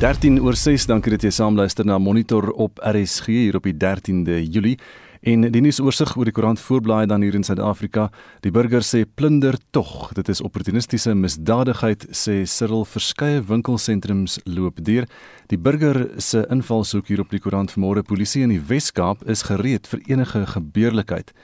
13 0.00 0.38
oor 0.40 0.56
6, 0.56 0.86
dankie 0.88 1.12
dat 1.12 1.26
jy 1.26 1.28
saamluister 1.28 1.84
na 1.84 1.98
Monitor 2.00 2.46
op 2.56 2.78
RSG 2.80 3.26
hier 3.34 3.58
op 3.58 3.66
die 3.68 3.74
13de 3.76 4.38
Julie. 4.48 4.78
En 5.20 5.44
die 5.52 5.60
nuusoorsig 5.60 6.14
oor 6.16 6.24
die 6.24 6.32
koerant 6.32 6.62
voorblaai 6.64 7.02
dan 7.10 7.20
hier 7.20 7.36
in 7.36 7.44
Suid-Afrika. 7.44 8.06
Die 8.40 8.48
burger 8.48 8.80
sê 8.80 9.02
plunder 9.04 9.58
tog. 9.76 10.14
Dit 10.16 10.30
is 10.32 10.40
opportunistiese 10.40 11.12
misdadigheid 11.12 12.06
sê 12.16 12.38
Cyril 12.48 12.86
verskeie 12.88 13.42
winkelsentrums 13.44 14.38
loop 14.48 14.80
deur. 14.88 15.04
Die 15.52 15.60
burger 15.60 16.06
se 16.16 16.46
invalshoek 16.48 17.12
hier 17.12 17.20
op 17.20 17.36
die 17.36 17.42
koerant 17.44 17.76
vanmôre 17.76 18.00
polisie 18.00 18.46
in 18.48 18.56
die 18.56 18.62
Wes-Kaap 18.72 19.28
is 19.28 19.44
gereed 19.52 19.84
vir 19.92 20.00
enige 20.08 20.46
gebeurlikheid. 20.54 21.34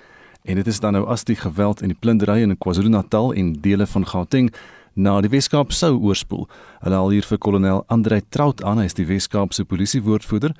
En 0.48 0.56
dit 0.56 0.72
is 0.72 0.80
dan 0.80 0.96
nou 0.96 1.04
as 1.12 1.28
die 1.28 1.36
geweld 1.36 1.84
en 1.84 1.92
die 1.92 2.00
plundering 2.00 2.48
in 2.48 2.56
KwaZulu-Natal 2.56 3.34
en 3.36 3.52
dele 3.60 3.84
van 3.84 4.08
Gauteng 4.08 4.48
na 4.96 5.20
die 5.20 5.30
Weskaap 5.30 5.74
sou 5.76 5.92
oorspoel. 6.00 6.46
Hulle 6.80 6.96
al 6.96 7.12
hier 7.12 7.26
vir 7.28 7.38
kolonel 7.38 7.84
Andre 7.92 8.22
Trout 8.32 8.64
aan, 8.64 8.80
hy 8.80 8.88
is 8.88 8.96
die 8.96 9.06
Weskaap 9.06 9.52
se 9.52 9.66
polisiewoordvoerder 9.68 10.56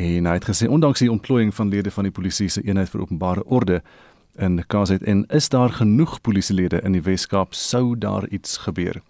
en 0.00 0.28
hy 0.28 0.36
het 0.36 0.46
gesê 0.46 0.68
ondanks 0.70 1.02
die 1.02 1.10
ontplooiing 1.10 1.50
van 1.56 1.72
lede 1.72 1.90
van 1.90 2.06
die 2.06 2.14
polisie 2.14 2.48
se 2.52 2.62
eenheid 2.62 2.92
vir 2.92 3.02
openbare 3.02 3.42
orde 3.48 3.80
in 4.38 4.60
KZN 4.68 5.24
is 5.34 5.48
daar 5.48 5.72
genoeg 5.80 6.20
polisielede 6.20 6.80
in 6.84 6.94
die 6.94 7.02
Weskaap 7.02 7.56
sou 7.56 7.96
daar 7.98 8.28
iets 8.28 8.60
gebeur. 8.66 9.00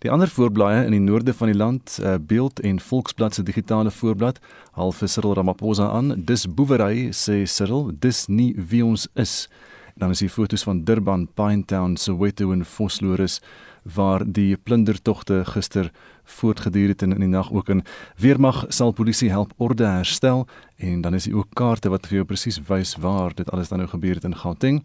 Die 0.00 0.10
ander 0.10 0.28
voorblaaie 0.32 0.84
in 0.86 0.94
die 0.94 1.02
noorde 1.02 1.34
van 1.36 1.50
die 1.50 1.56
land, 1.56 1.98
uh, 2.00 2.14
Beeld 2.16 2.60
en 2.64 2.80
Volksblad 2.80 3.34
se 3.34 3.42
digitale 3.44 3.90
voorblad, 3.90 4.38
half 4.72 5.02
vir 5.02 5.10
Cyril 5.12 5.34
Ramaphosa 5.36 5.90
aan, 5.92 6.14
dis 6.24 6.46
boewery 6.48 7.10
sê 7.12 7.42
Cyril, 7.44 7.90
dis 8.00 8.24
nie 8.28 8.54
wie 8.56 8.84
ons 8.84 9.08
is. 9.14 9.48
En 9.94 10.06
dan 10.06 10.14
is 10.16 10.22
hier 10.24 10.32
foto's 10.32 10.64
van 10.64 10.84
Durban, 10.88 11.26
Pinetown, 11.36 11.98
Soweto 12.00 12.52
en 12.52 12.64
Vosloorus 12.64 13.40
waar 13.82 14.24
die 14.26 14.56
plundertogte 14.56 15.44
gister 15.44 15.90
voortgeduur 16.24 16.88
het 16.88 17.02
en 17.02 17.12
in 17.12 17.20
die 17.20 17.28
nag 17.28 17.52
ook 17.52 17.68
in 17.68 17.84
weermag 18.16 18.64
sal 18.68 18.92
polisie 18.92 19.30
help 19.30 19.52
orde 19.56 19.86
herstel 19.86 20.46
en 20.76 21.00
dan 21.00 21.14
is 21.14 21.24
daar 21.24 21.34
ook 21.34 21.54
kaarte 21.54 21.88
wat 21.88 22.06
vir 22.06 22.14
jou 22.14 22.24
presies 22.24 22.60
wys 22.68 22.96
waar 22.96 23.34
dit 23.34 23.50
alles 23.50 23.68
dan 23.68 23.78
nou 23.78 23.90
gebeur 23.90 24.14
het 24.14 24.24
in 24.24 24.36
Gauteng 24.36 24.84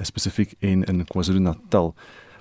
spesifiek 0.00 0.54
en 0.58 0.84
in 0.84 1.04
KwaZulu-Natal. 1.04 1.94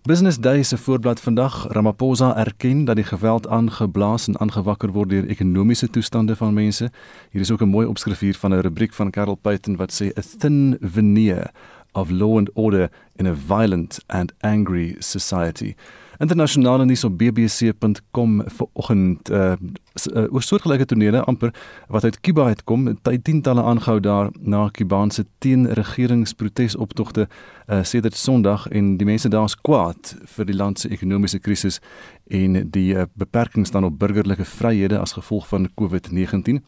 Business 0.04 0.40
Day 0.40 0.64
se 0.64 0.78
voorblad 0.78 1.20
vandag 1.20 1.68
Ramaphosa 1.68 2.38
erken 2.38 2.86
dat 2.86 2.96
die 2.96 3.06
geweld 3.06 3.48
aangeblaas 3.48 4.28
en 4.28 4.40
aangewakker 4.40 4.92
word 4.92 5.10
deur 5.10 5.28
ekonomiese 5.28 5.90
toestande 5.90 6.36
van 6.36 6.54
mense. 6.54 6.92
Hier 7.32 7.42
is 7.42 7.52
ook 7.52 7.62
'n 7.62 7.68
mooi 7.68 7.88
opskrif 7.88 8.20
hier 8.20 8.36
van 8.36 8.54
'n 8.54 8.62
rubriek 8.62 8.94
van 8.94 9.12
Karel 9.12 9.36
Peyton 9.36 9.76
wat 9.76 9.92
sê 10.02 10.18
a 10.18 10.22
thin 10.38 10.78
veneer 10.82 11.52
of 11.96 12.12
law 12.12 12.38
and 12.38 12.50
order 12.56 12.90
in 13.16 13.26
a 13.26 13.34
violent 13.34 14.00
and 14.10 14.32
angry 14.44 14.98
society. 15.00 15.76
Internasionale 16.20 16.86
nuus 16.86 17.04
op 17.04 17.18
bbc.com 17.18 18.42
vanoggend 18.46 19.30
uh, 19.30 19.52
uh 20.16 20.34
oor 20.34 20.44
soortgelyke 20.44 20.86
tonele 20.86 21.22
amper 21.24 21.54
wat 21.88 22.04
uit 22.04 22.20
Kuba 22.20 22.46
uitkom, 22.52 22.90
tyd 23.04 23.24
tientalle 23.24 23.64
aangehou 23.64 24.00
daar 24.04 24.30
na 24.40 24.66
Kubaanse 24.72 25.26
teenregeringsprotesoptogte 25.38 27.28
uh 27.68 27.84
sedert 27.84 28.16
Sondag 28.16 28.68
en 28.68 28.98
die 28.98 29.08
mense 29.08 29.30
daar 29.32 29.48
is 29.48 29.56
kwaad 29.56 30.16
vir 30.36 30.46
die 30.46 30.56
land 30.56 30.80
se 30.80 30.92
ekonomiese 30.92 31.40
krisis 31.40 31.80
en 32.28 32.70
die 32.72 32.94
uh, 32.96 33.08
beperkings 33.14 33.72
dan 33.72 33.88
op 33.88 34.00
burgerlike 34.00 34.46
vryhede 34.46 35.00
as 35.00 35.16
gevolg 35.16 35.48
van 35.48 35.70
COVID-19. 35.82 36.60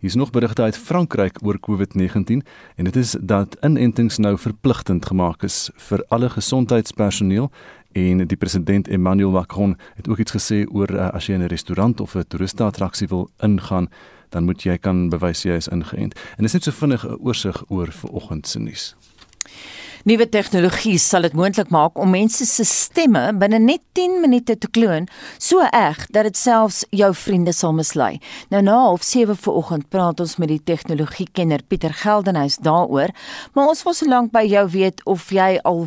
Hier 0.00 0.10
is 0.10 0.14
nog 0.14 0.30
berigte 0.30 0.62
uit 0.62 0.76
Frankryk 0.76 1.38
oor 1.42 1.58
COVID-19 1.60 2.40
en 2.76 2.84
dit 2.84 2.96
is 2.96 3.16
dat 3.20 3.56
inentings 3.60 4.18
nou 4.18 4.38
verpligtend 4.38 5.06
gemaak 5.06 5.42
is 5.42 5.70
vir 5.76 6.04
alle 6.08 6.30
gesondheidspersoneel 6.30 7.50
en 7.94 8.26
die 8.26 8.36
president 8.36 8.88
Emmanuel 8.88 9.30
Macron 9.30 9.76
het 9.94 10.08
ook 10.08 10.18
iets 10.18 10.34
gesê 10.34 10.64
oor 10.66 10.90
uh, 10.90 11.08
as 11.14 11.26
jy 11.26 11.34
in 11.34 11.42
'n 11.42 11.52
restaurant 11.52 12.00
of 12.00 12.14
'n 12.14 12.26
toeristeattraksie 12.28 13.08
wil 13.08 13.30
ingaan 13.38 13.88
dan 14.34 14.44
moet 14.44 14.62
jy 14.62 14.76
kan 14.78 15.08
bewys 15.08 15.42
jy 15.42 15.54
is 15.54 15.68
ingeënt. 15.68 16.14
En 16.36 16.42
dit 16.42 16.50
is 16.50 16.52
net 16.52 16.62
so 16.62 16.70
vinnig 16.70 17.06
'n 17.06 17.18
oorsig 17.22 17.64
oor 17.68 17.92
vanoggend 17.92 18.48
se 18.48 18.58
nuus. 18.58 18.94
Nuwe 20.04 20.28
tegnologie 20.28 20.98
sal 20.98 21.24
dit 21.24 21.32
moontlik 21.32 21.70
maak 21.72 21.98
om 21.98 22.10
mense 22.12 22.44
se 22.44 22.64
stemme 22.64 23.22
binne 23.40 23.58
net 23.58 23.80
10 23.96 24.18
minute 24.20 24.58
te 24.58 24.68
kloon, 24.68 25.06
so 25.38 25.64
erg 25.70 26.02
dat 26.12 26.26
dit 26.28 26.36
selfs 26.36 26.82
jou 26.90 27.08
vriende 27.14 27.52
sal 27.52 27.72
mislei. 27.72 28.18
Nou 28.52 28.60
na 28.62 28.74
half 28.82 29.02
7 29.02 29.36
vanoggend 29.36 29.88
praat 29.88 30.20
ons 30.20 30.36
met 30.36 30.48
die 30.48 30.60
tegnologiekenner 30.60 31.64
Pieter 31.68 31.94
Geldenhuys 31.94 32.60
daaroor, 32.60 33.16
maar 33.54 33.72
ons 33.72 33.82
wil 33.82 33.96
so 33.96 34.06
lank 34.06 34.32
by 34.32 34.44
jou 34.44 34.68
weet 34.76 35.00
of 35.08 35.30
jy 35.32 35.56
al 35.64 35.86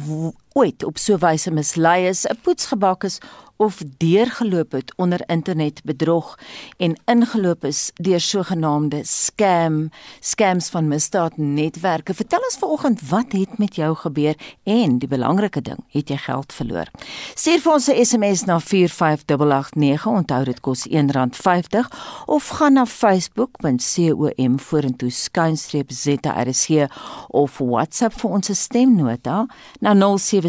ooit 0.57 0.83
op 0.83 0.97
so 0.97 1.17
wyse 1.21 1.51
mislei 1.53 2.07
is, 2.09 2.25
'n 2.25 2.39
poetsgebak 2.41 3.03
is 3.03 3.19
of 3.57 3.81
deurgeloop 3.97 4.71
het 4.71 4.93
onder 4.95 5.21
internetbedrog 5.25 6.39
en 6.77 6.99
ingeloop 7.05 7.65
is 7.65 7.91
deur 7.93 8.21
sogenaamde 8.21 9.01
scam 9.03 9.89
scams 10.19 10.69
van 10.69 10.87
misdaadnetwerke. 10.87 12.13
Vertel 12.13 12.39
ons 12.39 12.57
vanoggend 12.59 13.09
wat 13.09 13.31
het 13.31 13.57
met 13.57 13.75
jou 13.75 13.95
gebeur 13.95 14.35
en 14.63 14.97
die 14.97 15.07
belangrike 15.09 15.61
ding, 15.61 15.79
het 15.89 16.09
jy 16.09 16.17
geld 16.17 16.53
verloor? 16.53 16.91
Stuur 17.33 17.59
vir 17.61 17.73
ons 17.73 17.87
'n 17.87 18.05
SMS 18.05 18.43
na 18.45 18.59
45889, 18.59 20.05
onthou 20.05 20.43
dit 20.43 20.59
kos 20.59 20.87
R1.50 20.87 21.89
of 22.25 22.47
gaan 22.47 22.73
na 22.73 22.85
facebook.com 22.85 24.59
vorentoe 24.59 25.09
skynstreep 25.09 25.91
ZRC 25.91 26.89
of 27.27 27.57
WhatsApp 27.57 28.13
vir 28.19 28.29
ons 28.29 28.49
stemnota 28.53 29.45
na 29.79 29.93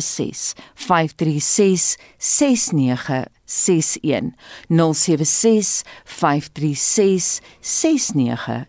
076 0.01 0.55
536 0.75 1.97
69 2.19 3.29
0961 3.49 4.35
076 4.69 5.85
536 6.05 7.41
6961 7.61 8.67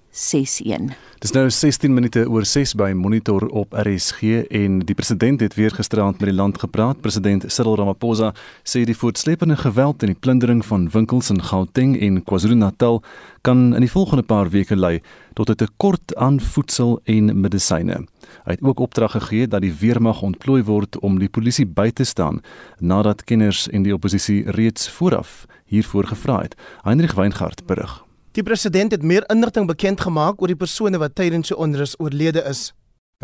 Dis 1.22 1.32
nou 1.36 1.44
16 1.54 1.94
minute 1.94 2.24
oor 2.26 2.46
6 2.46 2.72
by 2.74 2.94
Monitor 2.98 3.44
op 3.54 3.76
RSG 3.78 4.48
en 4.50 4.80
die 4.80 4.96
president 4.98 5.44
het 5.44 5.54
weer 5.54 5.70
gisterand 5.76 6.18
met 6.18 6.32
die 6.32 6.36
land 6.38 6.58
gepraat. 6.58 7.02
President 7.02 7.46
Cyril 7.52 7.78
Ramaphosa 7.78 8.32
sê 8.66 8.82
die 8.90 8.98
voortsleepende 8.98 9.60
geweld 9.60 10.02
en 10.02 10.10
die 10.10 10.18
plundering 10.18 10.66
van 10.66 10.90
winkels 10.90 11.30
in 11.30 11.44
Gauteng 11.44 11.94
en 12.02 12.24
KwaZulu-Natal 12.24 13.04
kan 13.46 13.76
in 13.76 13.86
die 13.86 13.92
volgende 13.92 14.26
paar 14.26 14.50
weke 14.50 14.76
lei 14.76 15.02
tot 15.38 15.50
'n 15.50 15.56
tekort 15.56 16.16
aan 16.16 16.40
voedsel 16.40 17.00
en 17.04 17.42
medisyne. 17.42 18.08
Hy 18.46 18.52
het 18.52 18.62
ook 18.62 18.80
opdrag 18.80 19.12
gegee 19.12 19.48
dat 19.48 19.62
die 19.62 19.74
weermag 19.80 20.22
ontplooi 20.22 20.64
word 20.64 21.00
om 21.00 21.20
die 21.20 21.30
polisie 21.30 21.66
by 21.66 21.90
te 21.92 22.04
staan 22.04 22.42
nadat 22.80 23.24
kenners 23.24 23.70
en 23.70 23.84
die 23.84 23.94
oppositie 23.94 24.52
reeds 24.52 24.90
vooraf 24.90 25.46
hiervoor 25.66 26.06
gevra 26.06 26.42
het. 26.42 26.56
Heinrich 26.82 27.14
Weingart 27.14 27.66
berig. 27.66 28.09
Die 28.32 28.44
president 28.44 28.92
het 28.92 29.04
meer 29.04 29.24
inligting 29.34 29.66
bekend 29.68 30.02
gemaak 30.02 30.42
oor 30.42 30.52
die 30.52 30.60
persone 30.60 31.00
wat 31.02 31.16
tydens 31.18 31.50
die 31.50 31.58
onrus 31.58 31.96
oorlede 31.98 32.44
is. 32.46 32.74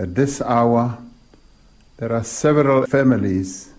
At 0.02 0.16
this 0.16 0.42
hour 0.42 0.98
there 1.98 2.14
are 2.14 2.24
several 2.24 2.86
families 2.90 3.70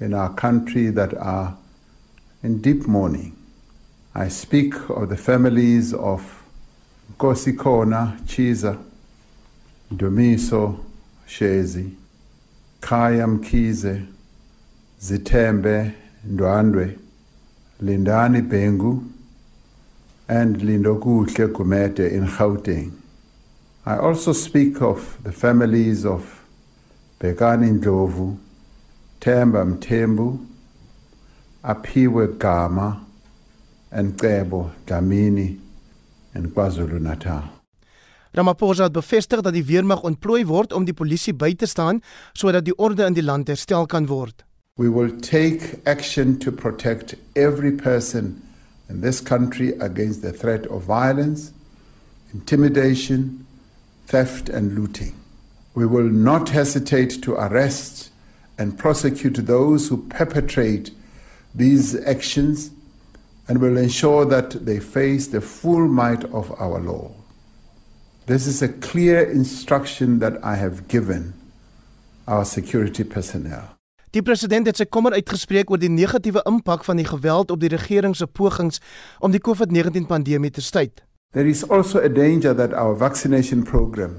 in 0.00 0.14
our 0.14 0.30
country 0.34 0.92
that 0.92 1.16
are 1.18 1.54
in 2.42 2.60
deep 2.60 2.86
mourning. 2.86 3.34
I 4.14 4.28
speak 4.28 4.74
of 4.88 5.08
the 5.08 5.16
families 5.16 5.92
of 5.94 6.22
Kosikona 7.18 8.16
Chiza, 8.26 8.78
Domiso 9.92 10.78
Shezi, 11.26 11.90
Kayam 12.80 13.42
Kize, 13.42 14.06
Zitembe 15.00 15.92
Ndwandwe, 16.26 16.98
Lindani 17.82 18.42
Bengu, 18.42 19.02
and 20.28 20.56
Lindokuhle 20.56 21.48
Gumede 21.52 22.10
in 22.10 22.26
Gauteng. 22.26 22.92
I 23.84 23.96
also 23.96 24.32
speak 24.32 24.80
of 24.80 25.18
the 25.22 25.32
families 25.32 26.04
of 26.04 26.44
Bekani 27.20 27.78
Ndlovu, 27.78 28.36
Themba 29.20 29.64
Mthembu, 29.64 30.38
Aphiwe 31.64 32.38
Gama, 32.38 33.04
and 33.90 34.16
Cebo 34.16 34.70
Dlamini 34.86 35.58
in 36.34 36.50
KwaZulu-Natal. 36.50 37.42
Ramaphosa 38.32 38.82
het 38.82 38.92
bevestig 38.92 39.40
dat 39.40 39.52
die 39.52 39.64
weermag 39.64 40.02
ontplooi 40.02 40.46
word 40.48 40.72
om 40.72 40.86
die 40.88 40.94
polisie 40.96 41.34
by 41.36 41.52
te 41.54 41.66
staan 41.66 42.00
sodat 42.32 42.64
die 42.64 42.76
orde 42.78 43.04
in 43.04 43.12
die 43.12 43.24
land 43.24 43.50
herstel 43.52 43.86
kan 43.86 44.06
word. 44.08 44.44
We 44.80 44.88
will 44.88 45.12
take 45.20 45.82
action 45.84 46.38
to 46.38 46.50
protect 46.50 47.14
every 47.36 47.72
person 47.72 48.40
in 48.88 49.00
this 49.00 49.20
country 49.20 49.70
against 49.78 50.22
the 50.22 50.32
threat 50.32 50.66
of 50.66 50.82
violence, 50.82 51.52
intimidation, 52.32 53.46
theft, 54.06 54.48
and 54.48 54.74
looting. 54.74 55.14
We 55.74 55.86
will 55.86 56.08
not 56.08 56.50
hesitate 56.50 57.22
to 57.22 57.34
arrest 57.34 58.10
and 58.58 58.78
prosecute 58.78 59.46
those 59.46 59.88
who 59.88 60.06
perpetrate 60.08 60.90
these 61.54 61.94
actions 62.06 62.70
and 63.48 63.60
will 63.60 63.76
ensure 63.76 64.24
that 64.26 64.64
they 64.64 64.78
face 64.78 65.26
the 65.26 65.40
full 65.40 65.88
might 65.88 66.24
of 66.24 66.52
our 66.60 66.80
law. 66.80 67.10
This 68.26 68.46
is 68.46 68.62
a 68.62 68.68
clear 68.68 69.22
instruction 69.22 70.20
that 70.20 70.42
I 70.44 70.56
have 70.56 70.86
given 70.88 71.34
our 72.28 72.44
security 72.44 73.04
personnel. 73.04 73.76
Die 74.12 74.20
president 74.20 74.66
het 74.68 74.76
sy 74.76 74.84
kommer 74.92 75.14
uitgespreek 75.16 75.70
oor 75.72 75.80
die 75.80 75.88
negatiewe 75.88 76.42
impak 76.44 76.82
van 76.84 76.98
die 77.00 77.06
geweld 77.08 77.50
op 77.50 77.60
die 77.62 77.70
regering 77.72 78.12
se 78.12 78.26
pogings 78.28 78.82
om 79.24 79.32
die 79.32 79.40
COVID-19 79.40 80.04
pandemie 80.10 80.50
te 80.52 80.60
staai. 80.60 80.90
There 81.32 81.48
is 81.48 81.62
also 81.70 82.02
a 82.04 82.10
danger 82.12 82.52
that 82.52 82.74
our 82.76 82.92
vaccination 82.92 83.62
program 83.64 84.18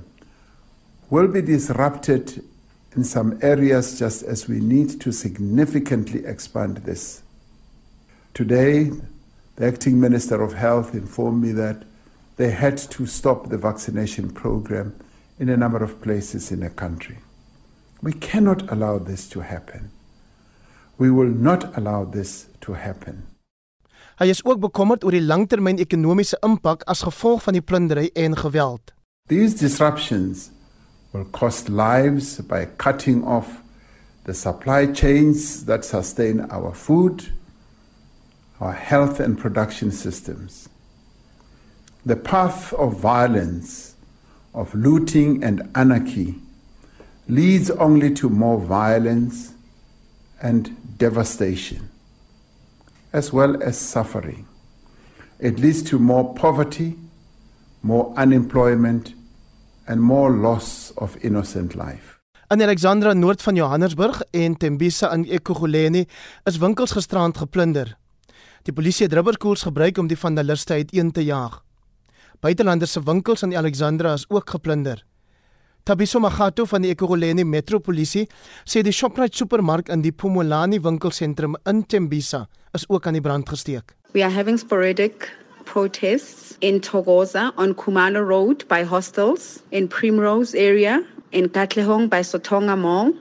will 1.13 1.29
be 1.29 1.43
disrupted 1.45 2.41
in 2.97 3.05
some 3.05 3.37
areas 3.41 3.99
just 3.99 4.25
as 4.25 4.47
we 4.47 4.57
need 4.57 4.99
to 4.99 5.11
significantly 5.11 6.23
expand 6.25 6.85
this. 6.85 7.21
Today, 8.33 8.89
the 9.57 9.67
acting 9.67 9.99
Minister 9.99 10.41
of 10.41 10.55
Health 10.57 10.95
informed 10.95 11.43
me 11.43 11.53
that 11.53 11.85
they 12.37 12.49
had 12.49 12.81
to 12.97 13.05
stop 13.05 13.49
the 13.49 13.61
vaccination 13.61 14.31
program 14.33 14.95
in 15.37 15.49
a 15.49 15.57
number 15.57 15.83
of 15.83 16.01
places 16.01 16.51
in 16.51 16.61
the 16.61 16.71
country. 16.71 17.19
We 18.03 18.11
cannot 18.11 18.69
allow 18.69 18.99
this 18.99 19.29
to 19.29 19.39
happen. 19.39 19.91
We 20.97 21.09
will 21.09 21.31
not 21.31 21.77
allow 21.77 22.03
this 22.03 22.47
to 22.61 22.73
happen. 22.73 23.23
Hy 24.19 24.27
is 24.29 24.43
ook 24.45 24.59
bekommerd 24.59 25.05
oor 25.07 25.15
die 25.15 25.23
langtermyn 25.23 25.79
ekonomiese 25.79 26.37
impak 26.43 26.83
as 26.91 27.05
gevolg 27.07 27.45
van 27.47 27.55
die 27.55 27.63
plundering 27.63 28.11
en 28.19 28.35
geweld. 28.37 28.91
These 29.31 29.55
disruptions 29.55 30.51
will 31.13 31.23
cost 31.31 31.71
lives 31.71 32.41
by 32.43 32.67
cutting 32.75 33.23
off 33.23 33.63
the 34.27 34.33
supply 34.33 34.91
chains 34.91 35.63
that 35.65 35.85
sustain 35.85 36.43
our 36.51 36.75
food, 36.75 37.31
our 38.59 38.75
health 38.75 39.19
and 39.23 39.39
production 39.39 39.91
systems. 39.91 40.67
The 42.05 42.19
path 42.19 42.73
of 42.73 42.99
violence, 42.99 43.95
of 44.53 44.75
looting 44.75 45.43
and 45.43 45.63
anarchy 45.73 46.35
leads 47.27 47.71
only 47.71 48.11
to 48.11 48.29
more 48.29 48.59
violence 48.59 49.53
and 50.41 50.75
devastation, 50.97 51.89
as 53.11 53.31
well 53.31 53.61
as 53.63 53.77
suffering. 53.77 54.45
It 55.39 55.59
leads 55.59 55.83
to 55.83 55.99
more 55.99 56.33
poverty, 56.33 56.95
more 57.81 58.13
unemployment, 58.15 59.13
and 59.87 60.01
more 60.01 60.31
loss 60.31 60.91
of 60.97 61.17
innocent 61.23 61.75
life. 61.75 62.19
In 62.49 62.61
Alexandra 62.61 63.13
noord 63.13 63.41
van 63.41 63.55
Johannesburg 63.55 64.21
en 64.31 64.57
Tembisa 64.57 65.11
in 65.13 65.25
Ekurhuleni 65.25 66.05
is 66.43 66.57
winkels 66.57 66.91
gisterand 66.91 67.37
geplunder. 67.37 67.97
Die 68.63 68.73
polisie 68.73 69.07
het 69.07 69.13
rubberkoels 69.13 69.63
gebruik 69.65 69.97
om 69.97 70.07
die 70.07 70.17
vandaliste 70.19 70.73
uiteen 70.73 71.11
te 71.11 71.23
jaag. 71.23 71.63
Buitelanders 72.39 72.91
se 72.91 73.03
winkels 73.03 73.43
in 73.43 73.55
Alexandra 73.57 74.13
is 74.13 74.25
ook 74.29 74.49
geplunder. 74.49 75.03
Tabiso 75.85 76.17
Magato 76.17 76.63
van 76.65 76.81
die 76.81 76.93
Ekurhuleni 76.93 77.43
Metropolisie 77.43 78.29
sê 78.63 78.79
die 78.87 78.93
Shoprite 78.95 79.35
supermark 79.35 79.89
in 79.91 79.99
die 79.99 80.13
Pumulani 80.15 80.77
winkelsentrum 80.79 81.57
in 81.67 81.81
Tembisa 81.83 82.47
is 82.71 82.85
ook 82.87 83.07
aan 83.07 83.17
die 83.17 83.21
brand 83.21 83.49
gesteek. 83.49 83.91
We 84.13 84.23
are 84.23 84.31
having 84.31 84.57
sporadic 84.57 85.27
protests 85.65 86.55
in 86.61 86.79
Togoza 86.79 87.51
on 87.57 87.75
Kumalo 87.75 88.23
Road 88.23 88.65
by 88.69 88.85
hostels, 88.85 89.59
in 89.71 89.89
Primrose 89.89 90.55
area, 90.55 91.01
in 91.31 91.49
Katlehong 91.49 92.09
by 92.09 92.23
Sotonga 92.23 92.79
Mall, 92.79 93.11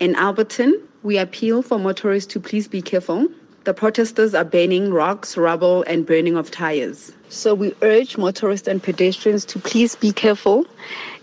in 0.00 0.16
Alberton. 0.16 0.74
We 1.04 1.18
appeal 1.18 1.62
for 1.62 1.78
motorists 1.78 2.32
to 2.32 2.40
please 2.40 2.66
be 2.66 2.82
careful. 2.82 3.28
The 3.64 3.72
protesters 3.72 4.34
are 4.34 4.44
burning 4.44 4.92
rocks, 4.92 5.38
rubble, 5.38 5.84
and 5.86 6.04
burning 6.04 6.36
of 6.36 6.50
tires. 6.50 7.12
So 7.30 7.54
we 7.54 7.72
urge 7.80 8.18
motorists 8.18 8.68
and 8.68 8.82
pedestrians 8.82 9.46
to 9.46 9.58
please 9.58 9.96
be 9.96 10.12
careful, 10.12 10.66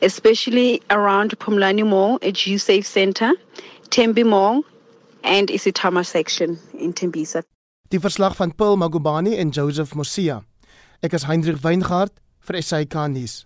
especially 0.01 0.81
around 0.89 1.38
Pumlani 1.38 1.85
Mall 1.85 2.17
at 2.23 2.38
Safe 2.38 2.85
Center, 2.85 3.33
Tembi 3.91 4.25
Mall, 4.25 4.63
and 5.23 5.49
Isitama 5.49 6.03
section 6.03 6.57
in 6.73 6.93
Tembisa. 6.93 7.43
Die 7.91 7.99
verslag 7.99 8.35
van 8.35 8.51
Paul 8.55 8.77
Magubani 8.77 9.38
en 9.38 9.51
Joseph 9.51 9.93
Mosia. 9.93 10.43
Ek 11.03 11.13
is 11.13 11.23
Hendrik 11.23 11.57
Weingart 11.57 12.11
vir 12.41 12.61
SAK 12.61 12.95
nuus. 13.13 13.45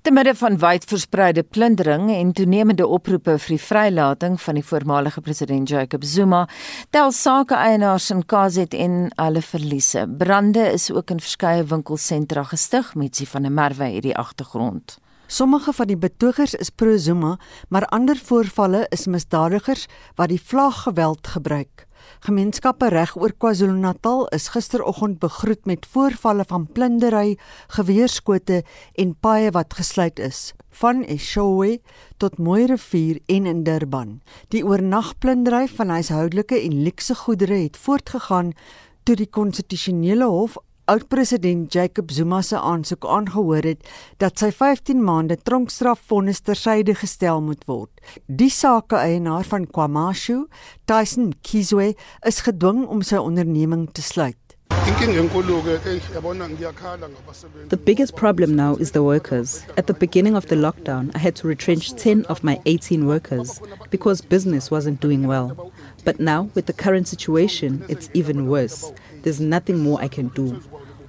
Te 0.00 0.08
midde 0.16 0.32
van 0.34 0.54
wyd 0.56 0.84
verspreide 0.88 1.42
plundering 1.42 2.06
en 2.14 2.30
toenemende 2.32 2.86
oproepe 2.88 3.34
vir 3.36 3.52
die 3.52 3.60
vrylating 3.60 4.38
van 4.40 4.56
die 4.56 4.64
voormalige 4.64 5.20
president 5.20 5.68
Jacob 5.68 6.06
Zuma, 6.08 6.46
tel 6.88 7.12
sakeeienaars 7.12 8.06
in 8.14 8.22
KZN 8.24 8.94
hulle 9.18 9.42
verliese. 9.44 10.06
Brande 10.22 10.64
is 10.72 10.88
ook 10.88 11.12
in 11.12 11.20
verskeie 11.20 11.66
winkelsentra 11.68 12.46
gestig 12.48 12.94
met 12.96 13.20
sie 13.20 13.28
van 13.28 13.44
'n 13.44 13.54
merwe 13.54 13.90
hierdie 13.92 14.16
agtergrond. 14.16 14.96
Sommige 15.26 15.72
van 15.72 15.86
die 15.86 15.98
betogers 15.98 16.54
is 16.54 16.70
pro-Zuma, 16.70 17.36
maar 17.68 17.86
ander 17.86 18.16
voorvalle 18.16 18.86
is 18.88 19.06
misdadigers 19.06 19.86
wat 20.14 20.28
die 20.28 20.42
vlaaggeweld 20.42 21.26
gebruik. 21.26 21.86
Gemeenskappe 22.20 22.90
reg 22.92 23.14
oor 23.16 23.32
KwaZulu-Natal 23.32 24.26
is 24.36 24.50
gisteroggend 24.52 25.22
begroet 25.22 25.64
met 25.64 25.86
voorvalle 25.88 26.44
van 26.50 26.66
plundery, 26.68 27.38
geweerskote 27.72 28.58
en 29.00 29.14
paaie 29.24 29.48
wat 29.56 29.72
gesluit 29.78 30.20
is, 30.20 30.52
van 30.82 31.00
Eshowe 31.08 31.78
tot 32.20 32.36
Mooirivier 32.36 33.22
en 33.24 33.48
in 33.48 33.62
Durban. 33.64 34.18
Die 34.52 34.60
oornagplundery 34.60 35.64
van 35.72 35.88
huishoudelike 35.96 36.60
en 36.60 36.82
luukse 36.82 37.16
goedere 37.22 37.62
het 37.62 37.80
voortgegaan 37.80 38.52
toe 39.08 39.16
die 39.16 39.30
konstitusionele 39.32 40.28
hof 40.28 40.60
oud-president 40.90 41.70
Jacob 41.72 42.10
Zuma 42.10 42.40
se 42.42 42.58
aansoek 42.58 43.04
aangehoor 43.06 43.62
het 43.68 43.86
dat 44.18 44.40
sy 44.42 44.48
15 44.50 45.04
maande 45.06 45.36
tronkstraf 45.38 46.02
vonnis 46.10 46.42
tersyde 46.42 46.96
gestel 46.98 47.38
moet 47.46 47.62
word. 47.70 47.92
Die 48.26 48.50
sakeeienaar 48.50 49.46
van 49.46 49.68
KwaMashu, 49.70 50.48
Tyson 50.90 51.30
Kizwe, 51.46 51.92
is 52.26 52.42
gedwing 52.42 52.86
om 52.90 53.04
sy 53.06 53.22
onderneming 53.22 53.86
te 53.94 54.02
sluit. 54.02 54.38
The 57.68 57.80
biggest 57.84 58.14
problem 58.16 58.54
now 58.56 58.76
is 58.80 58.90
the 58.90 59.02
workers. 59.02 59.62
At 59.76 59.86
the 59.86 59.94
beginning 59.94 60.36
of 60.36 60.46
the 60.46 60.56
lockdown, 60.56 61.10
I 61.14 61.18
had 61.18 61.36
to 61.36 61.48
retrench 61.48 61.94
10 61.94 62.26
of 62.26 62.42
my 62.42 62.60
18 62.66 63.06
workers 63.06 63.60
because 63.90 64.20
business 64.20 64.70
wasn't 64.70 65.00
doing 65.00 65.26
well. 65.26 65.72
But 66.04 66.18
now, 66.18 66.50
with 66.54 66.66
the 66.66 66.72
current 66.72 67.08
situation, 67.08 67.84
it's 67.88 68.10
even 68.14 68.48
worse. 68.48 68.92
There's 69.22 69.40
nothing 69.40 69.78
more 69.78 70.00
I 70.00 70.08
can 70.08 70.28
do. 70.28 70.60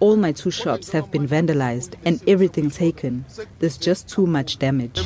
All 0.01 0.17
my 0.17 0.31
two 0.31 0.49
shops 0.49 0.89
have 0.93 1.11
been 1.11 1.27
vandalized 1.27 1.93
and 2.03 2.19
everything 2.27 2.71
taken. 2.71 3.23
There's 3.59 3.77
just 3.77 4.09
too 4.09 4.25
much 4.25 4.57
damage. 4.57 4.99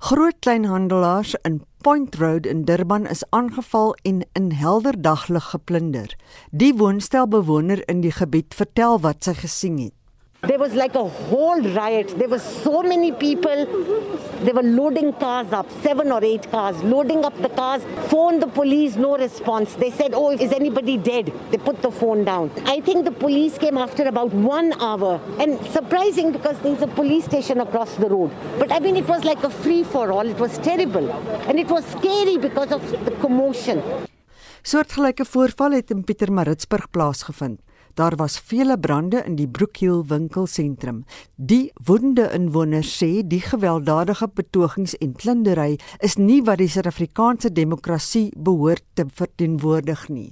Groot 0.00 0.40
kleinhandelaars 0.40 1.36
in 1.44 1.62
Point 1.84 2.18
Road 2.18 2.44
in 2.44 2.64
Durban 2.64 3.06
is 3.06 3.22
aangeval 3.30 3.94
en 4.02 4.24
in 4.32 4.50
helder 4.52 5.02
daglig 5.02 5.50
geplunder. 5.50 6.16
Die 6.50 6.74
woonstelbewoner 6.74 7.88
in 7.88 8.00
die 8.00 8.10
gebied 8.10 8.54
vertel 8.54 8.98
wat 9.00 9.22
sy 9.24 9.34
gesien 9.34 9.78
het. 9.78 9.94
There 10.44 10.58
was 10.58 10.74
like 10.74 10.96
a 10.96 11.04
whole 11.08 11.60
riot. 11.60 12.18
There 12.18 12.28
were 12.28 12.40
so 12.40 12.82
many 12.82 13.12
people. 13.12 13.64
They 14.42 14.50
were 14.50 14.64
loading 14.64 15.12
cars 15.12 15.52
up, 15.52 15.70
seven 15.82 16.10
or 16.10 16.24
eight 16.24 16.50
cars, 16.50 16.82
loading 16.82 17.24
up 17.24 17.40
the 17.40 17.48
cars. 17.48 17.84
Phoned 18.08 18.42
the 18.42 18.48
police, 18.48 18.96
no 18.96 19.16
response. 19.16 19.76
They 19.76 19.92
said, 19.92 20.14
Oh, 20.14 20.32
is 20.32 20.50
anybody 20.50 20.96
dead? 20.96 21.32
They 21.52 21.58
put 21.58 21.80
the 21.80 21.92
phone 21.92 22.24
down. 22.24 22.50
I 22.66 22.80
think 22.80 23.04
the 23.04 23.12
police 23.12 23.56
came 23.56 23.78
after 23.78 24.02
about 24.02 24.32
one 24.32 24.72
hour. 24.80 25.20
And 25.38 25.64
surprising 25.66 26.32
because 26.32 26.58
there's 26.58 26.82
a 26.82 26.88
police 26.88 27.24
station 27.24 27.60
across 27.60 27.94
the 27.94 28.08
road. 28.08 28.32
But 28.58 28.72
I 28.72 28.80
mean, 28.80 28.96
it 28.96 29.06
was 29.06 29.22
like 29.22 29.44
a 29.44 29.50
free 29.50 29.84
for 29.84 30.10
all. 30.10 30.26
It 30.26 30.40
was 30.40 30.58
terrible. 30.58 31.08
And 31.48 31.60
it 31.60 31.68
was 31.68 31.84
scary 31.86 32.36
because 32.36 32.72
of 32.72 32.82
the 33.04 33.12
commotion. 33.20 33.80
Soortgelyke 34.62 35.24
voorval 35.24 35.72
het 35.72 35.90
in 35.90 36.04
Pietermaritzburg 36.04 36.90
plaasgevind. 36.90 37.58
Daar 37.94 38.16
was 38.16 38.38
vele 38.38 38.78
brande 38.78 39.22
in 39.26 39.36
die 39.36 39.48
Brookhill 39.48 40.04
winkelsentrum. 40.08 41.04
Die 41.36 41.72
woedende 41.84 42.30
inwoners 42.32 42.92
sê 42.96 43.20
die 43.22 43.42
gewelddadige 43.44 44.30
betogings 44.34 44.96
en 44.98 45.12
plundering 45.12 45.80
is 46.00 46.16
nie 46.16 46.40
wat 46.42 46.62
die 46.62 46.70
Suid-Afrikaanse 46.72 47.52
demokrasie 47.52 48.30
behoort 48.36 48.84
te 48.94 49.04
verteenwoordig 49.12 50.08
nie. 50.08 50.30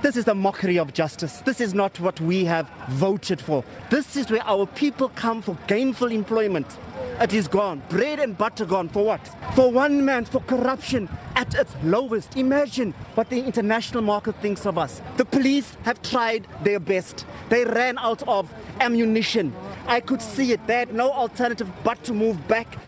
This 0.00 0.16
is 0.16 0.24
the 0.24 0.34
mockery 0.34 0.78
of 0.78 0.94
justice. 0.94 1.40
This 1.40 1.60
is 1.60 1.74
not 1.74 1.98
what 1.98 2.20
we 2.20 2.44
have 2.44 2.70
voted 2.88 3.40
for. 3.40 3.64
This 3.90 4.16
is 4.16 4.30
where 4.30 4.42
our 4.44 4.64
people 4.64 5.08
come 5.10 5.42
for 5.42 5.58
gainful 5.66 6.12
employment. 6.12 6.78
It 7.20 7.34
is 7.34 7.48
gone. 7.48 7.82
Bread 7.88 8.20
and 8.20 8.38
butter 8.38 8.64
gone. 8.64 8.88
For 8.88 9.04
what? 9.04 9.20
For 9.54 9.72
one 9.72 10.04
man, 10.04 10.24
for 10.24 10.40
corruption 10.40 11.08
at 11.34 11.52
its 11.54 11.74
lowest. 11.82 12.36
Imagine 12.36 12.92
what 13.16 13.28
the 13.28 13.44
international 13.44 14.02
market 14.02 14.36
thinks 14.36 14.66
of 14.66 14.78
us. 14.78 15.02
The 15.16 15.24
police 15.24 15.76
have 15.82 16.00
tried 16.00 16.46
their 16.62 16.78
best. 16.78 17.26
They 17.48 17.64
ran 17.64 17.98
out 17.98 18.22
of 18.28 18.52
ammunition. 18.80 19.52
I 19.88 19.98
could 19.98 20.22
see 20.22 20.52
it. 20.52 20.64
They 20.68 20.76
had 20.76 20.94
no 20.94 21.10
alternative 21.10 21.68
but 21.82 22.04
to 22.04 22.14
move 22.14 22.46
back. 22.46 22.87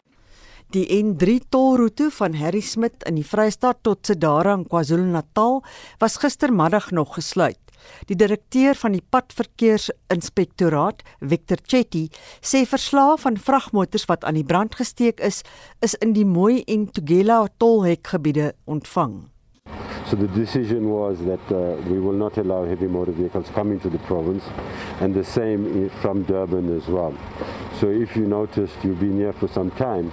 Die 0.71 0.87
N3 0.87 1.41
tolroete 1.51 2.13
van 2.15 2.37
Harry 2.39 2.61
Smit 2.63 3.03
in 3.09 3.17
die 3.19 3.25
Vrystaat 3.27 3.81
tot 3.83 4.07
Sedara 4.07 4.53
in 4.55 4.69
KwaZulu-Natal 4.71 5.65
was 5.99 6.15
gistermiddag 6.23 6.93
nog 6.95 7.17
gesluit. 7.17 7.59
Die 8.07 8.15
direkteur 8.15 8.79
van 8.79 8.95
die 8.95 9.03
Padverkeersinspektoraat, 9.03 11.03
Victor 11.19 11.59
Chetty, 11.67 12.05
sê 12.39 12.63
verslae 12.71 13.19
van 13.19 13.41
vragmotors 13.49 14.07
wat 14.07 14.23
aan 14.23 14.39
die 14.39 14.47
brand 14.47 14.79
gesteek 14.79 15.19
is, 15.27 15.43
is 15.83 15.99
in 15.99 16.15
die 16.15 16.29
Mooi 16.29 16.63
en 16.71 16.87
Tugela 16.87 17.49
tolhekgebiede 17.59 18.53
ontvang. 18.71 19.27
So 20.07 20.15
the 20.15 20.31
decision 20.39 20.87
was 20.91 21.19
that 21.27 21.43
uh, 21.51 21.75
we 21.91 21.99
will 21.99 22.15
not 22.15 22.39
allow 22.39 22.65
heavy 22.65 22.87
motor 22.87 23.13
vehicles 23.13 23.51
coming 23.55 23.81
to 23.83 23.91
the 23.91 23.99
province, 24.07 24.45
and 25.01 25.15
the 25.15 25.25
same 25.25 25.91
from 26.01 26.23
Durban 26.31 26.79
as 26.79 26.87
well. 26.87 27.15
So 27.81 27.89
if 27.89 28.15
you 28.15 28.27
noticed, 28.27 28.85
you've 28.85 29.01
been 29.01 29.17
here 29.17 29.33
for 29.33 29.49
some 29.49 29.71
time, 29.71 30.13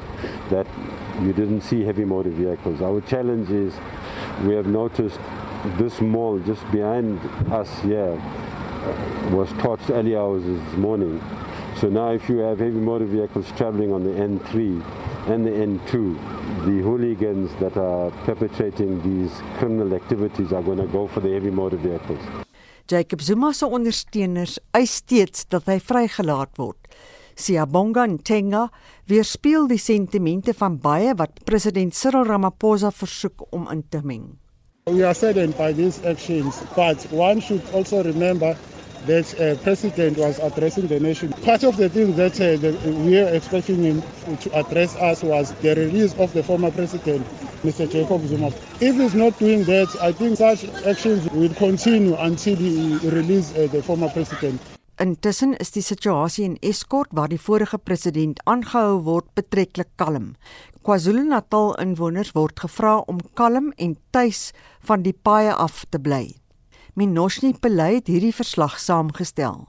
that 0.49 0.65
you 1.21 1.33
didn't 1.33 1.61
see 1.61 1.83
heavy 1.83 2.05
motor 2.05 2.29
vehicles. 2.29 2.81
Our 2.81 3.01
challenge 3.01 3.49
is 3.49 3.73
we 4.45 4.55
have 4.55 4.67
noticed 4.67 5.19
this 5.77 5.99
mall 5.99 6.39
just 6.39 6.63
behind 6.71 7.19
us 7.51 7.67
here 7.81 8.13
was 9.31 9.49
torched 9.59 9.89
early 9.89 10.15
hours 10.15 10.43
this 10.45 10.77
morning. 10.77 11.21
So 11.81 11.89
now 11.89 12.13
if 12.13 12.29
you 12.29 12.37
have 12.37 12.59
heavy 12.59 12.79
motor 12.79 13.03
vehicles 13.05 13.51
traveling 13.57 13.91
on 13.91 14.05
the 14.05 14.11
N3 14.11 15.27
and 15.27 15.45
the 15.45 15.51
N2, 15.51 16.65
the 16.65 16.81
hooligans 16.81 17.53
that 17.59 17.75
are 17.75 18.11
perpetrating 18.23 19.01
these 19.03 19.41
criminal 19.57 19.93
activities 19.93 20.53
are 20.53 20.63
going 20.63 20.77
to 20.77 20.87
go 20.87 21.07
for 21.07 21.19
the 21.19 21.33
heavy 21.33 21.51
motor 21.51 21.75
vehicles. 21.75 22.19
Jacob 22.87 23.19
Zuma 23.21 23.51
se 23.51 23.67
ondersteuners 23.67 24.59
eis 24.71 24.93
steeds 25.01 25.43
dat 25.51 25.67
hy 25.67 25.75
vrygelaat 25.83 26.55
word. 26.55 26.79
Siyabonga 27.37 28.07
Ntenga 28.09 28.63
weerspieël 29.05 29.67
die 29.69 29.77
sentimente 29.77 30.53
van 30.57 30.79
baie 30.81 31.13
wat 31.19 31.43
president 31.45 31.93
Cyril 31.93 32.25
Ramaphosa 32.25 32.89
versoek 32.91 33.45
om 33.53 33.67
in 33.71 33.83
te 33.89 34.01
meng. 34.03 34.25
We 34.87 35.03
are 35.05 35.13
saddened 35.13 35.57
by 35.57 35.73
these 35.73 36.01
actions, 36.05 36.63
but 36.75 37.05
one 37.11 37.41
should 37.41 37.61
also 37.73 38.01
remember 38.03 38.55
that 39.05 39.27
uh, 39.39 39.55
president 39.61 40.17
was 40.17 40.39
addressing 40.39 40.87
the 40.87 40.99
nation. 40.99 41.29
Part 41.43 41.63
of 41.63 41.77
the 41.77 41.89
thing 41.89 42.15
that 42.15 42.39
uh, 42.41 42.91
we 43.05 43.19
are 43.19 43.29
expecting 43.35 43.83
him 43.83 44.01
to 44.41 44.53
address 44.57 44.95
us 44.95 45.23
was 45.23 45.51
the 45.61 45.75
release 45.75 46.13
of 46.15 46.33
the 46.33 46.41
former 46.41 46.71
president, 46.71 47.25
Mr. 47.63 47.89
Jacob 47.89 48.25
Zuma. 48.27 48.47
If 48.81 48.95
he's 48.95 49.13
not 49.13 49.37
doing 49.37 49.63
that, 49.65 49.95
I 50.01 50.11
think 50.11 50.37
such 50.37 50.65
actions 50.85 51.29
will 51.31 51.53
continue 51.53 52.15
until 52.15 52.55
he 52.55 52.97
releases 53.09 53.55
uh, 53.55 53.67
the 53.71 53.83
former 53.83 54.09
president. 54.09 54.59
Intussen 54.97 55.53
is 55.61 55.69
die 55.75 55.83
situasie 55.85 56.43
in 56.47 56.55
Escort 56.65 57.11
waar 57.13 57.29
die 57.29 57.37
vorige 57.37 57.77
president 57.77 58.39
aangehou 58.49 59.03
word 59.05 59.27
betreklik 59.37 59.91
kalm. 60.01 60.31
KwaZulu-Natal 60.81 61.75
inwoners 61.83 62.31
word 62.33 62.57
gevra 62.63 62.95
om 63.05 63.19
kalm 63.37 63.69
en 63.77 63.93
tuis 64.09 64.55
van 64.89 65.05
die 65.05 65.13
paaie 65.13 65.53
af 65.53 65.83
te 65.93 66.01
bly. 66.01 66.31
Minoshni 66.97 67.53
Pelay 67.53 67.99
het 67.99 68.09
hierdie 68.09 68.33
verslag 68.33 68.79
saamgestel. 68.81 69.67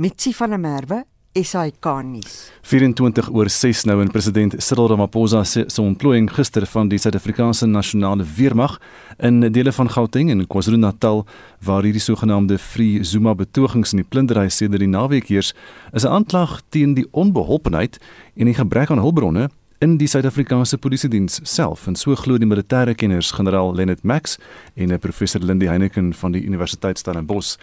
Mitsi 0.00 0.32
van 0.32 0.56
der 0.56 0.62
Merwe 0.64 1.02
SAK 1.32 1.86
nuus. 2.02 2.50
24 2.66 3.28
oor 3.30 3.48
6 3.48 3.84
nou 3.86 4.00
in 4.02 4.08
president 4.10 4.56
Cyril 4.58 4.88
Ramaphosa 4.90 5.44
se 5.46 5.62
so 5.70 5.84
ontplooiing 5.86 6.26
gister 6.34 6.66
van 6.66 6.88
die 6.90 6.98
Suid-Afrikaanse 6.98 7.68
nasionale 7.70 8.26
weermag 8.36 8.80
in 9.22 9.38
dele 9.52 9.70
van 9.72 9.90
Gauteng 9.90 10.32
en 10.34 10.42
KwaZulu-Natal 10.46 11.22
waar 11.62 11.86
hierdie 11.86 12.02
sogenaamde 12.02 12.58
Free 12.58 13.04
Zuma 13.04 13.36
betogings 13.38 13.94
in 13.94 14.02
die 14.02 14.08
plunderaai 14.10 14.50
sedert 14.50 14.82
die 14.82 14.90
naweek 14.90 15.30
heers, 15.30 15.54
is 15.92 16.04
'n 16.04 16.10
aanklag 16.10 16.62
teen 16.68 16.94
die 16.94 17.06
onbeholpenheid 17.12 18.00
en 18.34 18.46
die 18.46 18.58
gebrek 18.58 18.90
aan 18.90 18.98
hulpbronne 18.98 19.50
in 19.80 19.94
die 19.96 20.08
Suid-Afrikaanse 20.08 20.76
Polisiediens 20.78 21.38
self 21.48 21.86
en 21.88 21.94
so 21.96 22.12
glo 22.14 22.36
die 22.36 22.48
militêre 22.48 22.92
kenners 22.94 23.30
generaal 23.32 23.72
Leonard 23.74 24.02
Max 24.04 24.36
en 24.76 24.98
professor 25.00 25.40
Lindy 25.40 25.70
Heineken 25.70 26.12
van 26.14 26.32
die 26.32 26.42
Universiteit 26.44 26.98
Stellenbosch. 26.98 27.56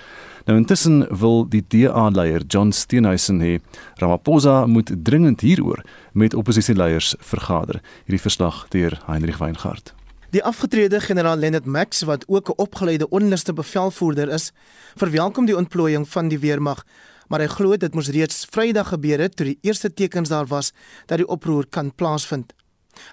Nou 0.47 0.55
intussen 0.57 1.03
wil 1.11 1.43
die 1.51 1.61
DA-leier 1.67 2.45
John 2.47 2.71
Steenhuisen 2.71 3.41
hê 3.43 3.57
Ramaphosa 3.99 4.65
moet 4.65 4.93
dringend 5.03 5.41
hieroor 5.43 5.83
met 6.13 6.33
oppositieleiers 6.33 7.15
vergader. 7.19 7.81
Hierdie 8.07 8.23
verslag 8.23 8.65
deur 8.71 8.95
Heinrich 9.05 9.41
Weingart. 9.43 9.93
Die 10.31 10.43
afgetrede 10.43 10.99
generaal 11.03 11.37
Leonard 11.37 11.65
Max 11.65 12.01
wat 12.07 12.23
ook 12.27 12.49
'n 12.49 12.61
opgeleide 12.63 13.09
onderste 13.09 13.53
bevelvoerder 13.53 14.29
is, 14.29 14.51
verwelkom 14.95 15.45
die 15.45 15.57
ontplooiing 15.57 16.09
van 16.09 16.27
die 16.27 16.39
weermag 16.39 16.83
maar 17.27 17.43
hy 17.43 17.47
glo 17.51 17.77
dit 17.77 17.95
moes 17.95 18.11
reeds 18.15 18.45
Vrydag 18.51 18.93
gebeur 18.93 19.19
het 19.19 19.35
toe 19.35 19.51
die 19.51 19.59
eerste 19.67 19.91
tekens 19.93 20.31
daar 20.31 20.47
was 20.47 20.71
dat 21.05 21.19
die 21.21 21.27
oproer 21.27 21.67
kan 21.69 21.91
plaasvind. 21.91 22.53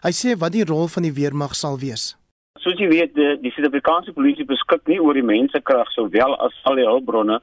Hy 0.04 0.12
sê 0.14 0.36
wat 0.38 0.54
die 0.54 0.64
rol 0.64 0.88
van 0.88 1.04
die 1.06 1.12
weermag 1.12 1.54
sal 1.58 1.78
wees. 1.78 2.14
Soos 2.62 2.78
jy 2.78 2.86
weet, 2.86 3.16
die, 3.16 3.32
die 3.42 3.50
Suid-Afrikaanse 3.50 4.12
polisie 4.14 4.44
beskik 4.46 4.84
nie 4.86 5.00
oor 5.02 5.16
die 5.18 5.26
mensekrag 5.26 5.88
sowel 5.90 6.36
as 6.44 6.54
al 6.70 6.78
die 6.78 6.86
hulpbronne 6.86 7.40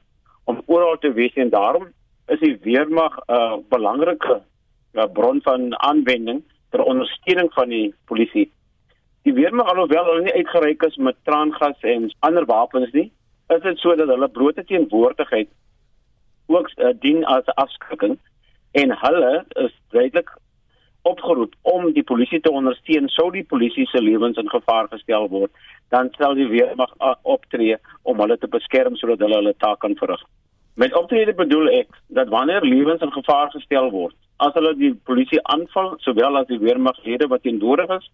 om 0.47 0.61
oral 0.71 0.95
te 1.03 1.11
wees 1.17 1.35
en 1.43 1.51
daarom 1.51 1.89
is 2.31 2.39
die 2.39 2.53
weermag 2.63 3.17
'n 3.19 3.35
uh, 3.35 3.57
belangrike 3.73 4.37
uh, 4.39 5.07
bron 5.17 5.41
van 5.43 5.75
aanwending 5.89 6.39
ter 6.71 6.83
ondersteuning 6.93 7.51
van 7.57 7.75
die 7.75 7.93
polisie. 8.07 8.47
Die 9.27 9.35
weermag 9.35 9.73
alhoewel 9.73 10.07
hulle 10.11 10.23
nie 10.29 10.37
uitgereik 10.39 10.87
is 10.87 10.95
met 10.95 11.19
traangas 11.27 11.83
en 11.83 12.07
ander 12.19 12.47
wapens 12.47 12.95
nie, 12.95 13.11
is 13.51 13.61
dit 13.67 13.83
sodat 13.83 14.07
hulle 14.07 14.31
blote 14.31 14.63
teenwoordigheid 14.63 15.51
ook 16.47 16.71
uh, 16.77 16.95
dien 17.03 17.25
as 17.25 17.51
afskrikking 17.59 18.15
en 18.79 18.95
hulle 19.03 19.43
is 19.67 19.75
duidelik 19.91 20.31
opgeroep 21.07 21.55
om 21.61 21.87
die 21.93 22.03
polisie 22.03 22.39
te 22.41 22.51
ondersteun 22.51 23.09
sou 23.09 23.31
die 23.33 23.43
polisie 23.43 23.87
se 23.89 24.01
lewens 24.01 24.37
in 24.37 24.49
gevaar 24.49 24.87
gestel 24.91 25.27
word 25.29 25.51
dan 25.91 26.09
sal 26.17 26.35
die 26.35 26.47
weermag 26.47 26.91
uh, 26.99 27.15
optree 27.23 27.77
om 28.07 28.21
hulle 28.23 28.37
te 28.37 28.47
beskerm 28.47 28.95
sodat 28.99 29.23
hulle 29.25 29.41
hulle 29.41 29.55
taak 29.59 29.81
kan 29.83 29.95
verrig. 29.99 30.21
Met 30.79 30.95
optrede 30.95 31.33
bedoel 31.35 31.67
ek 31.81 31.97
dat 32.15 32.31
wanneer 32.31 32.63
lewens 32.63 33.03
in 33.03 33.11
gevaar 33.11 33.51
gestel 33.51 33.89
word, 33.91 34.15
as 34.39 34.55
hulle 34.55 34.71
die 34.79 34.93
polisie 35.09 35.41
aanval 35.53 35.97
sowel 36.05 36.39
as 36.39 36.47
die 36.47 36.61
weermaglede 36.61 37.27
wat 37.33 37.43
teenwoordig 37.43 37.91
is, 37.97 38.07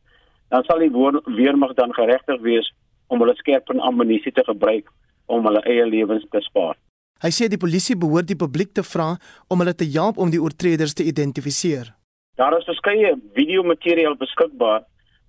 dan 0.49 0.65
sal 0.65 0.81
die 0.81 0.91
weermag 1.37 1.75
dan 1.77 1.93
geregtig 1.93 2.41
wees 2.41 2.71
om 3.13 3.21
hulle 3.21 3.35
skerp 3.37 3.69
en 3.71 3.83
ammunisie 3.91 4.33
te 4.33 4.43
gebruik 4.47 4.89
om 5.27 5.45
hulle 5.45 5.61
eie 5.69 5.85
lewens 5.85 6.25
te 6.31 6.41
spaar. 6.47 6.75
Hy 7.21 7.31
sê 7.33 7.47
die 7.49 7.61
polisie 7.61 7.97
behoort 7.97 8.29
die 8.29 8.37
publiek 8.37 8.73
te 8.77 8.83
vra 8.85 9.15
om 9.49 9.61
hulle 9.61 9.73
te 9.77 9.87
help 9.93 10.19
om 10.21 10.33
die 10.33 10.41
oortreders 10.41 10.93
te 10.97 11.05
identifiseer. 11.07 11.96
Daar 12.37 12.53
is 12.57 12.67
verskeie 12.69 13.15
videomateriaal 13.33 14.15
beskikbaar 14.15 14.83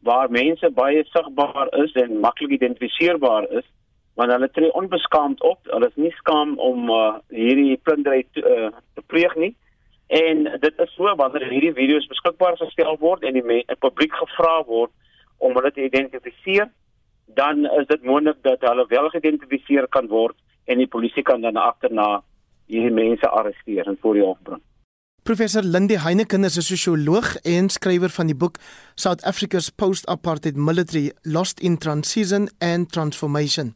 waar 0.05 0.31
mense 0.31 0.69
baie 0.77 1.05
sigbaar 1.09 1.71
is 1.83 1.93
en 1.93 2.21
maklik 2.21 2.50
identifiseerbaar 2.50 3.49
is 3.61 3.65
want 4.19 4.35
hulle 4.35 4.50
tree 4.50 4.73
onbeskaamd 4.75 5.41
op. 5.47 5.59
Hulle 5.71 5.88
is 5.88 5.97
nie 5.97 6.11
skaam 6.19 6.57
om 6.59 6.91
uh, 6.91 7.15
hierdie 7.31 7.79
plundering 7.87 8.27
te, 8.35 8.43
uh, 8.43 8.69
te 8.99 9.03
pleeg 9.07 9.35
nie. 9.38 9.53
En 10.21 10.45
dit 10.61 10.85
is 10.85 10.95
so 10.99 11.15
wanneer 11.23 11.49
hierdie 11.49 11.73
video's 11.73 12.11
beskikbaar 12.12 12.59
gestel 12.61 12.97
word 13.00 13.25
en 13.25 13.38
die, 13.38 13.45
die 13.47 13.81
publiek 13.81 14.12
gevra 14.19 14.59
word 14.69 14.93
om 15.38 15.57
hulle 15.57 15.73
te 15.73 15.87
identifiseer, 15.87 16.69
dan 17.41 17.65
is 17.79 17.87
dit 17.88 18.05
moontlik 18.05 18.43
dat 18.43 18.69
hulle 18.69 18.88
wel 18.91 19.09
geïdentifiseer 19.15 19.88
kan 19.95 20.11
word 20.12 20.37
en 20.67 20.83
die 20.83 20.91
polisie 20.91 21.25
kan 21.25 21.41
dan 21.47 21.57
agterna 21.57 22.19
hierdie 22.67 22.93
mense 22.93 23.37
arresteer 23.41 23.88
en 23.88 23.97
voor 24.03 24.19
die 24.19 24.27
hof 24.27 24.43
bring. 24.43 24.65
Professor 25.28 25.62
Lindy 25.62 25.99
Heineken 25.99 26.44
is 26.44 26.56
'n 26.56 26.62
sosioloog 26.62 27.37
en 27.37 27.68
skrywer 27.68 28.11
van 28.11 28.26
die 28.26 28.35
boek 28.35 28.56
South 28.94 29.23
Africa's 29.23 29.68
Post-Apartheid 29.68 30.56
Military 30.56 31.12
Lost 31.23 31.61
in 31.61 31.78
Transition 31.78 32.49
and 32.58 32.92
Transformation. 32.92 33.75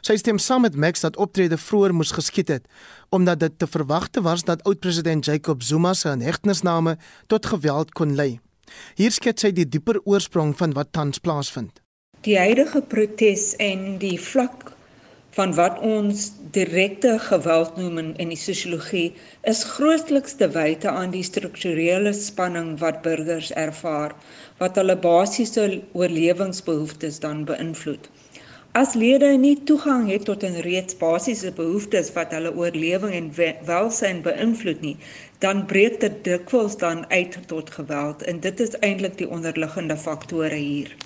Sy 0.00 0.16
stem 0.16 0.38
saam 0.38 0.60
met 0.60 0.76
Max 0.76 1.00
dat 1.00 1.16
optrede 1.16 1.56
vroeër 1.56 1.94
moes 1.94 2.10
geskied 2.10 2.48
het 2.48 2.66
omdat 3.08 3.40
dit 3.40 3.58
te 3.58 3.66
verwagte 3.66 4.20
was 4.20 4.44
dat 4.44 4.62
oud-president 4.62 5.24
Jacob 5.24 5.62
Zuma 5.62 5.94
se 5.94 6.08
hegtenisname 6.08 6.98
tot 7.26 7.46
geweld 7.46 7.92
kon 7.92 8.14
lei. 8.14 8.40
Hier 8.94 9.10
skets 9.10 9.42
hy 9.42 9.52
die 9.52 9.68
dieper 9.68 10.00
oorsprong 10.04 10.56
van 10.56 10.72
wat 10.72 10.92
tans 10.92 11.18
plaasvind. 11.18 11.80
Die 12.20 12.38
huidige 12.38 12.82
protes 12.82 13.56
en 13.56 13.98
die 13.98 14.20
vlak 14.20 14.77
van 15.38 15.52
wat 15.54 15.76
ons 15.86 16.32
direkte 16.50 17.12
geweld 17.22 17.76
noem 17.78 17.98
in, 18.02 18.08
in 18.22 18.32
die 18.34 18.40
sosiologie 18.40 19.12
is 19.52 19.60
grootliks 19.76 20.34
te 20.40 20.48
wyte 20.50 20.90
aan 20.90 21.12
die 21.14 21.22
strukturele 21.22 22.12
spanning 22.12 22.72
wat 22.80 23.04
burgers 23.04 23.52
ervaar 23.62 24.16
wat 24.58 24.80
hulle 24.80 24.96
basiese 25.04 25.68
oorlewingsbehoeftes 25.92 27.20
dan 27.22 27.44
beïnvloed. 27.50 28.08
As 28.78 28.96
lede 28.98 29.30
nie 29.38 29.54
toegang 29.70 30.10
het 30.10 30.26
tot 30.26 30.42
'n 30.48 30.58
reeds 30.66 30.98
basiese 30.98 31.52
behoeftes 31.60 32.10
wat 32.18 32.34
hulle 32.34 32.54
oorlewing 32.54 33.14
en 33.20 33.30
welsyn 33.70 34.22
beïnvloed 34.26 34.80
nie, 34.80 34.96
dan 35.38 35.66
breek 35.66 36.00
dit 36.00 36.24
dikwels 36.24 36.76
dan 36.82 37.06
uit 37.10 37.38
tot 37.46 37.70
geweld 37.70 38.22
en 38.22 38.40
dit 38.40 38.60
is 38.60 38.78
eintlik 38.80 39.16
die 39.22 39.30
onderliggende 39.38 39.96
faktore 39.96 40.60
hier. 40.70 40.96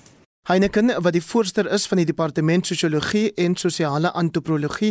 Heineken, 0.43 0.89
wat 1.01 1.13
die 1.15 1.23
voorsteur 1.23 1.69
is 1.71 1.85
van 1.87 2.01
die 2.01 2.05
departement 2.05 2.67
sosiologie 2.67 3.29
en 3.39 3.53
sosiale 3.55 4.09
antropologie 4.11 4.89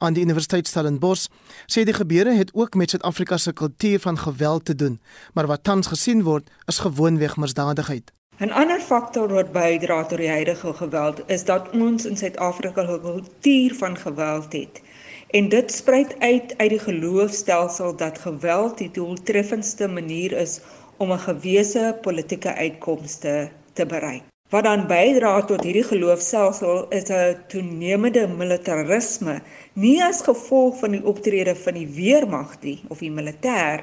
aan 0.00 0.16
die 0.16 0.22
Universiteit 0.24 0.70
Stellenbosch, 0.70 1.26
sê 1.68 1.84
die 1.84 1.92
gebeure 1.92 2.32
het 2.32 2.54
ook 2.56 2.78
met 2.80 2.94
Suid-Afrika 2.94 3.36
se 3.36 3.52
kultuur 3.52 4.00
van 4.00 4.18
geweld 4.18 4.64
te 4.64 4.74
doen, 4.74 4.96
maar 5.34 5.50
wat 5.52 5.64
tans 5.68 5.92
gesien 5.92 6.24
word, 6.24 6.48
is 6.72 6.80
gewoonweg 6.86 7.36
misdadigheid. 7.36 8.14
'n 8.40 8.56
Ander 8.62 8.80
faktor 8.80 9.28
wat 9.28 9.52
bydra 9.52 10.00
tot 10.08 10.24
die 10.24 10.32
huidige 10.32 10.72
geweld 10.72 11.22
is 11.26 11.44
dat 11.44 11.70
ons 11.76 12.08
in 12.08 12.16
Suid-Afrika 12.16 12.88
'n 12.88 13.00
kultuur 13.00 13.74
van 13.84 13.96
geweld 13.96 14.52
het. 14.52 14.82
En 15.30 15.48
dit 15.48 15.72
spruit 15.72 16.16
uit 16.18 16.54
uit 16.56 16.70
die 16.70 16.84
geloofstelsel 16.88 17.96
dat 17.96 18.18
geweld 18.18 18.78
die 18.78 18.90
doeltreffendste 18.90 19.88
manier 19.88 20.32
is 20.32 20.60
om 20.96 21.12
'n 21.12 21.18
gewese 21.18 21.98
politieke 22.00 22.54
uitkomste 22.54 23.50
te 23.72 23.86
bereik. 23.86 24.32
Wat 24.54 24.68
dan 24.68 24.84
bydra 24.86 25.40
tot 25.48 25.64
hierdie 25.66 25.82
geloofstelsel 25.82 26.84
is 26.94 27.08
'n 27.10 27.38
toenemende 27.50 28.28
militarisme, 28.28 29.40
nie 29.74 29.98
as 30.08 30.20
gevolg 30.22 30.78
van 30.78 30.92
die 30.94 31.02
optrede 31.12 31.54
van 31.62 31.74
die 31.74 31.88
weermag 31.96 32.52
nie 32.62 32.78
of 32.88 32.98
die 33.02 33.10
militêr, 33.10 33.82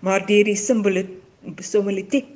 maar 0.00 0.26
deur 0.26 0.44
die 0.44 0.56
simboliek 0.56 2.30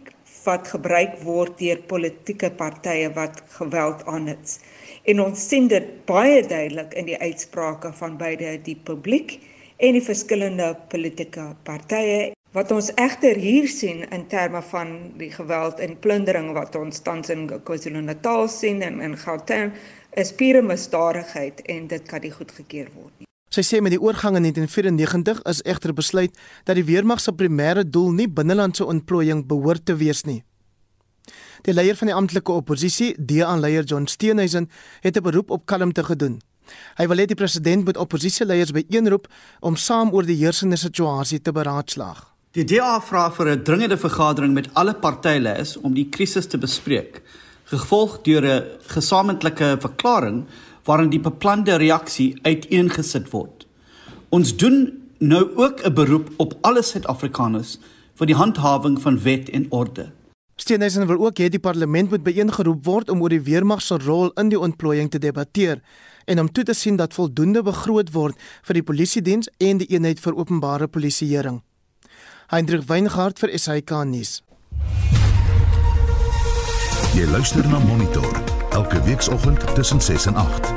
wat 0.45 0.69
gebruik 0.69 1.15
word 1.23 1.59
deur 1.59 1.79
politieke 1.93 2.51
partye 2.51 3.13
wat 3.15 3.43
geweld 3.59 4.03
aanhits. 4.07 4.59
En 5.05 5.21
ons 5.21 5.49
sien 5.49 5.69
dit 5.69 5.87
baie 6.07 6.43
duidelik 6.43 6.95
in 6.95 7.07
die 7.07 7.19
uitsprake 7.19 7.93
van 7.93 8.17
beide 8.17 8.59
die 8.63 8.79
publiek 8.91 9.39
en 9.77 9.93
die 9.93 10.07
verskillende 10.11 10.77
politieke 10.89 11.55
partye 11.63 12.38
wat 12.57 12.71
ons 12.73 12.89
egter 12.97 13.37
hier 13.37 13.69
sien 13.69 14.05
in 14.09 14.27
terme 14.27 14.63
van 14.71 14.95
die 15.21 15.31
geweld 15.33 15.81
en 15.85 15.99
plundering 16.01 16.55
wat 16.57 16.77
ons 16.81 17.03
tans 17.05 17.29
in 17.29 17.47
KwaZulu-Natal 17.49 18.49
sien 18.49 18.83
en 18.83 19.01
in 19.05 19.17
Gauteng 19.21 19.75
is 20.17 20.33
pure 20.33 20.63
misdadigheid 20.63 21.61
en 21.69 21.87
dit 21.89 22.09
kan 22.09 22.25
nie 22.25 22.33
goedgekeur 22.33 22.89
word 22.95 23.13
nie. 23.19 23.27
Sy 23.53 23.65
sê 23.65 23.81
met 23.81 23.93
die 23.93 24.01
oorgang 24.01 24.37
in 24.37 24.45
1994 24.49 25.43
is 25.49 25.63
egter 25.65 25.93
besluit 25.97 26.35
dat 26.69 26.77
die 26.77 26.85
weermag 26.89 27.21
se 27.21 27.33
primêre 27.33 27.85
doel 27.85 28.13
nie 28.17 28.29
binnelandse 28.29 28.85
ontplooiing 28.85 29.47
behoort 29.49 29.85
te 29.89 29.97
wees 29.97 30.25
nie. 30.29 30.43
Die 31.65 31.75
leier 31.75 31.97
van 31.97 32.09
die 32.09 32.17
amptelike 32.17 32.53
oppositie, 32.53 33.15
DA-leier 33.19 33.85
John 33.85 34.07
Steenhuisen, 34.07 34.69
het 35.01 35.17
'n 35.17 35.23
beroep 35.23 35.51
op 35.51 35.67
kalmte 35.67 36.05
gedoen. 36.05 36.41
Hy 36.97 37.07
wil 37.07 37.19
hê 37.19 37.27
die 37.27 37.35
president 37.35 37.85
moet 37.85 37.97
oppositieleiers 37.97 38.73
byeenroep 38.73 39.29
om 39.61 39.77
saam 39.77 40.13
oor 40.13 40.23
die 40.23 40.37
heersende 40.37 40.77
situasie 40.77 41.41
te 41.41 41.53
beraadslaag. 41.53 42.38
Die 42.59 42.65
DA 42.67 42.97
vra 42.99 43.29
vir 43.31 43.49
'n 43.53 43.63
dringende 43.63 43.97
vergadering 43.97 44.53
met 44.53 44.69
alle 44.75 44.95
partyleiers 44.95 45.77
om 45.77 45.95
die 45.95 46.09
krisis 46.09 46.47
te 46.47 46.59
bespreek, 46.59 47.23
gevolg 47.71 48.23
deur 48.23 48.45
'n 48.45 48.65
gesamentlike 48.95 49.77
verklaring 49.81 50.45
waarin 50.85 51.11
die 51.11 51.21
beplande 51.21 51.77
reaksie 51.77 52.35
uiteengesit 52.43 53.31
word. 53.31 53.67
Ons 54.31 54.57
doen 54.57 54.93
nou 55.19 55.45
ook 55.55 55.85
'n 55.85 55.95
beroep 55.95 56.31
op 56.37 56.59
alle 56.63 56.83
Suid-Afrikaners 56.83 57.79
vir 58.15 58.27
die 58.27 58.35
handhawing 58.35 59.01
van 59.01 59.23
wet 59.23 59.49
en 59.51 59.67
orde. 59.71 60.11
Steenhuisen 60.57 61.07
wil 61.07 61.27
ook 61.27 61.39
hê 61.39 61.49
die 61.49 61.61
parlement 61.61 62.11
moet 62.11 62.23
byeengeroep 62.23 62.85
word 62.85 63.11
om 63.11 63.23
oor 63.23 63.29
die 63.29 63.43
weermag 63.43 63.83
se 63.83 63.99
rol 63.99 64.31
in 64.35 64.49
die 64.49 64.59
ontplooiing 64.61 65.11
te 65.11 65.19
debatteer 65.19 65.81
en 66.25 66.41
om 66.41 66.53
toe 66.53 66.65
te 66.65 66.75
sien 66.75 66.97
dat 66.97 67.15
voldoende 67.15 67.63
begroot 67.63 68.11
word 68.13 68.35
vir 68.63 68.75
die 68.75 68.83
polisiediens 68.83 69.49
en 69.59 69.79
die 69.79 69.87
eenheid 69.87 70.21
vir 70.21 70.35
openbare 70.35 70.89
polisieering. 70.89 71.63
Hendrik 72.49 72.87
Weingart 72.89 73.37
vir 73.43 73.51
SAK 73.61 73.91
nuus. 74.09 74.39
Jy 77.13 77.27
luister 77.29 77.67
na 77.69 77.77
Monitor 77.85 78.25
elke 78.73 79.03
weekoggend 79.05 79.67
tussen 79.77 80.01
6 80.01 80.31
en 80.31 80.39
8. 80.41 80.71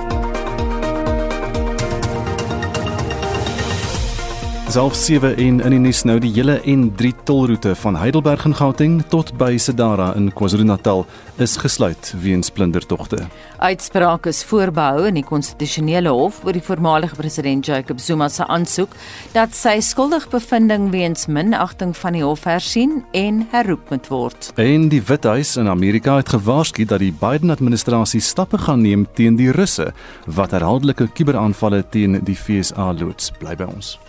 Self 4.68 4.96
7 5.00 5.38
en 5.38 5.64
in 5.64 5.78
die 5.78 5.80
nuus 5.80 6.04
nou 6.04 6.18
die 6.20 6.34
hele 6.36 6.58
N3 6.68 7.14
tolroete 7.24 7.72
van 7.86 7.96
Heidelberg 8.04 8.44
in 8.48 8.58
Gauteng 8.60 9.00
tot 9.08 9.32
by 9.40 9.56
Sedara 9.56 10.12
in 10.20 10.28
KwaZulu-Natal 10.36 11.06
is 11.40 11.56
gesluit 11.56 12.14
weens 12.20 12.52
plundertogte. 12.52 13.30
Uitspraak 13.62 14.26
is 14.26 14.40
voorbehou 14.50 15.04
in 15.06 15.20
die 15.20 15.26
konstitusionele 15.26 16.10
hof 16.10 16.40
oor 16.42 16.56
die 16.58 16.64
voormalige 16.66 17.14
president 17.20 17.68
Jacob 17.70 18.00
Zuma 18.02 18.26
se 18.34 18.48
aansoek 18.50 18.96
dat 19.36 19.54
sy 19.54 19.76
skuldigbevindings 19.86 20.90
weens 20.90 21.28
minagting 21.30 21.94
van 22.00 22.18
die 22.18 22.24
hof 22.26 22.48
hersien 22.50 23.04
en 23.14 23.44
herroep 23.52 23.94
moet 23.94 24.10
word. 24.10 24.50
En 24.58 24.90
die 24.90 25.04
Withuis 25.06 25.54
in 25.62 25.70
Amerika 25.70 26.18
het 26.18 26.34
gewaarsku 26.34 26.88
dat 26.90 27.06
die 27.06 27.14
Biden-administrasie 27.14 28.24
stappe 28.26 28.58
gaan 28.66 28.82
neem 28.82 29.06
teen 29.14 29.38
die 29.38 29.52
Russe 29.54 29.92
wat 30.26 30.58
herhaaldelike 30.58 31.12
kuberaanvalle 31.14 31.84
teen 31.94 32.18
die 32.26 32.36
FSA 32.36 32.90
loods. 32.98 33.30
Bly 33.38 33.54
by 33.62 33.70
ons. 33.70 34.00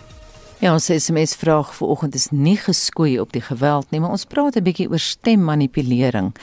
Ja, 0.63 0.73
ons 0.73 0.89
SMS 0.89 1.37
vraag 1.37 1.75
vanoggend 1.77 2.15
is 2.17 2.31
nie 2.31 2.57
geskoei 2.57 3.19
op 3.21 3.33
die 3.37 3.45
geweld 3.45 3.85
nie, 3.91 4.01
maar 4.01 4.17
ons 4.17 4.25
praat 4.25 4.55
'n 4.57 4.63
bietjie 4.63 4.89
oor 4.89 4.99
stemmanipulering. 4.99 6.33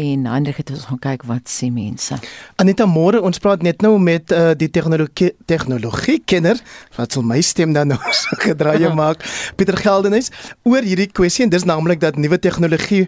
En 0.00 0.26
Hendrik 0.26 0.56
het 0.56 0.70
ons 0.70 0.86
gaan 0.88 0.98
kyk 1.02 1.24
wat 1.28 1.50
sê 1.52 1.68
mense. 1.72 2.16
Anita 2.62 2.86
môre 2.88 3.20
ons 3.26 3.40
praat 3.42 3.60
net 3.66 3.82
nou 3.84 3.98
met 4.00 4.32
uh, 4.32 4.52
die 4.56 4.70
tegnologie 4.72 5.34
tegnologie 5.50 6.20
kenner 6.24 6.60
wat 6.96 7.12
sal 7.12 7.26
my 7.26 7.40
stem 7.44 7.74
dan 7.76 7.90
nou 7.92 7.98
so 8.16 8.38
gedraai 8.40 8.88
maak. 9.02 9.26
Pieter 9.60 9.76
Geldenhuys 9.76 10.30
oor 10.64 10.86
hierdie 10.86 11.10
kwessie 11.12 11.44
en 11.44 11.52
dis 11.52 11.68
naamlik 11.68 12.00
dat 12.00 12.16
nuwe 12.16 12.40
tegnologie 12.40 13.06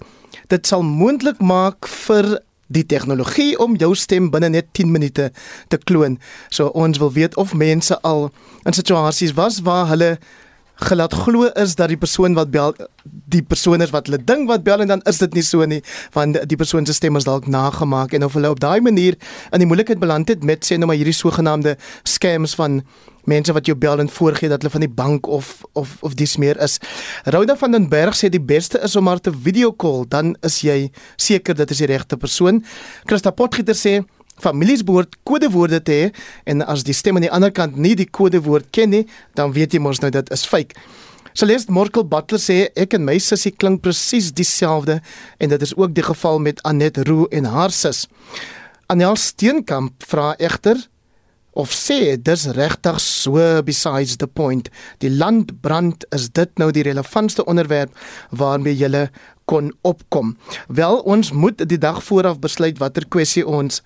dit 0.53 0.69
sal 0.69 0.85
moontlik 0.85 1.41
maak 1.41 1.89
vir 2.05 2.35
die 2.73 2.85
tegnologie 2.89 3.57
om 3.61 3.77
jou 3.81 3.93
stem 3.97 4.29
binne 4.33 4.53
net 4.53 4.69
10 4.77 4.93
minute 4.93 5.31
te 5.73 5.81
kloon. 5.81 6.19
So 6.53 6.73
ons 6.77 7.01
wil 7.01 7.13
weet 7.17 7.37
of 7.41 7.57
mense 7.57 7.97
al 8.05 8.29
in 8.69 8.77
situasies 8.77 9.37
was 9.39 9.63
waar 9.65 9.89
hulle 9.93 10.19
gelaat 10.89 11.15
glo 11.15 11.49
is 11.63 11.75
dat 11.79 11.89
die 11.93 12.01
persoon 12.01 12.35
wat 12.39 12.51
bel 12.51 12.75
die 13.05 13.43
persoon 13.43 13.83
is 13.85 13.93
wat 13.95 14.09
hulle 14.09 14.21
ding 14.25 14.47
wat 14.51 14.65
bel 14.67 14.85
en 14.85 14.93
dan 14.95 15.05
is 15.11 15.19
dit 15.23 15.35
nie 15.39 15.45
so 15.47 15.65
nie 15.69 15.81
want 16.17 16.39
die 16.49 16.59
persoon 16.59 16.87
se 16.87 16.97
stem 16.97 17.17
is 17.21 17.29
dalk 17.29 17.47
nagemaak 17.47 18.13
en 18.17 18.25
of 18.25 18.37
hulle 18.39 18.51
op 18.51 18.61
daai 18.61 18.81
manier 18.81 19.17
in 19.51 19.65
die 19.65 19.69
moeilikheid 19.69 20.03
beland 20.03 20.29
het 20.29 20.45
met 20.45 20.67
sê 20.67 20.79
nou 20.79 20.91
maar 20.91 21.01
hierdie 21.01 21.17
sogenaamde 21.17 21.77
scams 22.05 22.57
van 22.59 22.83
mense 23.31 23.55
wat 23.55 23.67
jou 23.67 23.77
bel 23.79 24.01
en 24.03 24.11
voorgee 24.11 24.51
dat 24.51 24.63
hulle 24.63 24.73
van 24.73 24.85
die 24.85 24.91
bank 24.91 25.27
of 25.27 25.63
of 25.79 25.97
of 26.03 26.15
dis 26.19 26.37
meer 26.37 26.59
is. 26.63 26.79
Rhoda 27.25 27.57
van 27.57 27.73
den 27.73 27.89
Berg 27.89 28.17
sê 28.19 28.31
die 28.33 28.43
beste 28.43 28.81
is 28.83 28.97
om 28.97 29.05
maar 29.07 29.21
te 29.21 29.33
video 29.33 29.73
call 29.73 30.05
dan 30.09 30.35
is 30.43 30.61
jy 30.67 30.91
seker 31.17 31.55
dit 31.55 31.71
is 31.71 31.83
die 31.85 31.91
regte 31.91 32.17
persoon. 32.17 32.65
Christa 33.07 33.31
Potgieter 33.31 33.79
sê 33.79 34.01
families 34.41 34.85
behoort 34.85 35.17
kodewoorde 35.29 35.83
te 35.83 35.93
hê 35.93 36.11
en 36.45 36.65
as 36.67 36.85
die 36.87 36.97
stem 36.97 37.19
aan 37.19 37.27
die 37.27 37.33
ander 37.33 37.53
kant 37.53 37.77
nie 37.77 37.95
die 37.99 38.09
kodewoord 38.09 38.71
ken 38.71 38.93
nie, 38.95 39.07
dan 39.39 39.53
weet 39.53 39.75
jy 39.75 39.81
mos 39.83 40.01
nou 40.03 40.11
dit 40.15 40.31
is 40.35 40.47
fake. 40.49 40.79
Celeste 41.33 41.73
Morkel 41.73 42.05
Butler 42.05 42.41
sê 42.41 42.57
ek 42.77 42.99
en 42.99 43.07
my 43.07 43.17
sussie 43.23 43.55
klink 43.57 43.81
presies 43.85 44.33
dieselfde 44.37 44.99
en 45.41 45.53
dit 45.53 45.63
is 45.65 45.73
ook 45.77 45.95
die 45.97 46.05
geval 46.05 46.43
met 46.45 46.61
Anet 46.69 47.01
Roo 47.09 47.29
en 47.33 47.49
haar 47.49 47.73
sus. 47.73 48.05
Anel 48.93 49.17
Steenkamp 49.17 50.05
vra 50.05 50.35
egter 50.37 50.77
of 51.57 51.73
sê 51.73 52.17
dis 52.17 52.45
regtig 52.57 53.01
so 53.01 53.63
besides 53.65 54.19
the 54.21 54.29
point. 54.29 54.69
Die 55.01 55.11
land 55.11 55.61
brand 55.65 56.05
is 56.13 56.29
dit 56.33 56.53
nou 56.61 56.71
die 56.73 56.85
relevantste 56.85 57.45
onderwerp 57.45 57.97
waarmee 58.31 58.77
jy 58.77 59.09
kon 59.49 59.73
opkom. 59.83 60.37
Wel 60.69 61.01
ons 61.09 61.33
moet 61.33 61.65
die 61.69 61.81
dag 61.81 62.03
vooraf 62.05 62.39
besluit 62.41 62.79
watter 62.79 63.09
kwessie 63.09 63.47
ons 63.47 63.83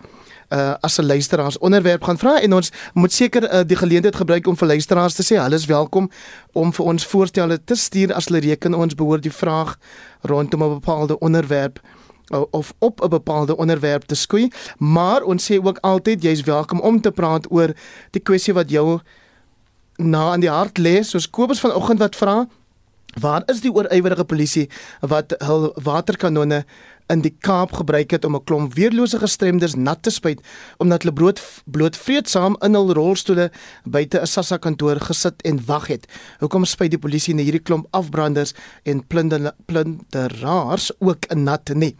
uh, 0.48 0.74
as 0.80 0.98
'n 0.98 1.06
luisteraars 1.06 1.58
onderwerp 1.58 2.02
gaan 2.02 2.18
vra 2.18 2.40
en 2.40 2.52
ons 2.54 2.70
moet 2.94 3.12
seker 3.12 3.42
uh, 3.42 3.60
die 3.66 3.76
geleentheid 3.76 4.16
gebruik 4.16 4.46
om 4.46 4.56
vir 4.56 4.68
luisteraars 4.68 5.14
te 5.14 5.22
sê 5.22 5.40
hulle 5.40 5.54
is 5.54 5.66
welkom 5.66 6.10
om 6.52 6.72
vir 6.72 6.84
ons 6.84 7.06
voorstelle 7.06 7.64
te 7.64 7.74
stuur 7.74 8.14
as 8.14 8.24
hulle 8.24 8.40
reken 8.40 8.74
ons 8.74 8.94
behoort 8.94 9.22
die 9.22 9.32
vraag 9.32 9.78
rondom 10.22 10.62
'n 10.62 10.68
bepaalde 10.68 11.18
onderwerp 11.18 11.80
uh, 12.34 12.42
of 12.50 12.74
op 12.78 13.00
'n 13.02 13.08
bepaalde 13.08 13.56
onderwerp 13.56 14.02
te 14.02 14.14
skoei. 14.14 14.50
Maar 14.78 15.22
ons 15.22 15.52
sê 15.52 15.64
ook 15.64 15.78
altyd 15.80 16.22
jy's 16.22 16.42
welkom 16.42 16.80
om 16.80 17.00
te 17.00 17.10
praat 17.10 17.50
oor 17.50 17.74
die 18.10 18.22
kwessie 18.22 18.54
wat 18.54 18.70
jou 18.70 18.98
na 19.96 20.34
in 20.34 20.40
die 20.40 20.50
hart 20.50 20.78
lê. 20.78 21.02
Soos 21.02 21.30
Kobus 21.30 21.60
vanoggend 21.60 21.98
wat 21.98 22.16
vra 22.16 22.46
Waar 23.20 23.42
is 23.46 23.62
die 23.64 23.72
oorywerige 23.72 24.24
polisie 24.28 24.66
wat 25.00 25.32
hul 25.40 25.70
waterkanonne 25.80 26.64
in 27.08 27.22
die 27.24 27.32
Kaap 27.40 27.72
gebruik 27.78 28.10
het 28.10 28.24
om 28.24 28.34
'n 28.36 28.44
klomp 28.44 28.74
weerlose 28.74 29.18
gestremdes 29.18 29.74
nat 29.74 30.02
te 30.02 30.10
spuit 30.10 30.40
omdat 30.76 31.02
hulle 31.02 31.14
bloot 31.14 31.40
bloot 31.64 31.96
vreedsaam 31.96 32.56
in 32.60 32.74
hul 32.74 32.92
rolstoele 32.92 33.50
buite 33.84 34.20
'n 34.20 34.26
SASSA 34.26 34.56
kantoor 34.56 35.00
gesit 35.00 35.42
en 35.42 35.64
wag 35.66 35.86
het. 35.86 36.06
Hoekom 36.38 36.64
spuit 36.64 36.90
die 36.90 36.98
polisie 36.98 37.34
net 37.34 37.44
hierdie 37.44 37.62
klomp 37.62 37.86
afbranders 37.90 38.52
en 38.82 39.06
plunder 39.06 39.52
plunderaars 39.66 40.90
ook 40.98 41.24
in 41.26 41.42
nat 41.42 41.74
nie? 41.74 41.96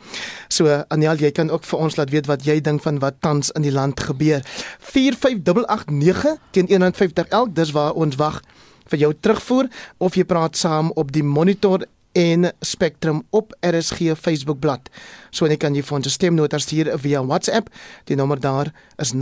So 0.48 0.84
Aniel, 0.88 1.16
jy 1.16 1.30
kan 1.30 1.50
ook 1.50 1.64
vir 1.64 1.78
ons 1.78 1.96
laat 1.96 2.10
weet 2.10 2.26
wat 2.26 2.44
jy 2.44 2.60
dink 2.60 2.82
van 2.82 2.98
wat 2.98 3.14
tans 3.20 3.50
in 3.50 3.62
die 3.62 3.72
land 3.72 4.00
gebeur. 4.00 4.42
45889 4.80 6.36
teen 6.50 6.66
150 6.66 7.26
elk, 7.28 7.54
dis 7.54 7.70
waar 7.70 7.92
ons 7.92 8.16
wag 8.16 8.42
vir 8.90 8.98
jou 8.98 9.14
terugvoer 9.20 9.68
of 9.98 10.14
jy 10.14 10.24
praat 10.24 10.56
saam 10.56 10.92
op 10.94 11.12
die 11.12 11.24
monitor 11.24 11.86
en 12.16 12.52
Spectrum 12.60 13.22
op 13.30 13.56
RSG 13.60 14.16
Facebook 14.16 14.58
bladsy. 14.58 14.90
So 15.30 15.46
net 15.46 15.58
kan 15.60 15.74
jy 15.76 15.82
vir 15.84 15.96
ons 15.96 16.06
'n 16.06 16.10
stemnota 16.10 16.58
stuur 16.58 16.98
via 16.98 17.26
WhatsApp. 17.26 17.68
Die 18.04 18.16
nommer 18.16 18.40
daar 18.40 18.72
is 18.96 19.12
0765366961 19.12 19.18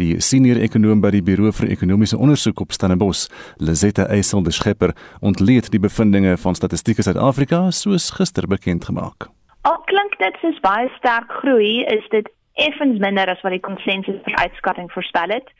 Die 0.00 0.20
senior 0.20 0.56
ekonoom 0.56 1.02
by 1.04 1.10
die 1.12 1.22
Buro 1.22 1.50
vir 1.52 1.68
Ekonomiese 1.74 2.16
Ondersoek 2.16 2.62
op 2.64 2.72
Stellenbosch, 2.72 3.26
Lizette 3.60 4.06
Eysel 4.08 4.46
de 4.46 4.54
Schepper, 4.56 4.94
ontleed 5.20 5.68
die 5.74 5.82
bevindinge 5.82 6.38
van 6.44 6.56
Statistiek 6.56 7.02
Suid-Afrika 7.04 7.66
soos 7.80 8.08
gister 8.16 8.48
bekend 8.48 8.88
gemaak. 8.88 9.28
Al 9.68 9.76
klink 9.92 10.16
dit 10.22 10.40
soos 10.40 10.60
baie 10.64 10.88
sterk 10.96 11.36
groei, 11.42 11.84
is 11.92 12.08
dit 12.16 12.32
effens 12.68 12.96
minder 12.98 13.28
as 13.28 13.44
wat 13.44 13.52
die 13.52 13.66
konsensus 13.68 14.22
vir 14.24 14.40
uitskatting 14.40 14.88
voorspel 14.96 15.36
het. 15.36 15.52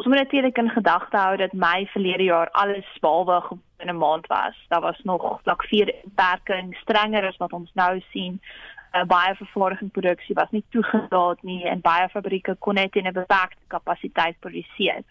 Ons 0.00 0.08
moet 0.08 0.22
natuurlik 0.22 0.56
in 0.56 0.72
gedagte 0.72 1.20
hou 1.20 1.36
dat 1.36 1.52
Mei 1.52 1.84
verlede 1.92 2.30
jaar 2.30 2.48
alles 2.56 2.88
behalwe 3.04 3.42
in 3.84 3.92
'n 3.92 4.00
maand 4.00 4.26
was. 4.26 4.56
Daar 4.68 4.80
was 4.80 5.00
nog 5.04 5.40
vlak 5.42 5.62
4 5.68 5.94
beperking 6.04 6.76
strenger 6.80 7.26
as 7.26 7.36
wat 7.36 7.52
ons 7.52 7.70
nou 7.74 8.00
sien. 8.12 8.40
Uh, 8.90 9.04
baie 9.06 9.34
vervaardigingsproduksie 9.38 10.34
was 10.34 10.50
nie 10.50 10.64
toegelaat 10.74 11.42
nie 11.46 11.62
en 11.64 11.80
baie 11.80 12.08
fabrieke 12.10 12.56
kon 12.58 12.74
net 12.74 12.96
in 12.96 13.06
'n 13.06 13.12
beperkte 13.12 13.62
kapasiteit 13.68 14.36
produseer. 14.40 15.02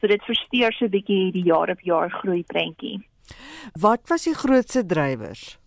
So 0.00 0.06
dit 0.06 0.22
versteur 0.24 0.72
so 0.72 0.84
'n 0.84 0.90
bietjie 0.90 1.32
die 1.32 1.44
jaar 1.44 1.70
op 1.70 1.80
jaar 1.80 2.10
groei 2.10 2.42
prentjie. 2.42 3.04
Wat 3.80 4.08
was 4.08 4.24
die 4.24 4.34
grootste 4.34 4.86
drywers? 4.86 5.58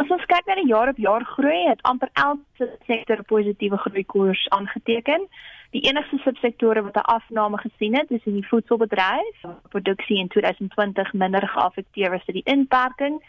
As 0.00 0.08
ons 0.08 0.24
kyk 0.24 0.46
na 0.46 0.54
die 0.54 0.70
jaar 0.70 0.88
op 0.88 0.96
jaar 0.96 1.24
groei, 1.24 1.68
het 1.68 1.82
amper 1.82 2.08
elke 2.12 2.68
sektor 2.86 3.22
positiewe 3.22 3.76
groeikoers 3.76 4.48
aangeteken. 4.48 5.26
Die 5.70 5.82
enigste 5.86 6.18
subsektore 6.24 6.82
wat 6.82 6.96
'n 6.96 7.10
afname 7.16 7.58
gesien 7.58 7.96
het, 7.96 8.10
is 8.10 8.24
in 8.24 8.34
die 8.34 8.48
voedselbedryf. 8.48 9.36
Produksie 9.68 10.18
in 10.18 10.28
2020 10.28 11.12
minder 11.12 11.48
geaffekteer 11.48 12.10
was 12.10 12.24
deur 12.24 12.34
die 12.34 12.52
inperking. 12.54 13.22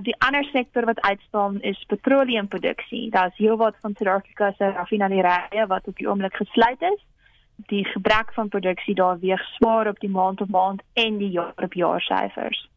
Die 0.00 0.14
ander 0.18 0.44
sektor 0.44 0.84
wat 0.84 1.00
uitstaan 1.00 1.60
is 1.60 1.84
petroleumproduksie. 1.86 3.10
Daar's 3.10 3.36
heelwat 3.36 3.76
van 3.80 3.94
Suid-Afrika 3.96 4.52
se 4.56 4.70
raffinerye 4.70 5.66
wat 5.66 5.86
op 5.86 5.96
die 5.96 6.08
oomblik 6.08 6.36
gesluit 6.36 6.80
is. 6.80 7.00
Die 7.68 7.84
gebrek 7.84 8.32
van 8.32 8.48
produksie 8.48 8.94
daar 8.94 9.18
weeg 9.18 9.42
swaar 9.56 9.88
op 9.88 10.00
die 10.00 10.10
maand-op-maand 10.10 10.82
en 10.92 11.18
die 11.18 11.30
jaar-op-jaar 11.30 12.00
syfers. 12.00 12.68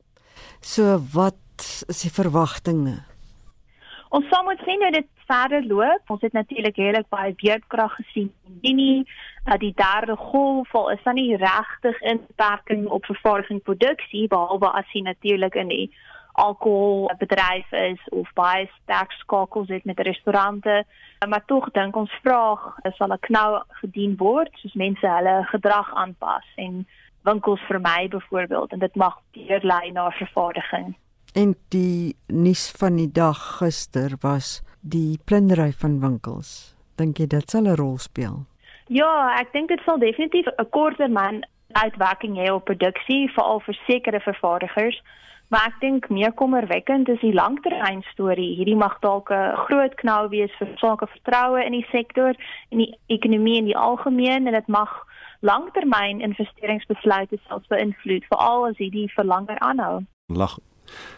So 0.60 0.99
wat 1.13 1.84
is 1.88 2.01
die 2.01 2.12
verwagtinge? 2.12 3.04
Ons 4.10 4.28
sal 4.30 4.43
moet 4.43 4.62
sien 4.63 4.84
hoe 4.84 4.91
dit 4.91 5.08
verder 5.28 5.63
loop. 5.65 6.12
Ons 6.13 6.21
het 6.21 6.34
natuurlik 6.34 6.75
heeltemal 6.75 7.10
baie 7.10 7.34
beerdkrag 7.39 7.95
gesien 7.95 8.34
in 8.47 8.60
Junie. 8.62 9.08
Dat 9.45 9.60
die 9.60 9.73
derde 9.75 10.15
golf 10.15 10.75
al 10.75 10.91
is 10.91 11.04
dan 11.04 11.15
nie 11.15 11.36
regtig 11.36 12.01
inperking 12.01 12.88
op 12.88 13.06
vervaardiging 13.06 13.62
produksie 13.63 14.28
behalwe 14.28 14.71
as 14.71 14.91
jy 14.93 15.01
natuurlik 15.06 15.56
in 15.56 15.67
die 15.67 15.88
alkoholbedryf 16.36 17.71
is 17.71 18.02
of 18.10 18.30
baie 18.34 18.69
sterk 18.82 19.12
skakels 19.12 19.67
het 19.67 19.86
met 19.86 20.00
restaurante. 20.00 20.84
Maar 21.28 21.45
tog 21.45 21.71
dink 21.71 21.95
ons 21.95 22.12
vraag 22.21 22.78
sal 22.98 23.13
'n 23.13 23.19
knou 23.19 23.63
gedien 23.82 24.15
word 24.17 24.52
soos 24.54 24.74
mense 24.74 25.08
hulle 25.08 25.43
gedrag 25.43 25.93
aanpas 25.93 26.45
en 26.56 26.88
winkels 27.24 27.62
vermy 27.67 28.08
byvoorbeeld 28.08 28.71
en 28.71 28.80
dit 28.80 28.95
mag 28.95 29.19
deurlei 29.32 29.91
na 29.91 30.12
vervaardiging. 30.12 30.95
En 31.34 31.56
die 31.69 32.15
nuus 32.28 32.71
van 32.71 32.95
die 32.95 33.12
dag 33.12 33.58
gister 33.58 34.15
was 34.21 34.62
die 34.82 35.19
plundering 35.26 35.76
van 35.76 36.00
winkels. 36.00 36.76
Dink 36.95 37.17
jy 37.17 37.28
dit 37.28 37.50
sal 37.50 37.67
'n 37.67 37.76
rol 37.76 37.98
speel? 37.98 38.45
Ja, 38.88 39.36
ek 39.39 39.52
dink 39.52 39.67
dit 39.67 39.82
sal 39.86 39.98
definitief 39.98 40.45
'n 40.45 40.69
korttermyn 40.69 41.43
uitwerking 41.71 42.38
hê 42.38 42.52
op 42.52 42.65
produksie 42.65 43.32
veral 43.34 43.60
vir 43.60 43.78
sekere 43.88 44.19
vervaardigers. 44.19 45.02
Maar 45.47 45.65
ek 45.69 45.79
dink 45.79 46.10
meer 46.10 46.34
kommerwekkend 46.34 47.10
is 47.10 47.19
die 47.21 47.34
langtermyn 47.34 48.01
storie. 48.12 48.55
Hierdie 48.58 48.75
mag 48.75 48.97
dalk 48.99 49.29
'n 49.31 49.55
groot 49.65 49.95
knou 49.95 50.29
wees 50.29 50.51
vir 50.60 50.67
sake 50.75 51.08
vertroue 51.08 51.65
in 51.65 51.71
die 51.71 51.88
sektor 51.91 52.34
en 52.71 52.77
die 52.77 52.97
ekonomie 53.08 53.58
in 53.58 53.65
die 53.65 53.77
algemeen 53.77 54.47
en 54.47 54.53
dit 54.53 54.67
mag 54.67 54.89
langtermyn 55.39 56.21
investeringsbesluite 56.21 57.38
selfs 57.47 57.67
beïnvloed, 57.67 58.25
veral 58.29 58.67
as 58.67 58.77
hierdie 58.77 59.12
vir 59.15 59.25
langer 59.25 59.60
aanhou. 59.60 60.01
Lag 60.27 60.58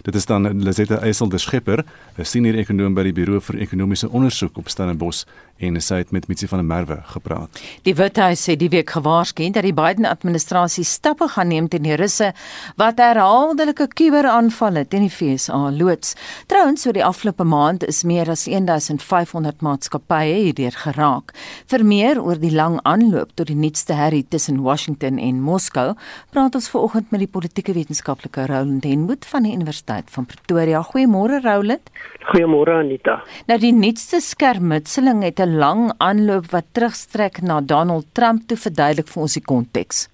Dit 0.01 0.15
is 0.15 0.25
dan 0.25 0.61
Lisette 0.63 0.95
Eysel 0.95 1.29
de 1.29 1.37
Schipper, 1.37 1.85
'n 2.17 2.25
senior 2.25 2.55
ekonoom 2.55 2.93
by 2.93 3.03
die 3.03 3.13
Buro 3.13 3.39
vir 3.39 3.59
Ekonomiese 3.59 4.09
Ondersoek 4.09 4.57
op 4.57 4.67
Stellenbosch 4.67 5.25
en 5.59 5.79
sy 5.81 6.01
het 6.01 6.11
met 6.15 6.27
Mitsi 6.27 6.47
van 6.47 6.61
der 6.61 6.67
Merwe 6.67 6.99
gepraat. 7.13 7.61
Die 7.87 7.95
Withuis 7.97 8.43
sê 8.45 8.55
die 8.59 8.69
week 8.73 8.91
gewaarsku 8.95 9.47
dat 9.53 9.65
die 9.65 9.73
Biden-administrasie 9.75 10.85
stappe 10.85 11.27
gaan 11.33 11.49
neem 11.51 11.67
teen 11.71 11.85
die 11.87 11.95
Russe 11.97 12.31
wat 12.79 13.01
herhaaldelike 13.01 13.87
kuberaanvalle 13.97 14.85
teen 14.87 15.07
die 15.07 15.13
FSA 15.13 15.71
loods. 15.75 16.15
Trouwens, 16.51 16.85
oor 16.87 16.97
die 16.97 17.05
afgelope 17.05 17.45
maand 17.47 17.85
is 17.87 18.03
meer 18.07 18.29
as 18.29 18.45
1500 18.47 19.63
maatskappye 19.65 20.37
hierdeur 20.47 20.77
geraak. 20.83 21.33
Vir 21.71 21.85
meer 21.85 22.21
oor 22.21 22.39
die 22.41 22.53
lang 22.53 22.79
aanloop 22.83 23.33
tot 23.35 23.51
die 23.51 23.57
nuutste 23.57 23.97
herrie 23.97 24.25
tussen 24.29 24.61
Washington 24.65 25.17
en 25.21 25.41
Moskou, 25.41 25.93
praat 26.33 26.55
ons 26.57 26.69
vanoggend 26.73 27.11
met 27.11 27.25
die 27.25 27.31
politieke 27.31 27.75
wetenskaplike 27.77 28.47
Roland 28.49 28.85
Henwood 28.87 29.25
van 29.25 29.47
die 29.47 29.55
Universiteit 29.55 30.11
van 30.13 30.25
Pretoria. 30.29 30.83
Goeiemôre 30.85 31.41
Roland. 31.43 31.91
Goeiemôre 32.27 32.73
Anita. 32.81 33.21
Nou 33.47 33.57
die 33.61 33.71
nuutste 33.71 34.19
skermutseling 34.19 35.23
het 35.23 35.39
'n 35.39 35.57
lang 35.57 35.93
aanloop 35.97 36.51
wat 36.51 36.65
terugstrek 36.73 37.41
na 37.41 37.61
Donald 37.61 38.05
Trump 38.13 38.47
toe 38.47 38.57
verduidelik 38.57 39.07
vir 39.07 39.21
ons 39.21 39.33
die 39.33 39.43
konteks. 39.53 40.09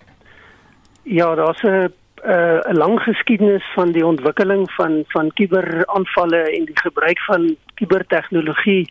Ja, 1.04 1.36
daar's 1.36 1.64
'n 1.64 1.90
'n 2.24 2.78
lang 2.78 3.00
geskiedenis 3.00 3.66
van 3.76 3.92
die 3.92 4.06
ontwikkeling 4.06 4.72
van 4.72 5.04
van 5.08 5.32
kuberaanvalle 5.34 6.42
en 6.58 6.66
die 6.66 6.80
gebruik 6.80 7.20
van 7.20 7.56
kubertegnologie 7.74 8.88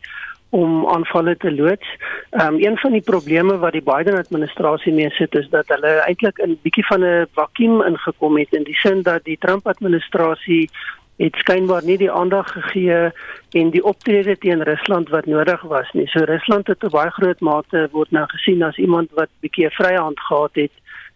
om 0.49 0.87
aanvalle 0.87 1.37
te 1.37 1.51
loods. 1.51 1.87
Ehm 2.29 2.53
um, 2.53 2.59
een 2.59 2.77
van 2.77 2.91
die 2.91 3.01
probleme 3.01 3.57
wat 3.57 3.71
die 3.71 3.81
Biden 3.81 4.17
administrasie 4.17 4.93
mee 4.93 5.09
sit 5.09 5.35
is 5.35 5.49
dat 5.49 5.67
hulle 5.67 5.93
eintlik 6.07 6.37
in 6.37 6.49
'n 6.49 6.59
bietjie 6.61 6.85
van 6.85 7.01
'n 7.05 7.27
vakuum 7.33 7.81
ingekom 7.81 8.37
het 8.37 8.53
in 8.53 8.63
die 8.63 8.75
sin 8.83 9.01
dat 9.01 9.23
die 9.23 9.37
Trump 9.37 9.67
administrasie 9.67 10.69
het 11.17 11.35
skynbaar 11.35 11.83
nie 11.85 11.97
die 11.97 12.11
aandag 12.11 12.51
gegee 12.51 13.11
en 13.51 13.69
die 13.71 13.83
optrede 13.83 14.37
teen 14.37 14.63
Rusland 14.63 15.09
wat 15.09 15.25
nodig 15.25 15.61
was 15.61 15.91
nie. 15.93 16.07
So 16.07 16.25
Rusland 16.25 16.67
het 16.67 16.83
op 16.83 16.91
baie 16.91 17.11
groot 17.11 17.39
mate 17.39 17.87
word 17.91 18.11
nou 18.11 18.25
gesien 18.27 18.63
as 18.63 18.77
iemand 18.77 19.11
wat 19.13 19.29
bietjie 19.39 19.65
'n 19.65 19.77
vrye 19.77 19.97
hand 19.97 20.19
gehad 20.19 20.55
het 20.55 20.71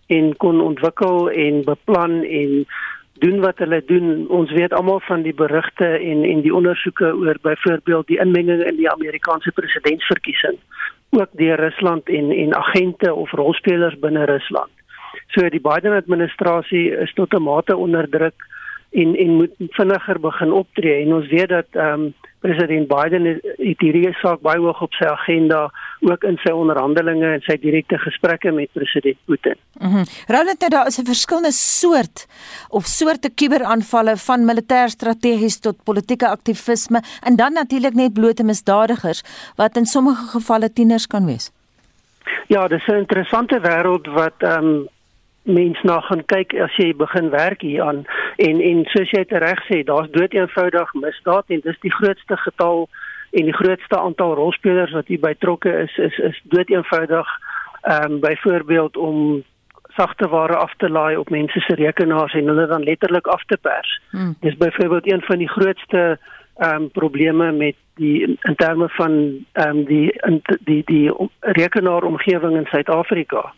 en 0.07 0.37
kon 0.37 0.61
ontwikkel 0.61 1.29
en 1.29 1.63
beplan 1.63 2.23
en 2.23 2.65
doen 3.19 3.39
wat 3.39 3.57
hulle 3.57 3.81
doen. 3.85 4.27
Ons 4.29 4.51
weet 4.51 4.73
almal 4.73 4.99
van 4.99 5.21
die 5.21 5.33
berigte 5.33 5.85
en 5.85 6.23
en 6.23 6.41
die 6.41 6.55
ondersoeke 6.55 7.15
oor 7.15 7.37
byvoorbeeld 7.41 8.07
die 8.07 8.19
inmenging 8.19 8.63
in 8.63 8.75
die 8.75 8.91
Amerikaanse 8.91 9.51
presidentsverkiesing 9.51 10.57
ook 11.09 11.29
deur 11.31 11.59
Rusland 11.59 12.09
en 12.09 12.31
en 12.31 12.55
agente 12.55 13.13
of 13.13 13.31
rolspelers 13.31 13.99
binne 13.99 14.25
Rusland. 14.25 14.71
So 15.27 15.49
die 15.49 15.61
Biden 15.61 15.93
administrasie 15.93 16.91
is 16.91 17.13
tot 17.13 17.33
'n 17.33 17.41
mate 17.41 17.75
onder 17.75 18.09
druk 18.09 18.35
en 19.01 19.15
en 19.15 19.35
moet 19.41 19.53
vinniger 19.77 20.19
begin 20.19 20.51
optree 20.51 21.01
en 21.03 21.13
ons 21.19 21.29
weet 21.33 21.49
dat 21.49 21.69
ehm 21.71 22.07
um, 22.07 22.13
president 22.39 22.87
Biden 22.87 23.25
het 23.25 23.81
hierdie 23.81 24.11
saak 24.21 24.43
baie 24.45 24.59
hoog 24.61 24.81
op 24.85 24.93
sy 24.93 25.07
agenda 25.09 25.63
ook 26.05 26.23
in 26.29 26.37
sy 26.43 26.53
onderhandelinge 26.53 27.31
en 27.33 27.43
sy 27.47 27.57
direkte 27.61 27.97
gesprekke 28.03 28.51
met 28.53 28.71
president 28.77 29.17
Putin. 29.25 29.57
Mhm. 29.79 30.03
Mm 30.03 30.05
Roland, 30.27 30.59
nou, 30.59 30.69
daar 30.69 30.87
is 30.87 30.99
'n 30.99 31.05
verskillende 31.05 31.51
soort 31.51 32.27
of 32.69 32.85
soorte 32.85 33.29
kuberaanvalle 33.29 34.17
van 34.17 34.45
militêr 34.45 34.89
strategies 34.89 35.59
tot 35.59 35.83
politieke 35.83 36.27
aktivisme 36.27 37.01
en 37.27 37.35
dan 37.35 37.53
natuurlik 37.53 37.93
net 37.93 38.13
blote 38.13 38.43
misdadigers 38.43 39.23
wat 39.55 39.77
in 39.77 39.85
sommige 39.85 40.25
gevalle 40.35 40.73
tieners 40.73 41.07
kan 41.07 41.25
wees. 41.25 41.51
Ja, 42.47 42.67
dis 42.67 42.87
'n 42.87 43.03
interessante 43.05 43.59
wêreld 43.59 44.07
wat 44.07 44.37
ehm 44.37 44.65
um, 44.65 44.87
mens 45.47 45.79
na 45.83 45.99
gaan 46.01 46.23
kyk 46.27 46.53
as 46.63 46.75
jy 46.79 46.91
begin 46.95 47.29
werk 47.31 47.63
hier 47.63 47.83
aan 47.83 48.03
en 48.37 48.61
en 48.61 48.85
soos 48.93 49.11
jy 49.11 49.25
reg 49.27 49.61
sê 49.67 49.83
daar's 49.83 50.09
dood 50.13 50.33
eenvoudig 50.33 50.93
misdaad 50.93 51.53
en 51.53 51.61
dis 51.65 51.79
die 51.81 51.93
grootste 51.93 52.37
getal 52.37 52.87
en 53.31 53.49
die 53.49 53.57
grootste 53.59 53.99
aantal 53.99 54.33
rolspelers 54.39 54.93
wat 54.93 55.07
hier 55.07 55.21
betrokke 55.23 55.73
is 55.85 55.97
is 55.97 56.17
is 56.31 56.41
dood 56.53 56.69
eenvoudig 56.69 57.27
ehm 57.81 58.11
um, 58.11 58.19
byvoorbeeld 58.19 58.97
om 58.97 59.43
sagte 59.97 60.27
ware 60.29 60.55
af 60.55 60.73
te 60.77 60.89
laai 60.89 61.17
op 61.17 61.29
mense 61.29 61.59
se 61.59 61.75
rekenaars 61.75 62.33
en 62.33 62.47
hulle 62.47 62.67
dan 62.67 62.83
letterlik 62.83 63.27
af 63.27 63.43
te 63.45 63.57
pers. 63.57 64.01
Hmm. 64.09 64.35
Dis 64.39 64.57
byvoorbeeld 64.57 65.11
een 65.11 65.21
van 65.21 65.37
die 65.37 65.49
grootste 65.49 66.19
ehm 66.57 66.81
um, 66.81 66.91
probleme 66.91 67.51
met 67.51 67.75
die 67.95 68.37
in, 68.41 68.55
terme 68.55 68.89
van 68.89 69.13
ehm 69.51 69.77
um, 69.77 69.85
die 69.85 70.11
in, 70.11 70.41
die 70.59 70.81
die 70.85 71.11
rekenaaromgewing 71.39 72.57
in 72.57 72.65
Suid-Afrika 72.65 73.53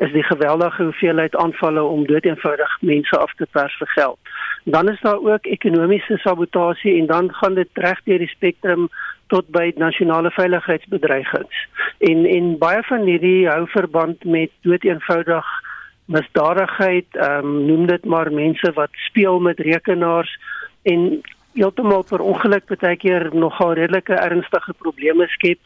is 0.00 0.12
die 0.12 0.24
geweldige 0.24 0.82
hoeveelheid 0.82 1.36
aanvalle 1.36 1.82
om 1.82 2.06
doeteenvoudig 2.06 2.76
mense 2.80 3.18
af 3.18 3.32
te 3.36 3.46
pers 3.52 3.76
vir 3.78 3.88
geld. 3.94 4.18
Dan 4.64 4.88
is 4.88 5.00
daar 5.00 5.20
ook 5.20 5.46
ekonomiese 5.46 6.16
sabotasie 6.18 6.98
en 7.00 7.06
dan 7.06 7.34
gaan 7.34 7.54
dit 7.54 7.68
reg 7.74 8.00
deur 8.04 8.18
die 8.18 8.28
spektrum 8.32 8.88
tot 9.26 9.48
by 9.54 9.72
nasionale 9.76 10.30
veiligheidsbedreigings. 10.30 11.66
En 11.98 12.24
en 12.26 12.54
baie 12.58 12.82
van 12.88 13.04
hierdie 13.06 13.48
hou 13.48 13.66
verband 13.68 14.24
met 14.24 14.50
doeteenvoudig 14.60 15.46
misdadigheid, 16.04 17.06
ehm 17.16 17.46
um, 17.46 17.66
noem 17.66 17.86
dit 17.86 18.04
maar 18.04 18.32
mense 18.32 18.72
wat 18.74 18.90
speel 19.08 19.40
met 19.40 19.60
rekenaars 19.60 20.32
en 20.82 21.20
heeltemal 21.52 22.02
per 22.02 22.20
ongeluk 22.20 22.66
baie 22.72 22.96
keer 22.96 23.28
nogal 23.34 23.72
redelike 23.78 24.14
ernstige 24.14 24.74
probleme 24.78 25.26
skep 25.36 25.58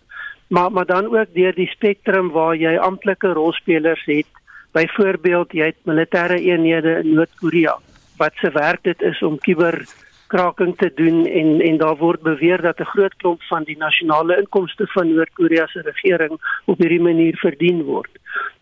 maar 0.48 0.72
maar 0.72 0.86
dan 0.86 1.06
ook 1.06 1.34
deur 1.34 1.54
die 1.54 1.68
spektrum 1.68 2.30
waar 2.30 2.56
jy 2.56 2.76
amptelike 2.76 3.32
rolspelers 3.32 4.04
het. 4.04 4.26
Byvoorbeeld 4.72 5.52
jy 5.52 5.70
het 5.72 5.82
militêre 5.86 6.40
eenhede 6.40 6.98
in 7.02 7.14
Noord-Korea 7.14 7.78
wat 8.16 8.34
se 8.34 8.50
werk 8.50 8.82
dit 8.82 9.02
is 9.02 9.22
om 9.22 9.38
kuberkraking 9.38 10.76
te 10.78 10.90
doen 10.94 11.26
en 11.26 11.60
en 11.60 11.76
daar 11.78 11.96
word 11.96 12.22
beweer 12.22 12.62
dat 12.62 12.80
'n 12.80 12.92
groot 12.94 13.14
klomp 13.16 13.42
van 13.42 13.64
die 13.64 13.76
nasionale 13.76 14.38
inkomste 14.38 14.86
van 14.86 15.14
Noord-Korea 15.14 15.66
se 15.66 15.80
regering 15.80 16.38
op 16.64 16.78
hierdie 16.78 17.02
manier 17.02 17.36
verdien 17.36 17.82
word. 17.82 18.10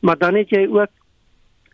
Maar 0.01 0.18
dan 0.18 0.35
het 0.35 0.51
jy 0.51 0.68
ook 0.71 0.90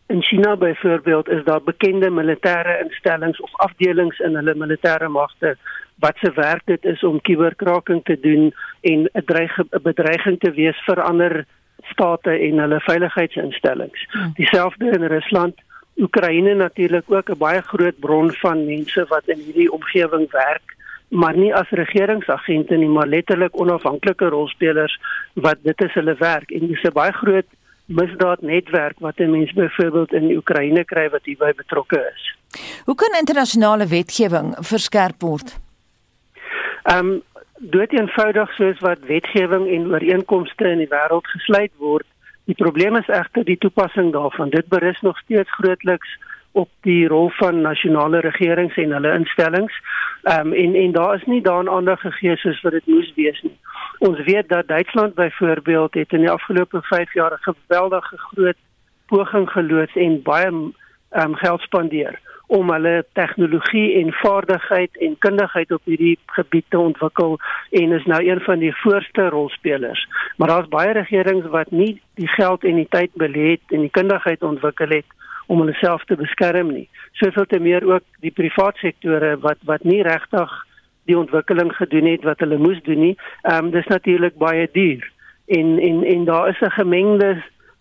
In 0.08 0.22
China 0.22 0.56
byvoorbeeld 0.56 1.28
is 1.28 1.44
daar 1.44 1.62
bekende 1.62 2.10
militêre 2.10 2.78
instellings 2.84 3.40
of 3.40 3.50
afdelings 3.56 4.18
in 4.18 4.34
hulle 4.34 4.54
militêre 4.54 5.08
magte 5.08 5.56
wat 5.98 6.16
se 6.20 6.32
werk 6.32 6.62
dit 6.64 6.84
is 6.84 7.02
om 7.04 7.20
kuberkraking 7.20 8.04
te 8.04 8.16
doen 8.20 8.54
en 8.80 9.08
'n 9.12 9.24
dreig 9.24 9.58
bedreiging 9.82 10.38
te 10.40 10.50
wees 10.50 10.78
vir 10.86 11.02
ander 11.02 11.44
state 11.82 12.30
en 12.30 12.58
hulle 12.58 12.80
veiligheidsinstellings. 12.80 14.06
Hmm. 14.10 14.32
Dieselfde 14.34 14.90
in 14.90 15.04
Rusland, 15.06 15.54
Oekraïne 15.96 16.54
natuurlik 16.54 17.10
ook 17.10 17.30
'n 17.30 17.38
baie 17.38 17.62
groot 17.62 17.98
bron 17.98 18.32
van 18.32 18.64
mense 18.64 19.04
wat 19.08 19.28
in 19.28 19.38
hierdie 19.38 19.72
omgewing 19.72 20.30
werk 20.30 20.76
maar 21.08 21.36
nie 21.36 21.54
as 21.54 21.70
regeringsagente 21.70 22.76
nie 22.76 22.88
maar 22.88 23.06
letterlik 23.06 23.60
onafhanklike 23.60 24.28
rolspelers 24.28 25.00
wat 25.34 25.56
dit 25.62 25.80
is 25.80 25.92
hulle 25.92 26.14
werk 26.14 26.50
en 26.50 26.66
dis 26.66 26.82
'n 26.82 26.92
baie 26.92 27.12
groot 27.12 27.46
misdaadnetwerk 27.88 28.98
wat 28.98 29.18
'n 29.18 29.30
mens 29.30 29.52
byvoorbeeld 29.52 30.12
in 30.12 30.36
Oekraïne 30.36 30.84
kry 30.84 31.08
wat 31.10 31.24
hierby 31.24 31.52
betrokke 31.56 32.12
is. 32.14 32.36
Hoe 32.84 32.94
kan 32.94 33.18
internasionale 33.18 33.86
wetgewing 33.86 34.56
verskerp 34.60 35.20
word? 35.22 35.58
Ehm 36.82 37.06
um, 37.06 37.22
dood 37.58 37.92
eenvoudig 37.92 38.52
soos 38.54 38.78
wat 38.78 38.98
wetgewing 39.06 39.68
en 39.68 39.90
ooreenkomste 39.90 40.68
in 40.68 40.78
die 40.78 40.90
wêreld 40.90 41.26
gesluit 41.26 41.72
word. 41.76 42.06
Die 42.44 42.54
probleem 42.54 42.96
is 42.96 43.08
egter 43.08 43.44
die 43.44 43.58
toepassing 43.58 44.12
daarvan. 44.12 44.50
Dit 44.50 44.68
berus 44.68 45.00
nog 45.00 45.18
steeds 45.18 45.50
grootliks 45.50 46.18
op 46.58 46.68
die 46.86 47.06
rol 47.08 47.30
van 47.38 47.60
nasionale 47.60 48.20
regerings 48.20 48.76
en 48.76 48.94
hulle 48.96 49.14
instellings. 49.14 49.74
Ehm 50.22 50.46
um, 50.46 50.52
en 50.52 50.74
en 50.74 50.92
daar 50.92 51.14
is 51.14 51.26
nie 51.26 51.42
daaraan 51.42 51.70
aandag 51.70 52.00
gegee 52.00 52.36
soos 52.36 52.60
wat 52.60 52.72
dit 52.72 52.86
moes 52.86 53.12
wees 53.16 53.42
nie. 53.42 53.56
Ons 53.98 54.22
weet 54.30 54.48
dat 54.48 54.68
Duitsland 54.68 55.14
byvoorbeeld 55.14 55.94
het 55.94 56.12
in 56.12 56.24
die 56.26 56.30
afgelope 56.30 56.82
5 56.82 57.14
jaar 57.14 57.32
'n 57.32 57.52
geweldige 57.52 58.16
groot 58.16 58.60
poging 59.06 59.50
geloods 59.50 59.96
en 59.96 60.22
baie 60.22 60.50
um, 60.50 61.34
geld 61.34 61.60
spandeer 61.60 62.18
om 62.46 62.70
hulle 62.70 63.04
tegnologie 63.12 63.94
en 64.00 64.12
vaardigheid 64.12 64.96
en 64.98 65.18
kundigheid 65.18 65.72
op 65.72 65.82
hierdie 65.84 66.18
gebied 66.26 66.64
te 66.68 66.78
ontwikkel 66.78 67.38
en 67.70 67.92
is 67.92 68.04
nou 68.04 68.20
een 68.24 68.40
van 68.40 68.58
die 68.58 68.76
voorste 68.76 69.28
rolspelers. 69.28 70.08
Maar 70.36 70.48
daar's 70.48 70.68
baie 70.68 70.92
regerings 70.92 71.46
wat 71.46 71.70
nie 71.70 72.00
die 72.14 72.28
geld 72.28 72.64
en 72.64 72.74
die 72.74 72.88
tyd 72.88 73.10
belê 73.14 73.50
het 73.50 73.76
en 73.76 73.80
die 73.80 73.96
kundigheid 74.00 74.42
ontwikkel 74.42 74.88
het 74.88 75.17
om 75.48 75.60
hulle 75.62 75.76
self 75.80 76.04
te 76.04 76.16
beskerm 76.20 76.72
nie. 76.72 76.88
Soveel 77.20 77.46
te 77.48 77.58
meer 77.58 77.84
ook 77.88 78.04
die 78.24 78.32
private 78.32 78.78
sektore 78.84 79.36
wat 79.44 79.60
wat 79.68 79.84
nie 79.84 80.02
regtig 80.06 80.56
die 81.08 81.16
ontwikkeling 81.18 81.72
gedoen 81.76 82.10
het 82.10 82.26
wat 82.28 82.42
hulle 82.44 82.60
moes 82.60 82.82
doen 82.88 83.00
nie. 83.00 83.14
Ehm 83.42 83.68
um, 83.68 83.70
dis 83.76 83.88
natuurlik 83.88 84.36
baie 84.36 84.68
duur. 84.72 85.06
En 85.46 85.78
en 85.78 86.04
en 86.04 86.24
daar 86.24 86.48
is 86.48 86.60
'n 86.60 86.76
gemengde 86.80 87.30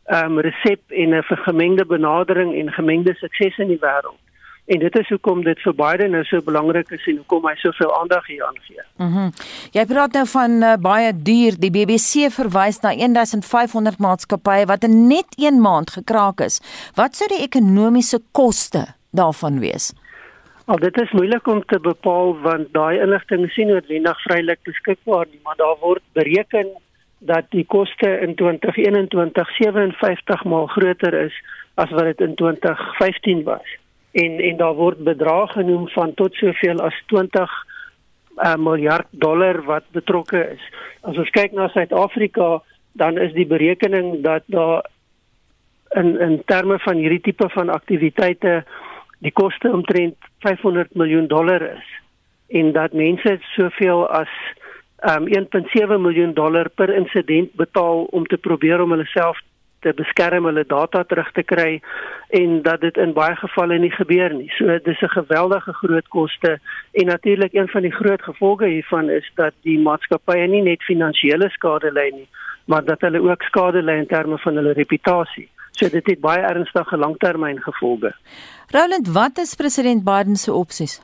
ehm 0.05 0.31
um, 0.31 0.39
resep 0.39 0.81
en 0.87 1.17
'n 1.17 1.23
gemengde 1.27 1.85
benadering 1.85 2.55
en 2.55 2.71
gemengde 2.71 3.13
sukses 3.13 3.57
in 3.57 3.67
die 3.67 3.83
wêreld. 3.83 4.19
En 4.67 4.79
dit 4.79 4.95
is 4.99 5.09
hoekom 5.09 5.43
dit 5.45 5.59
vir 5.63 5.75
Biden 5.79 6.11
nou 6.11 6.23
so 6.27 6.43
belangrik 6.43 6.89
is 6.91 7.05
en 7.07 7.21
hoekom 7.21 7.45
hy 7.47 7.53
soveel 7.61 7.91
aandag 8.01 8.25
hier 8.27 8.43
aan 8.43 8.57
gee. 8.65 8.83
Mhm. 8.97 9.27
Mm 9.27 9.31
Jy 9.71 9.85
praat 9.85 10.15
nou 10.17 10.25
van 10.27 10.57
uh, 10.63 10.73
baie 10.81 11.11
duur. 11.13 11.55
Die 11.59 11.71
BBC 11.71 12.27
verwys 12.33 12.81
na 12.83 12.91
1500 12.95 14.01
maatskappye 14.03 14.65
wat 14.67 14.83
in 14.83 15.07
net 15.07 15.37
1 15.37 15.61
maand 15.61 15.93
gekraak 15.95 16.43
is. 16.43 16.59
Wat 16.99 17.15
sou 17.15 17.29
die 17.31 17.43
ekonomiese 17.45 18.19
koste 18.31 18.83
daarvan 19.15 19.59
wees? 19.63 19.93
Al 20.67 20.83
dit 20.83 20.99
is 20.99 21.15
moeilik 21.15 21.47
om 21.47 21.63
te 21.63 21.79
bepaal 21.79 22.35
want 22.43 22.73
daai 22.75 22.99
inligting 22.99 23.45
is 23.47 23.55
nie 23.55 23.69
noodwendig 23.71 24.19
vrylik 24.25 24.59
beskikbaar 24.67 25.27
nie, 25.31 25.39
maar 25.47 25.55
daar 25.55 25.79
word 25.79 26.03
bereken 26.11 26.75
dat 27.19 27.47
die 27.55 27.63
koste 27.65 28.09
in 28.19 28.35
2021 28.35 29.55
57 29.63 30.43
maal 30.43 30.67
groter 30.67 31.13
is 31.23 31.43
as 31.75 31.91
wat 31.95 32.11
dit 32.11 32.27
in 32.27 32.35
2015 32.35 33.43
was. 33.47 33.77
En 34.17 34.39
en 34.49 34.57
daar 34.57 34.75
word 34.77 35.03
bedrae 35.05 35.47
genoem 35.53 35.87
van 35.93 36.13
tot 36.13 36.33
soveel 36.33 36.81
as 36.81 36.97
20 37.13 37.51
uh, 38.37 38.55
miljard 38.55 39.07
dollar 39.11 39.61
wat 39.65 39.85
betrokke 39.91 40.41
is. 40.55 40.63
As 41.01 41.17
ons 41.17 41.29
kyk 41.35 41.53
na 41.53 41.67
Suid-Afrika, 41.73 42.57
dan 42.97 43.17
is 43.21 43.33
die 43.37 43.47
berekening 43.47 44.23
dat 44.25 44.43
daar 44.45 44.85
in 45.95 46.17
in 46.19 46.41
terme 46.45 46.79
van 46.79 46.97
hierdie 46.97 47.21
tipe 47.29 47.49
van 47.49 47.69
aktiwiteite 47.69 48.63
die 49.25 49.31
koste 49.31 49.71
omtrent 49.71 50.17
500 50.45 50.95
miljoen 50.95 51.27
dollar 51.27 51.61
is 51.61 51.87
en 52.47 52.71
dat 52.71 52.93
mense 52.93 53.37
soveel 53.55 54.05
as 54.07 54.31
um, 55.09 55.27
1.7 55.27 55.99
miljoen 55.99 56.33
dollar 56.33 56.69
per 56.69 56.93
insident 56.95 57.53
betaal 57.53 58.03
om 58.03 58.25
te 58.25 58.37
probeer 58.37 58.81
om 58.81 58.91
hulle 58.95 59.07
self 59.11 59.39
te 59.87 59.95
beskerm, 59.95 60.47
hulle 60.49 60.65
data 60.67 61.03
terug 61.07 61.29
te 61.35 61.43
kry 61.47 61.79
en 62.35 62.61
dat 62.65 62.81
dit 62.83 62.97
in 62.99 63.13
baie 63.15 63.35
gevalle 63.39 63.79
nie 63.79 63.91
gebeur 63.95 64.35
nie. 64.35 64.49
So 64.57 64.79
dis 64.83 65.01
'n 65.01 65.15
geweldige 65.15 65.73
groot 65.81 66.07
koste 66.07 66.59
en 66.93 67.05
natuurlik 67.05 67.53
een 67.53 67.67
van 67.67 67.81
die 67.81 67.95
groot 67.99 68.21
gevolge 68.21 68.67
hiervan 68.67 69.09
is 69.09 69.31
dat 69.35 69.53
die 69.63 69.79
maatskappye 69.79 70.47
nie 70.47 70.61
net 70.61 70.83
finansiële 70.83 71.49
skade 71.49 71.91
ly 71.91 72.09
nie, 72.13 72.27
maar 72.65 72.83
dat 72.83 73.01
hulle 73.01 73.21
ook 73.21 73.41
skade 73.41 73.81
ly 73.81 73.97
in 74.03 74.07
terme 74.07 74.37
van 74.37 74.55
hulle 74.55 74.73
reputasie. 74.73 75.49
So 75.71 75.89
dit 75.89 76.07
het 76.07 76.19
baie 76.19 76.41
ernstige 76.41 76.97
langtermyngevolge. 76.97 78.15
Roland, 78.71 79.07
wat 79.07 79.37
is 79.37 79.55
president 79.55 80.03
Biden 80.03 80.35
se 80.35 80.53
opsies? 80.53 81.01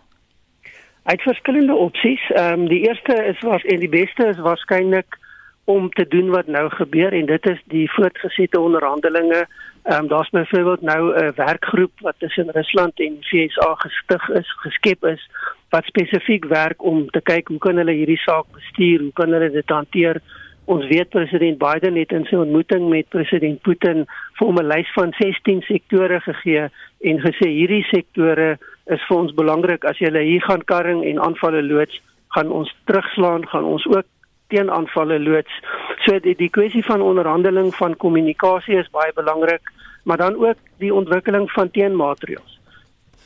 Hy 1.04 1.12
het 1.12 1.22
verskillende 1.22 1.76
opsies. 1.76 2.30
Ehm 2.32 2.60
um, 2.60 2.68
die 2.68 2.88
eerste 2.88 3.14
is 3.14 3.40
was 3.42 3.64
en 3.64 3.80
die 3.80 3.90
beste 3.90 4.28
is 4.28 4.40
waarskynlik 4.40 5.20
om 5.66 5.90
te 5.90 6.08
doen 6.08 6.30
wat 6.30 6.48
nou 6.48 6.70
gebeur 6.70 7.14
en 7.14 7.26
dit 7.26 7.46
is 7.50 7.62
die 7.72 7.92
voortgesette 7.92 8.60
onderhandelinge. 8.60 9.48
Ehm 9.84 10.04
um, 10.04 10.08
daar's 10.08 10.30
byvoorbeeld 10.30 10.82
nou 10.82 11.02
'n 11.16 11.34
werkgroep 11.36 11.92
wat 12.02 12.16
tussen 12.18 12.50
Rusland 12.52 13.00
en 13.00 13.18
VSA 13.22 13.76
gestig 13.76 14.30
is, 14.30 14.52
geskep 14.66 15.06
is 15.06 15.30
wat 15.70 15.86
spesifiek 15.86 16.46
werk 16.46 16.84
om 16.84 17.10
te 17.10 17.22
kyk 17.22 17.48
hoe 17.48 17.58
kan 17.58 17.78
hulle 17.78 17.92
hierdie 17.92 18.22
saak 18.22 18.46
bestuur, 18.52 19.00
hoe 19.00 19.14
kan 19.14 19.32
hulle 19.32 19.52
dit 19.52 19.70
hanteer 19.70 20.22
Ons 20.66 20.86
weet 20.88 21.10
president 21.12 21.58
Biden 21.60 21.98
het 22.00 22.14
in 22.16 22.24
sy 22.30 22.38
ontmoeting 22.40 22.86
met 22.88 23.10
president 23.12 23.60
Putin 23.68 24.06
vir 24.38 24.48
hom 24.48 24.60
'n 24.62 24.70
lys 24.72 24.88
van 24.96 25.12
16 25.20 25.62
sektore 25.68 26.22
gegee 26.24 26.70
en 27.10 27.20
gesê 27.20 27.48
hierdie 27.52 27.84
sektore 27.92 28.58
is 28.88 29.02
vir 29.08 29.18
ons 29.18 29.36
belangrik 29.36 29.84
as 29.84 30.00
jy 30.00 30.12
hier 30.24 30.42
gaan 30.42 30.64
karring 30.64 31.04
en 31.04 31.20
aanvalle 31.20 31.64
loods, 31.64 32.00
gaan 32.32 32.52
ons 32.52 32.72
terugslaan, 32.86 33.48
gaan 33.48 33.64
ons 33.64 33.86
ook 33.88 34.06
teen 34.54 34.72
aanvalle 34.72 35.20
loods. 35.20 35.62
So 36.06 36.20
die, 36.22 36.36
die 36.38 36.52
kwessie 36.54 36.84
van 36.86 37.02
onderhandeling 37.02 37.74
van 37.76 37.98
kommunikasie 37.98 38.78
is 38.82 38.92
baie 38.94 39.14
belangrik, 39.18 39.72
maar 40.04 40.22
dan 40.22 40.38
ook 40.38 40.60
die 40.84 40.94
ontwikkeling 40.94 41.50
van 41.52 41.72
teenmaatreëls. 41.72 42.60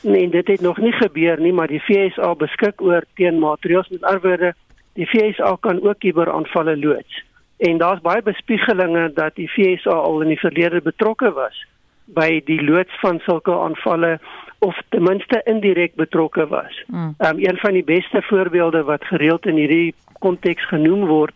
Nee, 0.02 0.28
dit 0.30 0.46
het 0.46 0.60
nog 0.60 0.78
nie 0.78 0.92
gebeur 0.92 1.40
nie, 1.40 1.52
maar 1.52 1.68
die 1.68 1.82
FSA 1.82 2.34
beskik 2.38 2.82
oor 2.82 3.04
teenmaatreëls. 3.18 3.88
Met 3.88 4.02
ander 4.02 4.22
woorde, 4.22 4.52
die 4.94 5.06
FSA 5.06 5.56
kan 5.60 5.82
ook 5.82 5.98
kuberaanvalle 5.98 6.76
loods. 6.78 7.24
En 7.58 7.78
daar's 7.78 8.00
baie 8.00 8.22
bespiegelinge 8.22 9.10
dat 9.14 9.34
die 9.34 9.48
FSA 9.48 9.90
al 9.90 10.22
in 10.22 10.28
die 10.34 10.38
verlede 10.38 10.80
betrokke 10.82 11.32
was 11.34 11.66
by 12.14 12.40
die 12.46 12.60
loods 12.62 12.94
van 13.02 13.18
sulke 13.26 13.52
aanvalle 13.52 14.18
of 14.64 14.78
ten 14.88 15.02
minste 15.02 15.40
indirek 15.44 15.94
betrokke 15.94 16.46
was. 16.46 16.84
Mm. 16.86 17.14
Um, 17.18 17.38
een 17.38 17.58
van 17.58 17.72
die 17.72 17.84
beste 17.84 18.22
voorbeelde 18.22 18.82
wat 18.82 19.04
gereeld 19.04 19.46
in 19.46 19.56
hierdie 19.56 19.94
konteks 20.18 20.68
genoem 20.68 21.06
word 21.06 21.34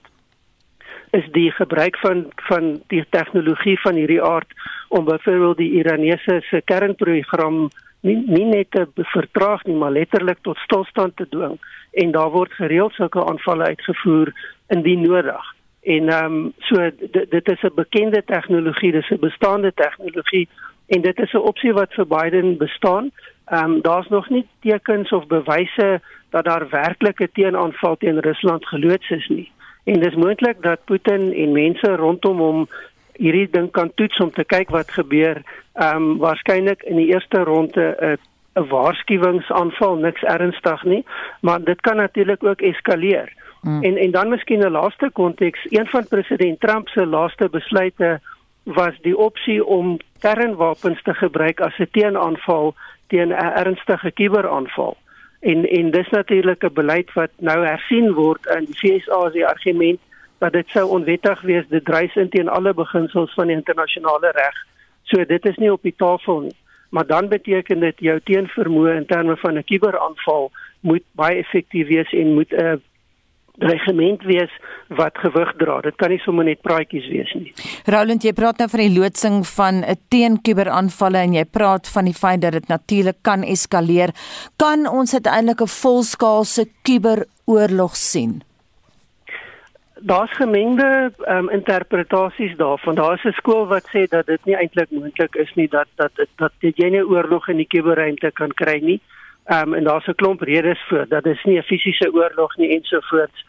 is 1.13 1.25
die 1.33 1.51
gebruik 1.53 1.97
van 2.01 2.27
van 2.49 2.81
die 2.89 3.05
tegnologie 3.11 3.79
van 3.81 3.95
hierdie 4.01 4.23
aard 4.23 4.49
om 4.89 5.05
byvoorbeeld 5.05 5.57
die 5.57 5.73
Iranese 5.81 6.41
se 6.49 6.61
kernprogram 6.65 7.69
nie, 8.01 8.17
nie 8.27 8.45
net 8.45 8.71
te 8.71 8.87
vertraag 9.15 9.65
nie 9.69 9.77
maar 9.77 9.93
letterlik 9.93 10.41
tot 10.43 10.61
stilstand 10.65 11.17
te 11.17 11.29
dwing 11.29 11.59
en 12.03 12.15
daar 12.17 12.31
word 12.31 12.53
gereeld 12.53 12.95
sulke 12.97 13.25
aanvalle 13.25 13.65
uitgevoer 13.75 14.33
indien 14.69 15.05
nodig. 15.05 15.51
En 15.83 16.09
ehm 16.09 16.35
um, 16.35 16.53
so 16.59 16.91
dit, 16.99 17.31
dit 17.31 17.49
is 17.49 17.63
'n 17.63 17.75
bekende 17.75 18.23
tegnologie, 18.25 18.93
dis 18.93 19.11
'n 19.11 19.21
bestaande 19.21 19.73
tegnologie 19.75 20.49
en 20.87 21.01
dit 21.03 21.19
is 21.19 21.33
'n 21.33 21.47
opsie 21.53 21.73
wat 21.73 21.93
vir 21.95 22.07
Biden 22.07 22.57
bestaan. 22.57 23.11
Ehm 23.53 23.71
um, 23.71 23.81
daar's 23.83 24.09
nog 24.09 24.29
nie 24.29 24.47
tekens 24.61 25.11
of 25.13 25.27
bewyse 25.27 26.01
dat 26.31 26.45
daar 26.45 26.69
werklik 26.69 27.21
'n 27.21 27.29
teenaanval 27.33 27.97
teen 27.97 28.21
Rusland 28.21 28.67
geloods 28.67 29.11
is 29.11 29.29
nie. 29.29 29.53
En 29.85 30.01
dis 30.01 30.15
moontlik 30.15 30.63
dat 30.63 30.85
Putin 30.85 31.33
en 31.35 31.53
mense 31.53 31.97
rondom 31.97 32.39
hom 32.39 32.69
hierdie 33.13 33.49
ding 33.51 33.71
kan 33.71 33.93
toets 33.95 34.19
om 34.19 34.31
te 34.31 34.45
kyk 34.45 34.71
wat 34.71 34.91
gebeur. 34.91 35.43
Ehm 35.73 35.97
um, 35.97 36.19
waarskynlik 36.19 36.83
in 36.83 36.97
die 36.97 37.13
eerste 37.13 37.39
ronde 37.39 37.97
'n 38.01 38.17
'n 38.61 38.69
waarskuwingsaanval, 38.69 39.95
niks 39.97 40.23
ernstig 40.23 40.83
nie, 40.85 41.05
maar 41.41 41.65
dit 41.65 41.81
kan 41.81 41.97
natuurlik 41.97 42.45
ook 42.45 42.61
eskaleer. 42.61 43.33
Mm. 43.61 43.83
En 43.83 43.97
en 43.97 44.11
dan 44.11 44.29
miskien 44.29 44.61
'n 44.61 44.71
laaste 44.71 45.11
konteks, 45.13 45.67
een 45.69 45.87
van 45.87 46.09
president 46.09 46.61
Trump 46.61 46.89
se 46.89 47.07
laaste 47.07 47.49
besluite 47.49 48.21
was 48.63 48.95
die 49.01 49.17
opsie 49.17 49.65
om 49.65 49.97
kernwapens 50.19 51.03
te 51.03 51.15
gebruik 51.15 51.61
as 51.61 51.79
'n 51.79 51.89
teenaanval 51.91 52.75
teen 53.13 53.29
'n 53.29 53.45
ernstige 53.65 54.11
kuberaanval. 54.11 54.97
En 55.41 55.69
en 55.69 55.91
dis 55.91 56.09
natuurlik 56.09 56.65
'n 56.65 56.73
beleid 56.81 57.13
wat 57.13 57.31
nou 57.39 57.67
hersien 57.67 58.13
word 58.13 58.47
in 58.57 58.65
die 58.65 58.79
FSA 58.81 59.31
se 59.31 59.47
argument 59.47 60.01
dat 60.39 60.53
dit 60.53 60.69
sou 60.69 60.89
onwettig 60.89 61.41
wees, 61.41 61.69
dit 61.69 61.85
dryf 61.85 62.17
in 62.17 62.29
teen 62.29 62.49
alle 62.49 62.75
beginsels 62.75 63.35
van 63.35 63.47
die 63.47 63.57
internasionale 63.57 64.31
reg. 64.31 64.57
So 65.03 65.25
dit 65.25 65.45
is 65.47 65.57
nie 65.57 65.73
op 65.73 65.83
die 65.83 65.95
tafel 65.97 66.41
nie. 66.41 66.57
Maar 66.91 67.07
dan 67.07 67.29
beteken 67.29 67.81
dit 67.81 67.99
jou 67.99 68.21
teenvermoë 68.25 68.97
in 68.97 69.07
terme 69.07 69.37
van 69.37 69.59
'n 69.59 69.65
kuberaanval 69.65 70.51
moet 70.81 71.03
baie 71.13 71.37
effektief 71.37 71.87
wees 71.89 72.13
en 72.13 72.35
moet 72.35 72.53
'n 72.53 72.83
regiment 73.61 74.23
wees 74.23 74.51
wat 74.97 75.19
gewig 75.21 75.53
dra. 75.61 75.81
Dit 75.85 75.97
kan 76.01 76.11
nie 76.13 76.21
sommer 76.25 76.45
net 76.45 76.63
praatjies 76.65 77.09
wees 77.13 77.33
nie. 77.37 77.53
Roland, 77.91 78.25
jy 78.25 78.33
praat 78.37 78.63
nou 78.63 78.69
van 78.73 78.85
die 78.85 78.95
loodsing 78.95 79.43
van 79.47 79.83
'n 79.85 79.99
teenkuberaanvalle 80.09 81.19
en 81.19 81.35
jy 81.35 81.45
praat 81.45 81.89
van 81.89 82.05
die 82.05 82.15
feit 82.15 82.41
dat 82.41 82.53
dit 82.53 82.69
natuurlik 82.69 83.19
kan 83.23 83.43
eskaleer. 83.43 84.11
Kan 84.57 84.87
ons 84.87 85.13
uiteindelik 85.13 85.61
'n 85.61 85.67
volskaalse 85.67 86.67
kuberoorlog 86.83 87.97
sien? 87.97 88.43
Daar's 90.05 90.33
gemengde 90.37 91.13
um, 91.29 91.51
interpretasies 91.51 92.57
daarvan. 92.57 92.95
Daar's 92.95 93.25
'n 93.25 93.33
skool 93.33 93.67
wat 93.67 93.87
sê 93.95 94.09
dat 94.09 94.27
dit 94.27 94.45
nie 94.45 94.57
eintlik 94.57 94.91
moontlik 94.91 95.35
is 95.35 95.55
nie 95.55 95.69
dat 95.69 95.87
dat 95.97 96.13
dat 96.37 96.53
jy 96.61 96.89
nie 96.91 97.07
oorlog 97.07 97.49
in 97.49 97.57
die 97.57 97.67
kuberruimte 97.67 98.31
kan 98.33 98.51
kry 98.53 98.81
nie. 98.83 99.01
Ehm 99.01 99.22
um, 99.47 99.75
en 99.75 99.85
daar's 99.85 100.07
'n 100.07 100.15
klomp 100.15 100.41
redes 100.41 100.81
vir 100.89 101.09
dat 101.09 101.25
dit 101.25 101.45
nie 101.45 101.59
'n 101.59 101.63
fisiese 101.63 102.13
oorlog 102.15 102.57
nie 102.57 102.71
ensovoorts. 102.77 103.45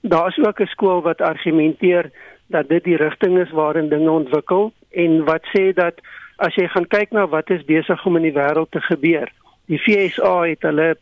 Daar's 0.00 0.38
ook 0.38 0.60
'n 0.60 0.66
skool 0.66 1.02
wat 1.02 1.20
argumenteer 1.20 2.10
dat 2.46 2.68
dit 2.68 2.84
die 2.84 2.96
rigting 2.96 3.38
is 3.38 3.50
waarin 3.50 3.88
dinge 3.88 4.10
ontwikkel 4.10 4.72
en 4.90 5.24
wat 5.24 5.42
sê 5.56 5.72
dat 5.74 5.94
as 6.36 6.54
jy 6.54 6.68
gaan 6.68 6.86
kyk 6.86 7.10
na 7.10 7.26
wat 7.28 7.50
is 7.50 7.64
besig 7.64 8.06
om 8.06 8.16
in 8.16 8.22
die 8.22 8.32
wêreld 8.32 8.70
te 8.70 8.80
gebeur. 8.80 9.28
Die 9.66 9.78
FSA 9.78 10.42
het 10.42 10.62
hulle 10.62 10.96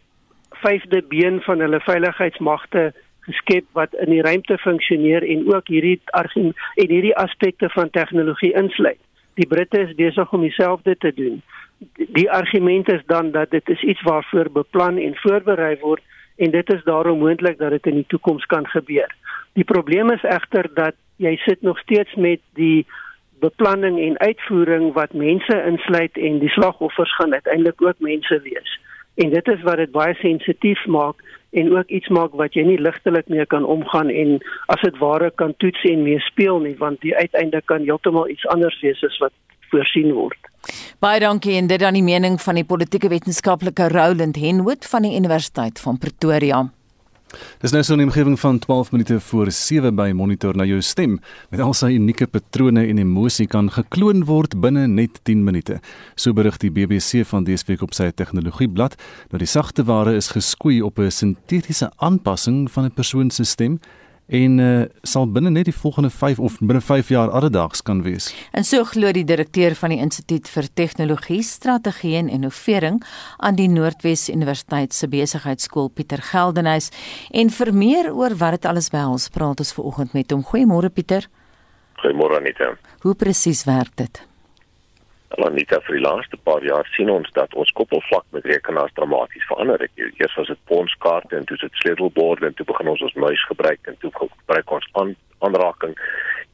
vyfde 0.50 1.02
been 1.02 1.40
van 1.40 1.60
hulle 1.60 1.80
veiligheidsmagte 1.80 2.92
geskep 3.20 3.64
wat 3.72 3.94
in 3.94 4.10
die 4.10 4.22
ruimte 4.22 4.58
funksioneer 4.58 5.22
en 5.22 5.54
ook 5.54 5.68
hierdie 5.68 6.00
en 6.12 6.54
hierdie 6.74 7.16
aspekte 7.16 7.68
van 7.68 7.90
tegnologie 7.90 8.52
insluit. 8.52 9.00
Die 9.34 9.46
Britte 9.46 9.80
is 9.80 9.94
besig 9.94 10.32
om 10.32 10.40
dieselfde 10.40 10.96
te 10.96 11.12
doen 11.14 11.42
die 11.96 12.30
argument 12.30 12.92
is 12.92 13.02
dan 13.06 13.30
dat 13.30 13.50
dit 13.50 13.68
is 13.68 13.82
iets 13.82 14.02
waarvoor 14.02 14.50
beplan 14.50 14.98
en 14.98 15.16
voorberei 15.16 15.76
word 15.80 16.02
en 16.36 16.50
dit 16.50 16.72
is 16.72 16.84
daarom 16.84 17.18
moontlik 17.18 17.58
dat 17.58 17.70
dit 17.70 17.86
in 17.86 17.94
die 17.94 18.08
toekoms 18.08 18.46
kan 18.46 18.66
gebeur. 18.66 19.14
Die 19.52 19.64
probleem 19.64 20.10
is 20.10 20.22
egter 20.22 20.68
dat 20.74 20.94
jy 21.16 21.36
sit 21.36 21.62
nog 21.62 21.78
steeds 21.78 22.14
met 22.14 22.40
die 22.54 22.86
beplanning 23.40 23.98
en 24.00 24.18
uitvoering 24.18 24.92
wat 24.92 25.12
mense 25.12 25.62
insluit 25.68 26.16
en 26.16 26.38
die 26.38 26.48
slagoffers 26.48 27.14
gaan 27.16 27.32
uiteindelik 27.32 27.82
ook 27.82 27.98
mense 27.98 28.40
wees. 28.44 28.80
En 29.14 29.30
dit 29.30 29.48
is 29.48 29.62
wat 29.62 29.76
dit 29.76 29.90
baie 29.90 30.14
sensitief 30.14 30.86
maak 30.86 31.20
en 31.50 31.76
ook 31.76 31.88
iets 31.88 32.08
maak 32.08 32.36
wat 32.36 32.54
jy 32.54 32.66
nie 32.68 32.80
ligtelik 32.80 33.28
mee 33.32 33.46
kan 33.46 33.64
omgaan 33.64 34.08
en 34.12 34.38
as 34.72 34.80
dit 34.84 34.98
ware 35.00 35.30
kan 35.30 35.54
toets 35.56 35.84
en 35.88 36.02
mee 36.02 36.20
speel 36.20 36.60
nie 36.60 36.76
want 36.80 37.00
die 37.00 37.16
uiteinde 37.16 37.62
kan 37.64 37.84
heeltemal 37.88 38.28
iets 38.28 38.46
anders 38.52 38.76
wees 38.80 39.04
as 39.04 39.18
wat 39.24 39.32
voorsien 39.70 40.12
word. 40.12 40.38
Baie 40.98 41.20
dankie 41.20 41.56
en 41.56 41.66
dit 41.66 41.80
dan 41.80 41.94
die 41.94 42.02
mening 42.02 42.40
van 42.42 42.54
die 42.54 42.64
politieke 42.64 43.08
wetenskaplike 43.08 43.88
Roland 43.88 44.36
Henwood 44.36 44.84
van 44.84 45.02
die 45.02 45.16
Universiteit 45.16 45.80
van 45.80 45.98
Pretoria. 45.98 46.70
Dis 47.60 47.72
nou 47.72 47.82
so 47.82 47.94
'n 47.94 48.02
omgewing 48.02 48.38
van 48.40 48.58
12 48.58 48.92
minute 48.92 49.20
voor 49.20 49.50
7 49.50 49.94
by 49.94 50.12
monitor 50.14 50.56
na 50.56 50.64
jou 50.64 50.80
stem 50.80 51.20
met 51.50 51.60
al 51.60 51.74
sy 51.74 51.90
unieke 51.92 52.26
patrone 52.26 52.86
en 52.86 52.98
emosie 52.98 53.46
kan 53.46 53.70
gekloon 53.70 54.24
word 54.24 54.60
binne 54.60 54.86
net 54.86 55.20
10 55.22 55.44
minute. 55.44 55.80
So 56.14 56.32
berig 56.32 56.56
die 56.56 56.70
BBC 56.70 57.26
van 57.26 57.44
dese 57.44 57.64
week 57.66 57.82
op 57.82 57.94
sy 57.94 58.10
tegnologieblad 58.10 58.94
dat 59.30 59.38
die 59.38 59.48
sagte 59.48 59.84
ware 59.84 60.14
is 60.14 60.28
geskoei 60.28 60.82
op 60.82 60.98
'n 60.98 61.10
sintetiese 61.10 61.90
aanpassing 61.96 62.70
van 62.70 62.84
'n 62.84 62.94
persoon 62.94 63.30
se 63.30 63.44
stem 63.44 63.80
en 64.26 64.58
uh, 64.58 64.84
sal 65.06 65.28
binne 65.30 65.50
net 65.54 65.68
die 65.68 65.74
volgende 65.74 66.10
5 66.10 66.38
of 66.42 66.58
binne 66.58 66.80
5 66.80 67.08
jaar 67.14 67.30
alledaags 67.30 67.82
kan 67.82 68.02
wees. 68.02 68.32
En 68.52 68.64
so 68.64 68.84
glo 68.84 69.12
die 69.14 69.24
direkteur 69.24 69.74
van 69.78 69.94
die 69.94 70.00
Instituut 70.02 70.48
vir 70.50 70.68
Tegnologie, 70.74 71.42
Strategie 71.46 72.16
en 72.18 72.28
Innovering 72.28 73.02
aan 73.38 73.58
die 73.58 73.68
Noordwes 73.70 74.28
Universiteit 74.28 74.94
se 74.94 75.08
Besigheidsskool 75.08 75.88
Pieter 75.88 76.22
Geldenhuys 76.22 76.90
en 77.30 77.50
vir 77.50 77.72
meer 77.72 78.12
oor 78.14 78.34
wat 78.40 78.58
dit 78.58 78.70
alles 78.70 78.90
behels, 78.90 79.28
praat 79.30 79.62
ons 79.62 79.74
ver 79.76 79.84
oggend 79.84 80.14
met 80.14 80.32
hom. 80.34 80.44
Goeiemôre 80.46 80.90
Pieter. 80.90 81.28
Goeiemôre 82.02 82.40
Anita. 82.40 82.74
Hoe 83.02 83.14
presies 83.14 83.64
werk 83.64 83.94
dit? 83.96 84.22
Anita, 85.34 85.80
vir 85.82 85.98
die 85.98 86.04
laaste 86.04 86.38
paar 86.46 86.62
jaar 86.64 86.86
sien 86.94 87.10
ons 87.10 87.28
dat 87.34 87.54
ons 87.58 87.70
koppelvlak 87.78 88.24
met 88.34 88.46
rekenaars 88.46 88.94
dramaties 88.94 89.46
verander 89.50 89.82
het. 89.82 89.90
Eers 89.98 90.36
was 90.38 90.52
dit 90.52 90.60
ponskaarte 90.70 91.36
en 91.36 91.44
toe 91.48 91.56
dit 91.60 91.80
sleutelborde 91.82 92.46
en 92.46 92.54
toe 92.54 92.66
begin 92.66 92.92
ons 92.92 93.02
ons 93.02 93.18
muis 93.24 93.42
gebruik 93.50 93.90
en 93.90 93.98
toe 94.02 94.12
gebruik 94.14 94.70
ons 94.78 94.86
aan, 95.02 95.16
aanraking. 95.44 95.96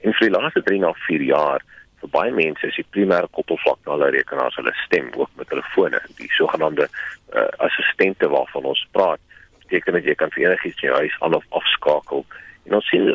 En 0.00 0.16
vir 0.16 0.28
die 0.28 0.34
laaste 0.34 0.64
3 0.64 0.80
na 0.86 0.94
4 1.04 1.26
jaar 1.28 1.64
vir 2.00 2.12
baie 2.16 2.32
mense 2.34 2.66
is 2.66 2.80
die 2.80 2.88
primêre 2.96 3.28
koppelvlak 3.36 3.78
na 3.84 3.94
hulle 3.94 4.10
rekenaars 4.16 4.56
hulle 4.58 4.72
stem 4.86 5.12
ook 5.20 5.30
met 5.38 5.52
telefone, 5.52 6.00
die 6.18 6.32
sogenaamde 6.38 6.88
uh, 6.88 7.46
assistente 7.68 8.32
waarvan 8.32 8.72
ons 8.72 8.82
praat. 8.96 9.20
Beteken 9.66 10.00
dat 10.00 10.08
jy 10.08 10.16
kan 10.18 10.32
vir 10.34 10.48
enigiets 10.48 10.82
in 10.82 10.90
jou 10.90 10.98
huis 11.04 11.20
aan 11.20 11.38
of 11.38 11.46
afskakel. 11.60 12.26
En 12.66 12.80
ons 12.80 12.90
sien 12.90 13.12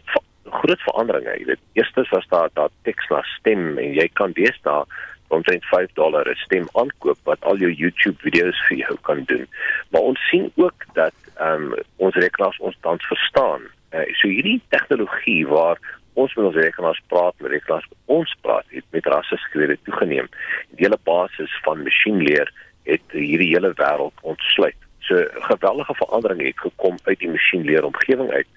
groot 0.61 0.81
veranderinge. 0.85 1.35
Jy 1.41 1.51
weet, 1.51 1.67
eerstens 1.81 2.09
was 2.13 2.27
daar 2.31 2.53
daar 2.53 2.71
teks 2.87 3.09
na 3.11 3.25
stem 3.35 3.73
en 3.81 3.93
jy 3.97 4.07
kan 4.15 4.37
deesdae 4.37 4.85
omtrent 5.27 5.65
5 5.65 5.93
dollar 5.93 6.29
'n 6.29 6.35
stem 6.35 6.67
aankoop 6.73 7.17
wat 7.23 7.41
al 7.41 7.57
jou 7.57 7.71
YouTube 7.71 8.17
video's 8.19 8.59
vir 8.67 8.77
jou 8.77 8.97
kan 9.01 9.23
doen. 9.25 9.47
Maar 9.89 10.01
ons 10.01 10.27
sien 10.29 10.51
ook 10.55 10.85
dat 10.93 11.13
ehm 11.35 11.63
um, 11.63 11.73
ons 11.95 12.15
rekenaars 12.15 12.59
ons 12.59 12.77
tans 12.81 13.05
verstaan. 13.05 13.61
Uh, 13.91 13.99
so 14.13 14.27
hierdie 14.27 14.61
tegnologie 14.69 15.47
waar 15.47 15.77
ons 16.13 16.33
met 16.33 16.45
ons 16.45 16.55
rekenaars 16.55 17.01
praat, 17.07 17.33
met 17.39 17.51
rekenaars 17.51 17.87
ons 18.05 18.35
praat, 18.41 18.65
het 18.67 18.83
met 18.89 19.05
rasse 19.05 19.37
skrede 19.37 19.77
toegeneem. 19.83 20.27
Die 20.69 20.85
hele 20.85 20.99
basis 21.03 21.59
van 21.63 21.83
masjienleer 21.83 22.51
het 22.83 23.01
hierdie 23.11 23.53
hele 23.53 23.73
wêreld 23.77 24.17
ontsluit. 24.21 24.79
So 24.99 25.23
geweldige 25.31 25.93
veranderinge 25.95 26.49
het 26.49 26.59
gekom 26.59 26.97
uit 27.03 27.19
die 27.19 27.29
masjienleer 27.29 27.85
omgewing 27.85 28.31
uit 28.31 28.47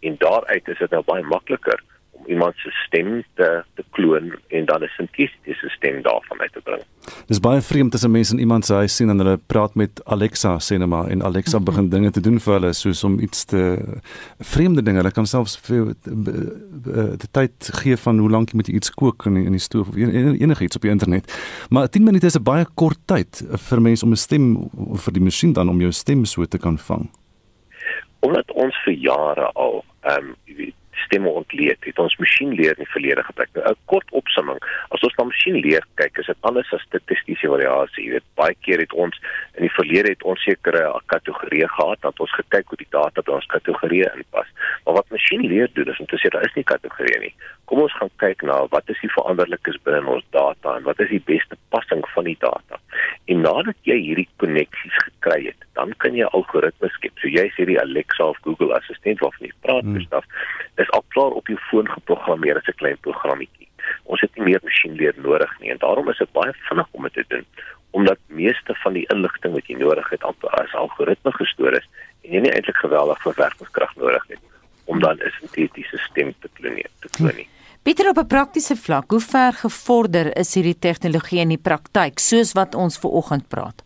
en 0.00 0.16
daaruit 0.18 0.68
is 0.68 0.78
dit 0.78 0.90
nou 0.90 1.02
baie 1.04 1.22
makliker 1.22 1.82
om 2.20 2.30
iemand 2.30 2.54
se 2.56 2.70
stem 2.70 3.24
te 3.34 3.64
te 3.74 3.84
kloon 3.90 4.32
en 4.48 4.64
dan 4.64 4.82
'n 4.82 4.90
sintetiese 4.96 5.68
stem 5.68 6.02
daarvan 6.02 6.40
uit 6.40 6.52
te 6.52 6.60
bring. 6.60 6.82
Dis 7.26 7.40
baie 7.40 7.60
vreemd 7.60 7.94
as 7.94 8.04
'n 8.04 8.10
mens 8.10 8.32
in 8.32 8.38
iemand 8.38 8.64
se 8.66 8.74
huis 8.74 8.96
sien 8.96 9.08
en 9.08 9.18
hulle 9.18 9.38
praat 9.46 9.74
met 9.74 10.04
Alexa 10.04 10.58
sê 10.58 10.78
net 10.78 10.88
maar 10.88 11.08
en 11.08 11.22
Alexa 11.22 11.56
-hmm. 11.56 11.64
begin 11.64 11.88
dinge 11.88 12.10
te 12.10 12.20
doen 12.20 12.40
vir 12.40 12.52
hulle 12.52 12.72
soos 12.72 13.04
om 13.04 13.20
iets 13.20 13.44
te 13.44 13.78
vreemde 14.38 14.82
dinge. 14.82 14.96
Hulle 14.96 15.12
kan 15.12 15.26
selfs 15.26 15.56
vir 15.56 15.94
die 17.18 17.30
tyd 17.30 17.70
gee 17.82 17.96
van 17.96 18.18
hoe 18.18 18.30
lank 18.30 18.50
jy 18.50 18.56
moet 18.56 18.68
iets 18.68 18.90
kook 18.90 19.26
in 19.26 19.34
die, 19.34 19.44
in 19.44 19.52
die 19.52 19.60
stoof 19.60 19.88
of 19.88 19.96
enigiets 19.96 20.76
op 20.76 20.82
die 20.82 20.90
internet. 20.90 21.24
Maar 21.68 21.88
10 21.88 22.04
minute 22.04 22.26
is 22.26 22.36
'n 22.36 22.42
baie 22.42 22.66
kort 22.74 22.98
tyd 23.06 23.42
vir 23.68 23.80
mense 23.80 24.04
om 24.04 24.10
'n 24.10 24.16
stem 24.16 24.70
vir 24.94 25.12
die 25.12 25.22
masjien 25.22 25.52
dan 25.52 25.68
om 25.68 25.80
jou 25.80 25.92
stem 25.92 26.24
so 26.24 26.44
te 26.44 26.58
kan 26.58 26.78
vang. 26.78 27.10
Omdat 28.20 28.52
ons 28.52 28.76
vir 28.84 28.94
jare 28.94 29.50
al 29.54 29.84
ehm 30.00 30.24
um, 30.24 30.34
jy 30.44 30.54
weet 30.56 30.74
stemme 30.92 31.28
ontleed 31.28 31.84
het 31.84 31.98
ons 31.98 32.16
masjienleer 32.16 32.76
in 32.76 32.84
die 32.84 32.92
verlede 32.92 33.22
gebruik. 33.24 33.50
Nou 33.54 33.70
'n 33.70 33.76
kort 33.84 34.10
opsomming. 34.10 34.58
As 34.88 35.00
ons 35.00 35.14
na 35.16 35.24
masjienleer 35.24 35.84
kyk, 35.94 36.18
is 36.18 36.26
dit 36.26 36.36
anders 36.40 36.72
as 36.72 36.82
statistiese 36.82 37.46
variasie. 37.46 38.04
Jy 38.04 38.10
weet, 38.10 38.28
baie 38.34 38.54
keer 38.60 38.78
het 38.78 38.92
ons 38.92 39.20
in 39.54 39.62
die 39.62 39.76
verlede 39.78 40.08
het 40.08 40.22
ons 40.22 40.42
sekere 40.42 41.00
kategorieë 41.06 41.68
gehad 41.68 42.00
dat 42.00 42.20
ons 42.20 42.32
gekyk 42.32 42.66
hoe 42.68 42.78
die 42.78 42.90
data 42.90 43.22
by 43.22 43.32
ons 43.32 43.46
kategorieë 43.46 44.14
inpas. 44.16 44.48
Maar 44.84 44.94
wat 44.94 45.10
masjienleer 45.10 45.68
doen 45.72 45.88
is 45.88 46.00
om 46.00 46.06
te 46.06 46.16
sê 46.16 46.28
daar 46.28 46.44
is 46.44 46.54
nie 46.54 46.64
kategorieë 46.64 47.20
nie. 47.20 47.34
Kom 47.70 47.84
ons 47.84 47.92
gaan 47.94 48.10
kyk 48.18 48.40
na 48.42 48.56
wat 48.72 48.88
is 48.90 48.98
die 48.98 49.12
veranderlikes 49.14 49.76
binne 49.86 50.02
ons 50.10 50.24
data 50.34 50.72
en 50.74 50.86
wat 50.88 50.98
is 51.04 51.12
die 51.12 51.22
beste 51.28 51.54
passing 51.70 52.02
van 52.14 52.26
die 52.26 52.36
data. 52.42 52.80
En 53.30 53.44
nadat 53.44 53.78
jy 53.86 53.94
hierdie 54.08 54.26
koneksies 54.42 54.96
gekry 55.04 55.36
het, 55.44 55.66
dan 55.78 55.94
kan 56.02 56.18
jy 56.18 56.26
algoritmes 56.34 56.96
skep. 56.98 57.14
So 57.22 57.30
jy 57.30 57.46
sê 57.54 57.68
die 57.70 57.78
Alexa 57.78 58.26
of 58.32 58.40
Google 58.42 58.74
assistent 58.74 59.22
waarvan 59.22 59.46
jy 59.46 59.52
praat, 59.62 59.86
hmm. 59.86 60.00
Gustaf, 60.00 60.26
is 60.82 60.90
al 60.98 61.04
klaar 61.14 61.38
op 61.38 61.52
jou 61.52 61.58
foon 61.68 61.86
geprogrammeer 61.94 62.58
as 62.58 62.66
'n 62.74 62.80
klein 62.82 62.98
programmetjie. 63.06 63.68
Ons 64.10 64.26
het 64.26 64.34
nie 64.34 64.50
meer 64.50 64.66
masjienleer 64.66 65.14
nodig 65.22 65.54
nie 65.60 65.70
en 65.70 65.78
daarom 65.78 66.10
is 66.10 66.18
dit 66.18 66.32
baie 66.32 66.52
vinnig 66.66 66.88
om 66.90 67.02
dit 67.02 67.14
te 67.14 67.24
doen 67.28 67.46
omdat 67.90 68.18
meeste 68.26 68.74
van 68.82 68.92
die 68.92 69.06
inligting 69.14 69.54
wat 69.54 69.66
jy 69.66 69.76
nodig 69.78 70.10
het 70.10 70.22
amper 70.22 70.50
as 70.60 70.74
algoritme 70.74 71.32
gestoor 71.32 71.74
is 71.74 71.88
en 72.22 72.34
jy 72.34 72.42
nie 72.44 72.52
eintlik 72.52 72.76
geweldig 72.76 73.22
verwerkingskrag 73.22 73.96
nodig 73.96 74.26
het 74.28 74.42
om 74.84 75.00
dan 75.00 75.18
'n 75.18 75.32
sintetiese 75.38 75.98
stem 75.98 76.34
te 76.40 76.48
kloneer 76.58 76.90
te 77.00 77.08
klonie. 77.16 77.48
Pieter 77.82 78.08
op 78.08 78.18
'n 78.18 78.26
praktiese 78.26 78.76
vlak, 78.76 79.10
hoe 79.10 79.20
ver 79.20 79.52
gevorder 79.52 80.36
is 80.36 80.54
hierdie 80.54 80.78
tegnologie 80.78 81.40
in 81.40 81.48
die 81.48 81.64
praktyk 81.68 82.18
soos 82.18 82.52
wat 82.52 82.74
ons 82.74 82.98
ver 82.98 83.10
oggend 83.10 83.48
praat? 83.48 83.82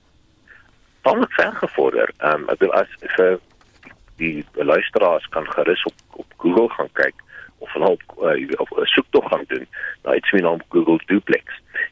Baie 1.02 1.26
ver 1.28 1.52
gevorder. 1.52 2.10
Ehm 2.18 2.42
um, 2.42 2.48
ek 2.48 2.58
wil 2.58 2.72
as 2.72 2.88
vir 3.16 3.38
die 4.16 4.44
luisteraars 4.52 5.26
kan 5.28 5.46
gerus 5.46 5.84
op 5.84 5.94
op 6.10 6.26
Google 6.36 6.68
gaan 6.68 6.90
kyk 6.92 7.14
of 7.58 7.72
hulle 7.72 7.88
op 7.88 8.02
uh, 8.18 8.50
op 8.58 8.70
'n 8.78 8.84
soektog 8.84 9.28
gaan 9.28 9.44
doen 9.46 9.66
na 10.02 10.14
iets 10.14 10.30
wie 10.30 10.42
naam 10.42 10.60
Google 10.68 11.00
Duplex. 11.06 11.44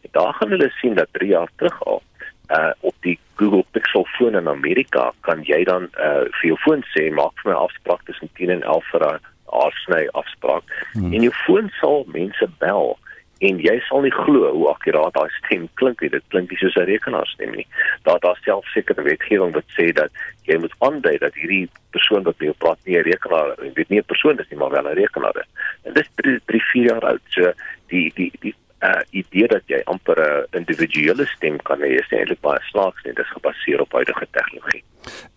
En 0.03 0.11
daar 0.11 0.35
gaan 0.35 0.51
hulle 0.51 0.71
sien 0.71 0.95
dat 0.95 1.09
3 1.13 1.31
jaar 1.31 1.51
terug 1.57 1.85
al 1.85 2.03
uh 2.51 2.73
op 2.81 2.95
die 3.01 3.19
Google 3.35 3.65
Pixel 3.71 4.05
foon 4.05 4.35
in 4.35 4.49
Amerika 4.49 5.13
kan 5.21 5.43
jy 5.43 5.65
dan 5.65 5.83
uh 5.83 6.27
vir 6.39 6.47
jou 6.51 6.59
foon 6.59 6.83
sê 6.95 7.11
maak 7.15 7.33
vir 7.43 7.53
my 7.53 7.59
afspraak 7.59 8.03
tussen 8.05 8.31
10 8.35 8.51
en 8.51 8.63
11 8.63 8.91
vir 8.91 9.07
'n 9.13 9.21
aarsny 9.53 10.07
afspraak 10.13 10.65
hmm. 10.93 11.13
en 11.13 11.23
jou 11.29 11.35
foon 11.45 11.71
sal 11.81 12.05
mense 12.15 12.49
bel 12.59 12.97
en 13.43 13.59
jy 13.59 13.75
sal 13.89 14.05
nie 14.05 14.15
glo 14.15 14.51
hoe 14.55 14.69
akkuraat 14.71 15.17
daai 15.17 15.31
stem 15.41 15.67
klink 15.81 16.03
nie 16.03 16.13
dit 16.15 16.25
klink 16.35 16.51
nie 16.51 16.61
soos 16.61 16.77
'n 16.79 16.87
rekenaarstem 16.91 17.55
nie 17.57 17.67
daar 18.07 18.21
daar 18.23 18.39
self 18.45 18.67
sekere 18.75 19.03
wetgewing 19.03 19.55
wat 19.55 19.69
sê 19.79 19.91
dat 19.93 20.11
jy 20.47 20.59
moet 20.63 20.75
aandui 20.79 21.19
dat 21.19 21.35
hierdie 21.35 21.69
persoon 21.91 22.23
wat 22.23 22.39
met 22.39 22.49
jou 22.51 22.57
praat 22.65 22.79
nie 22.87 22.99
'n 22.99 23.09
rekenaar 23.11 23.55
ek 23.59 23.77
weet 23.77 23.91
nie 23.91 23.99
'n 23.99 24.11
persoon 24.13 24.39
is 24.39 24.51
nie 24.51 24.59
maar 24.59 24.71
wel 24.71 24.89
'n 24.89 25.01
rekenaar 25.03 25.37
is 25.43 25.51
en 25.85 25.95
dis 25.95 26.09
3 26.23 26.39
3 26.47 26.63
4 26.73 26.85
jaar 26.91 27.05
oud 27.13 27.25
so 27.29 27.53
die 27.89 28.13
die 28.15 28.33
die 28.41 28.55
uh 28.83 29.03
idee 29.11 29.47
dat 29.47 29.63
jy 29.67 29.81
amper 29.87 30.19
'n 30.19 30.59
individuele 30.59 31.27
stem 31.27 31.59
kan 31.63 31.79
hê 31.79 31.99
is 31.99 32.11
eintlik 32.11 32.41
baie 32.41 32.63
slaags 32.71 33.03
net 33.05 33.17
dit 33.17 33.25
is 33.25 33.33
gebaseer 33.33 33.81
op 33.81 33.93
huidige 33.93 34.27
tegnologie. 34.31 34.83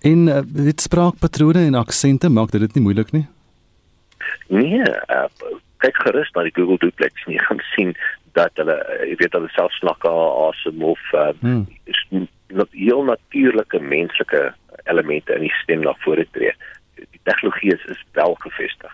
En 0.02 0.28
uh, 0.28 0.42
dit 0.46 0.82
spraakpatrone 0.82 1.66
en 1.66 1.76
aksente 1.76 2.30
maak 2.30 2.52
dit 2.52 2.74
nie 2.74 2.84
moeilik 2.84 3.12
nie. 3.12 3.28
Nee, 4.48 4.82
uh, 5.10 5.28
kyk 5.84 5.98
gerus 6.08 6.32
na 6.36 6.46
die 6.48 6.56
Google 6.56 6.78
Duplex 6.82 7.26
en 7.26 7.34
jy 7.36 7.44
gaan 7.48 7.64
sien 7.74 7.96
dat 8.38 8.52
hulle 8.62 8.76
uh, 8.76 9.02
jy 9.10 9.16
weet 9.22 9.38
hulle 9.38 9.52
self 9.56 9.74
snakke 9.80 10.12
awesome 10.12 10.86
of 10.86 11.02
uh, 11.14 11.32
hmm. 11.40 11.66
is 11.86 12.28
not 12.48 12.70
heel 12.72 13.04
natuurlike 13.04 13.80
menslike 13.80 14.54
elemente 14.86 15.34
in 15.34 15.48
die 15.48 15.56
stem 15.64 15.82
na 15.86 15.96
vore 16.06 16.28
tree. 16.32 16.54
Die 16.96 17.24
tegnologie 17.24 17.74
is, 17.74 17.90
is 17.92 18.04
wel 18.14 18.38
gefestig. 18.46 18.94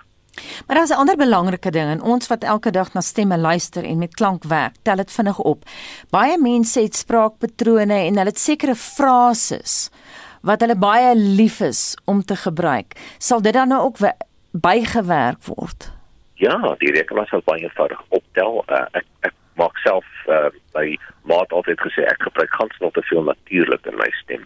Maar 0.67 0.75
daar's 0.75 0.89
'n 0.89 1.01
ander 1.03 1.15
belangrike 1.15 1.71
ding 1.71 1.89
en 1.89 2.01
ons 2.01 2.27
wat 2.27 2.43
elke 2.43 2.71
dag 2.71 2.93
na 2.93 3.01
stemme 3.01 3.37
luister 3.37 3.83
en 3.83 3.97
met 3.97 4.13
klank 4.13 4.43
werk, 4.43 4.75
tel 4.81 4.95
dit 4.95 5.11
vinnig 5.11 5.39
op. 5.39 5.63
Baie 6.09 6.37
mense 6.37 6.81
het 6.81 6.95
spraakpatrone 6.95 7.93
en 7.93 8.17
hulle 8.17 8.29
het 8.29 8.39
sekere 8.39 8.75
frases 8.75 9.89
wat 10.41 10.61
hulle 10.61 10.75
baie 10.75 11.15
lief 11.15 11.59
is 11.59 11.97
om 12.05 12.23
te 12.23 12.35
gebruik. 12.35 12.93
Sal 13.17 13.41
dit 13.41 13.53
dan 13.53 13.67
nou 13.67 13.81
ook 13.81 13.97
bygewerk 14.51 15.43
word? 15.45 15.91
Ja, 16.41 16.75
die 16.79 16.91
rekenaar 16.91 17.27
sal 17.27 17.43
baie 17.45 17.61
eenvoudig 17.61 18.01
optel. 18.09 18.63
Uh, 18.67 18.85
ek 18.97 19.05
ek 19.27 19.35
maak 19.59 19.77
self 19.83 20.07
uh, 20.31 20.49
by 20.73 20.95
maat 21.29 21.51
altyd 21.53 21.79
gesê 21.83 22.05
ek 22.09 22.23
gebruik 22.25 22.53
gans 22.57 22.77
nog 22.81 22.93
te 22.95 23.03
veel 23.09 23.23
natuurlik 23.27 23.85
in 23.85 23.97
my 23.99 24.07
stem 24.21 24.41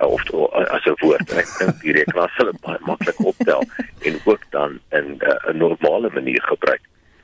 uh, 0.00 0.06
of 0.06 0.22
to, 0.30 0.46
uh, 0.46 0.64
as 0.76 0.86
'n 0.88 0.96
woord. 1.02 1.26
Ek 1.36 1.50
dink 1.58 1.82
die 1.82 1.96
rekenaar 1.98 2.32
sal 2.36 2.52
baie 2.64 2.80
maklik 2.88 3.20
optel 3.20 3.66
en 4.08 4.18
ook 4.24 4.42
dan 4.56 4.80
in 4.98 5.18
'n 5.18 5.20
uh, 5.20 5.52
normale 5.52 6.10
manier 6.14 6.42
gebruik. 6.48 6.82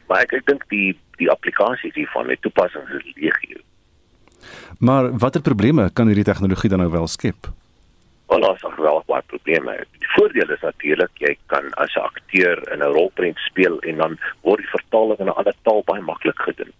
Maar 0.09 0.27
ek 0.27 0.33
ek 0.43 0.47
dink 0.47 0.69
die 0.69 0.99
die 1.17 1.31
applikasies 1.31 1.95
hiervan 1.95 2.27
met 2.27 2.43
toepassings 2.43 2.91
is 3.01 3.09
legio. 3.17 3.61
Maar 4.79 5.13
watter 5.19 5.43
probleme 5.43 5.91
kan 5.93 6.07
hierdie 6.07 6.25
tegnologie 6.25 6.71
dan 6.71 6.79
nou 6.79 6.91
wel 6.91 7.07
skep? 7.07 7.53
Wel, 8.31 8.41
daar's 8.41 8.63
nog 8.63 8.77
wel 8.77 9.03
baie 9.07 9.23
probleme. 9.27 9.87
Die 9.99 10.09
voordeel 10.11 10.51
is 10.51 10.61
natuurlik 10.61 11.11
jy 11.15 11.37
kan 11.47 11.71
as 11.75 11.95
'n 11.95 12.07
akteur 12.11 12.73
in 12.73 12.79
'n 12.79 12.93
rolprent 12.97 13.39
speel 13.39 13.79
en 13.79 13.97
dan 13.97 14.19
word 14.41 14.59
die 14.59 14.75
vertaling 14.77 15.19
in 15.19 15.27
'n 15.27 15.39
ander 15.39 15.55
taal 15.63 15.83
baie 15.85 16.01
maklik 16.01 16.41
gedoen. 16.41 16.73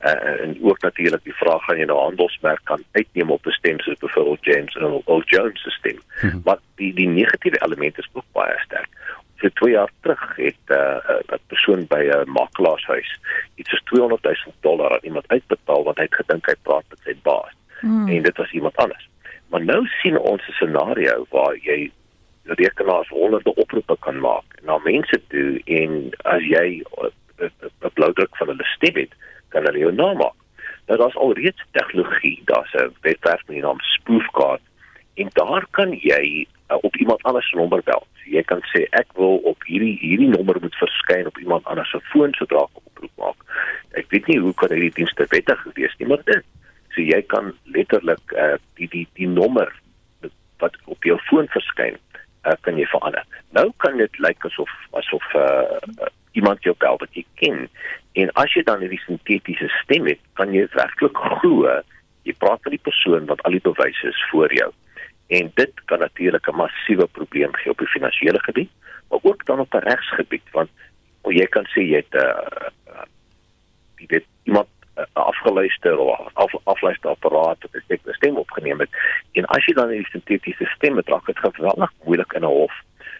Uh, 0.00 0.40
en 0.42 0.58
ook 0.62 0.80
natuurlik 0.80 1.24
die 1.24 1.34
vraag 1.34 1.64
gaan 1.64 1.78
jy 1.78 1.84
nou 1.84 1.98
handelsmerk 1.98 2.60
kan 2.64 2.82
uitneem 2.92 3.30
op 3.30 3.46
'n 3.46 3.50
stem 3.50 3.80
soos 3.80 3.98
byvoorbeeld 3.98 4.44
James 4.44 4.74
en 4.74 5.02
Old 5.04 5.28
Jones 5.28 5.62
se 5.62 5.70
stem. 5.70 5.98
Hmm. 6.20 6.40
Maar 6.44 6.58
die 6.74 6.94
die 6.94 7.08
negatiewe 7.08 7.62
elemente 7.64 8.00
is 8.00 8.08
ook 8.12 8.24
baie 8.32 8.58
sterk. 8.58 8.88
Vir 9.36 9.52
2 9.52 9.72
jaar 9.72 9.90
terug 10.00 10.36
het 10.36 10.62
'n 10.68 10.72
uh, 10.72 11.34
'n 11.34 11.38
persoon 11.46 11.86
by 11.86 12.02
'n 12.10 12.30
makelaarshuis 12.30 13.20
iets 13.54 13.70
soos 13.70 13.82
200 13.84 14.22
000 14.22 14.36
dollar 14.60 14.92
aan 14.92 15.08
iemand 15.08 15.28
uitbetaal 15.28 15.84
want 15.84 15.96
hy 15.96 16.02
het 16.02 16.14
gedink 16.14 16.46
hy 16.46 16.54
praat 16.62 16.84
met 16.88 17.00
sy 17.04 17.16
baas. 17.22 17.52
Hmm. 17.80 18.08
En 18.08 18.22
dit 18.22 18.36
was 18.36 18.50
iemand 18.50 18.76
anders. 18.76 19.08
Maar 19.50 19.64
nou 19.64 19.86
sien 19.86 20.18
ons 20.18 20.42
'n 20.48 20.52
scenario 20.52 21.26
waar 21.30 21.56
jy 21.56 21.90
rekenaars 22.44 23.08
honderde 23.08 23.54
oproepe 23.54 23.96
kan 23.98 24.20
maak 24.20 24.44
na 24.62 24.78
mense 24.78 25.20
toe 25.28 25.60
en 25.64 26.10
as 26.24 26.42
jy 26.42 26.82
'n 27.38 27.94
bloudruk 27.94 28.36
van 28.36 28.48
hulle 28.48 28.64
stem 28.64 28.94
het, 28.94 29.12
kan 29.48 29.64
hulle 29.64 29.78
jou 29.78 29.92
namaak. 29.92 30.34
Nou 30.86 30.98
daar's 30.98 31.16
alreeds 31.16 31.62
tegnologie, 31.70 32.42
daar's 32.44 32.72
'n 32.74 32.94
webwerf 33.00 33.42
met 33.46 33.56
die 33.56 33.64
naam 33.64 33.80
Spoofcard 33.80 34.62
en 35.14 35.28
daar 35.32 35.66
kan 35.70 35.92
jy 35.92 36.46
op 36.66 36.96
iemand 36.96 37.22
anders 37.22 37.52
nommer 37.52 37.82
bel. 37.84 38.06
Jy 38.24 38.42
kan 38.42 38.60
sê 38.74 38.86
ek 38.90 39.06
wil 39.14 39.36
op 39.36 39.62
hierdie 39.64 39.98
hierdie 39.98 40.28
nommer 40.28 40.56
moet 40.60 40.74
verskyn 40.74 41.26
op 41.26 41.38
iemand 41.38 41.64
anders 41.64 41.90
se 41.90 42.00
foon 42.00 42.34
sodra 42.34 42.58
ek 42.58 42.74
'n 42.74 42.82
oproep 42.84 43.16
maak. 43.16 43.38
Ek 43.90 44.06
weet 44.08 44.26
nie 44.26 44.38
hoe 44.38 44.54
kan 44.54 44.68
hierdie 44.68 44.94
dienste 44.94 45.26
wettig 45.28 45.66
wees 45.74 45.94
nie, 45.98 46.08
maar 46.08 46.24
dit 46.24 46.44
So 46.96 47.04
jy 47.04 47.20
kan 47.28 47.52
letterlik 47.76 48.32
uh, 48.32 48.56
die 48.80 48.88
die 48.88 49.04
die 49.20 49.28
nommer 49.28 49.68
wat 50.62 50.76
op 50.88 51.04
jou 51.04 51.18
foon 51.28 51.44
verskyn, 51.52 51.98
uh, 52.48 52.54
kan 52.64 52.78
jy 52.80 52.86
verander. 52.88 53.26
Nou 53.52 53.68
kan 53.84 54.00
dit 54.00 54.22
lyk 54.24 54.46
asof 54.48 54.72
asof 54.96 55.26
uh, 55.36 55.76
uh, 56.00 56.08
iemand 56.32 56.64
jou 56.64 56.72
bel 56.80 56.96
wat 57.02 57.12
jy 57.12 57.26
ken. 57.36 57.66
En 58.16 58.32
as 58.40 58.56
jy 58.56 58.64
dan 58.64 58.80
hierdie 58.80 59.02
sintetiese 59.04 59.68
stem 59.82 60.08
het, 60.08 60.22
kan 60.40 60.56
jy 60.56 60.64
werklik 60.72 61.20
glo 61.36 61.68
jy 62.26 62.34
praat 62.40 62.64
met 62.64 62.78
die 62.78 62.86
persoon 62.88 63.28
wat 63.28 63.44
al 63.44 63.54
die 63.54 63.62
bewyse 63.62 64.08
is 64.08 64.22
voor 64.32 64.52
jou. 64.56 64.70
En 65.36 65.52
dit 65.60 65.84
kan 65.92 66.00
natuurlik 66.00 66.48
'n 66.48 66.56
massiewe 66.56 67.06
probleem 67.06 67.54
gee 67.54 67.70
op 67.70 67.78
die 67.78 67.92
finansiële 67.92 68.40
gebied, 68.48 68.72
maar 69.10 69.20
ook 69.22 69.44
dan 69.44 69.60
op 69.60 69.74
'n 69.74 69.84
regsgebied 69.84 70.48
want 70.56 70.70
jy 71.28 71.46
kan 71.46 71.66
sê 71.66 71.82
jy 71.82 72.00
het 72.00 72.14
'n 72.14 72.24
uh, 72.24 73.04
jy 73.98 74.06
weet 74.08 74.26
iemand 74.44 74.68
afgeluister 75.12 75.98
of 75.98 76.30
af, 76.34 76.54
afluisterapparaat 76.64 77.58
wat 77.62 77.82
ek 77.88 78.00
'n 78.04 78.12
stem 78.12 78.36
opgeneem 78.36 78.80
het. 78.80 78.90
En 79.32 79.44
as 79.44 79.64
jy 79.64 79.74
dan 79.74 79.88
die 79.88 80.06
sintetiese 80.10 80.66
stem 80.76 80.96
het, 80.96 81.08
raak 81.08 81.26
dit 81.26 81.38
geweldig 81.38 81.92
moeilik 82.04 82.32
in 82.32 82.44
'n 82.44 82.54
hof. 82.58 82.72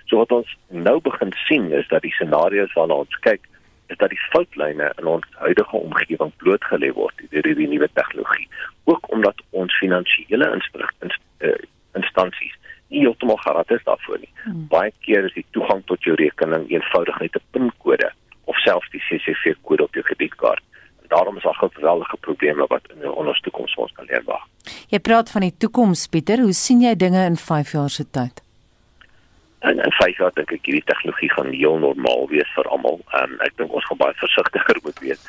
So 0.04 0.16
wat 0.16 0.32
ons 0.32 0.56
nou 0.68 1.00
begin 1.00 1.32
sien 1.32 1.72
is 1.72 1.88
dat 1.88 2.02
die 2.02 2.12
scenario's 2.12 2.72
waarna 2.72 2.94
ons 2.94 3.18
kyk, 3.20 3.40
is 3.86 3.96
dat 3.96 4.10
die 4.10 4.26
foutlyne 4.30 4.92
in 4.98 5.06
ons 5.06 5.26
huidige 5.30 5.76
omgewing 5.76 6.32
blootgelê 6.36 6.92
word 6.92 7.14
deur 7.30 7.46
hierdie 7.46 7.68
nuwe 7.68 7.88
tegnologie. 7.92 8.48
Ook 8.84 9.10
omdat 9.12 9.42
ons 9.50 9.78
finansiële 9.78 10.52
instansies 10.52 11.18
uh, 11.38 11.58
instansies 11.92 12.54
nie 12.88 13.00
heeltemal 13.00 13.36
gratis 13.36 13.82
daarvoor 13.84 14.18
nie. 14.18 14.32
Hmm. 14.44 14.66
Baie 14.68 14.92
keer 15.00 15.24
is 15.24 15.34
die 15.34 15.46
toegang 15.50 15.82
tot 15.84 16.02
jou 16.02 16.14
rekening 16.14 16.70
eenvoudig 16.70 17.18
net 17.18 17.36
'n 17.36 17.46
pinkode 17.50 18.10
of 18.44 18.56
selfs 18.56 18.90
die 18.90 19.02
CCV 19.08 19.54
kode 19.62 19.82
op 19.82 19.94
jou 19.94 20.04
kredietkaart 20.04 20.62
daarom 21.08 21.36
is 21.36 21.42
daar 21.42 21.58
geweldige 21.60 22.16
probleme 22.20 22.66
wat 22.68 22.82
in 22.94 23.10
ons 23.10 23.40
toekoms 23.40 23.74
ons 23.74 23.92
kan 23.92 24.08
leer 24.08 24.22
wag. 24.24 24.42
Jy 24.92 24.98
praat 24.98 25.30
van 25.30 25.46
die 25.46 25.54
toekoms 25.58 26.06
Pieter, 26.06 26.42
hoe 26.42 26.52
sien 26.52 26.82
jy 26.82 26.94
dinge 26.96 27.24
in 27.24 27.36
5 27.36 27.72
jaar 27.72 27.90
se 27.90 28.04
tyd? 28.10 28.42
En 29.58 29.78
in 29.78 29.92
5 29.92 30.18
jaar 30.18 30.34
dink 30.34 30.52
ek 30.52 30.68
hierdie 30.68 30.84
tegnologie 30.86 31.30
gaan 31.32 31.50
heel 31.54 31.78
normaal 31.82 32.28
wees 32.30 32.50
vir 32.54 32.68
almal. 32.70 33.00
Um, 33.18 33.34
ek 33.46 33.56
dink 33.58 33.72
ons 33.72 33.86
gaan 33.90 34.02
baie 34.02 34.14
versigtiger 34.20 34.80
moet 34.86 35.02
wees 35.04 35.22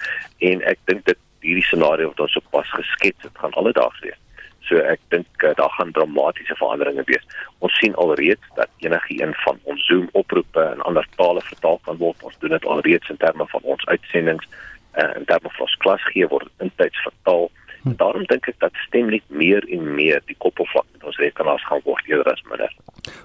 en 0.52 0.64
ek 0.70 0.80
dink 0.92 1.06
dit 1.10 1.20
hierdie 1.46 1.66
scenario 1.66 2.12
wat 2.12 2.26
ons 2.26 2.38
sopas 2.38 2.72
geskets 2.76 3.28
het, 3.28 3.36
gaan 3.42 3.56
alledaags 3.62 4.02
wees. 4.06 4.20
So 4.68 4.82
ek 4.84 5.00
dink 5.14 5.44
uh, 5.48 5.54
daar 5.56 5.72
gaan 5.78 5.94
dramatiese 5.96 6.58
veranderinge 6.60 7.06
wees. 7.08 7.24
Ons 7.64 7.76
sien 7.80 7.96
alreeds 7.96 8.54
dat 8.60 8.70
enige 8.84 9.22
een 9.22 9.34
van 9.46 9.60
ons 9.64 9.86
Zoom 9.88 10.10
oproepe 10.12 10.66
in 10.74 10.84
ander 10.90 11.08
tale 11.16 11.42
vertaal 11.48 11.80
kan 11.88 12.00
word. 12.02 12.24
Ons 12.28 12.36
doen 12.44 12.52
dit 12.52 12.66
alreeds 12.66 13.14
in 13.14 13.22
terme 13.22 13.48
van 13.48 13.70
ons 13.76 13.86
uitsendings 13.88 14.50
uh, 14.98 15.16
en 15.16 15.24
dan 15.26 15.40
of 15.44 15.60
ons 15.60 15.76
klas 15.84 16.04
gee 16.12 16.28
word 16.28 16.50
intyds 16.64 17.02
vertaal. 17.06 17.50
Hm. 17.84 17.96
Daarom 18.02 18.26
dink 18.32 18.48
ek 18.48 18.60
dat 18.60 18.76
stem 18.88 19.10
net 19.14 19.24
meer 19.28 19.64
en 19.72 19.94
meer 19.96 20.22
die 20.26 20.38
koppelvlak 20.44 20.86
met 20.94 21.04
ons 21.04 21.20
rekenaars 21.22 21.66
gaan 21.70 21.84
word 21.86 22.10
eerder 22.10 22.34
as 22.34 22.44
minder. 22.50 22.74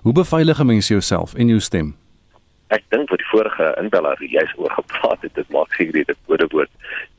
Hoe 0.02 0.12
beveilig 0.12 0.62
mense 0.64 0.92
jouself 0.92 1.34
en 1.34 1.48
jou 1.48 1.60
stem? 1.60 1.94
Ek 2.72 2.84
dink 2.94 3.10
wat 3.12 3.20
die 3.20 3.28
vorige 3.28 3.72
inbeller 3.80 4.20
juis 4.24 4.52
oor 4.56 4.72
gepraat 4.72 5.24
het, 5.26 5.34
dit 5.34 5.48
maak 5.52 5.74
seker 5.76 5.92
dit 5.92 6.08
'n 6.08 6.20
kodewoord. 6.26 6.70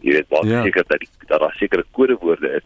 Jy 0.01 0.11
weet, 0.17 0.29
maak 0.29 0.49
ja. 0.49 0.63
seker 0.63 0.83
dat 0.87 0.99
die 0.99 1.09
dat 1.27 1.39
daar 1.39 1.55
sekere 1.57 1.85
kodewoorde 1.91 2.49
is 2.61 2.65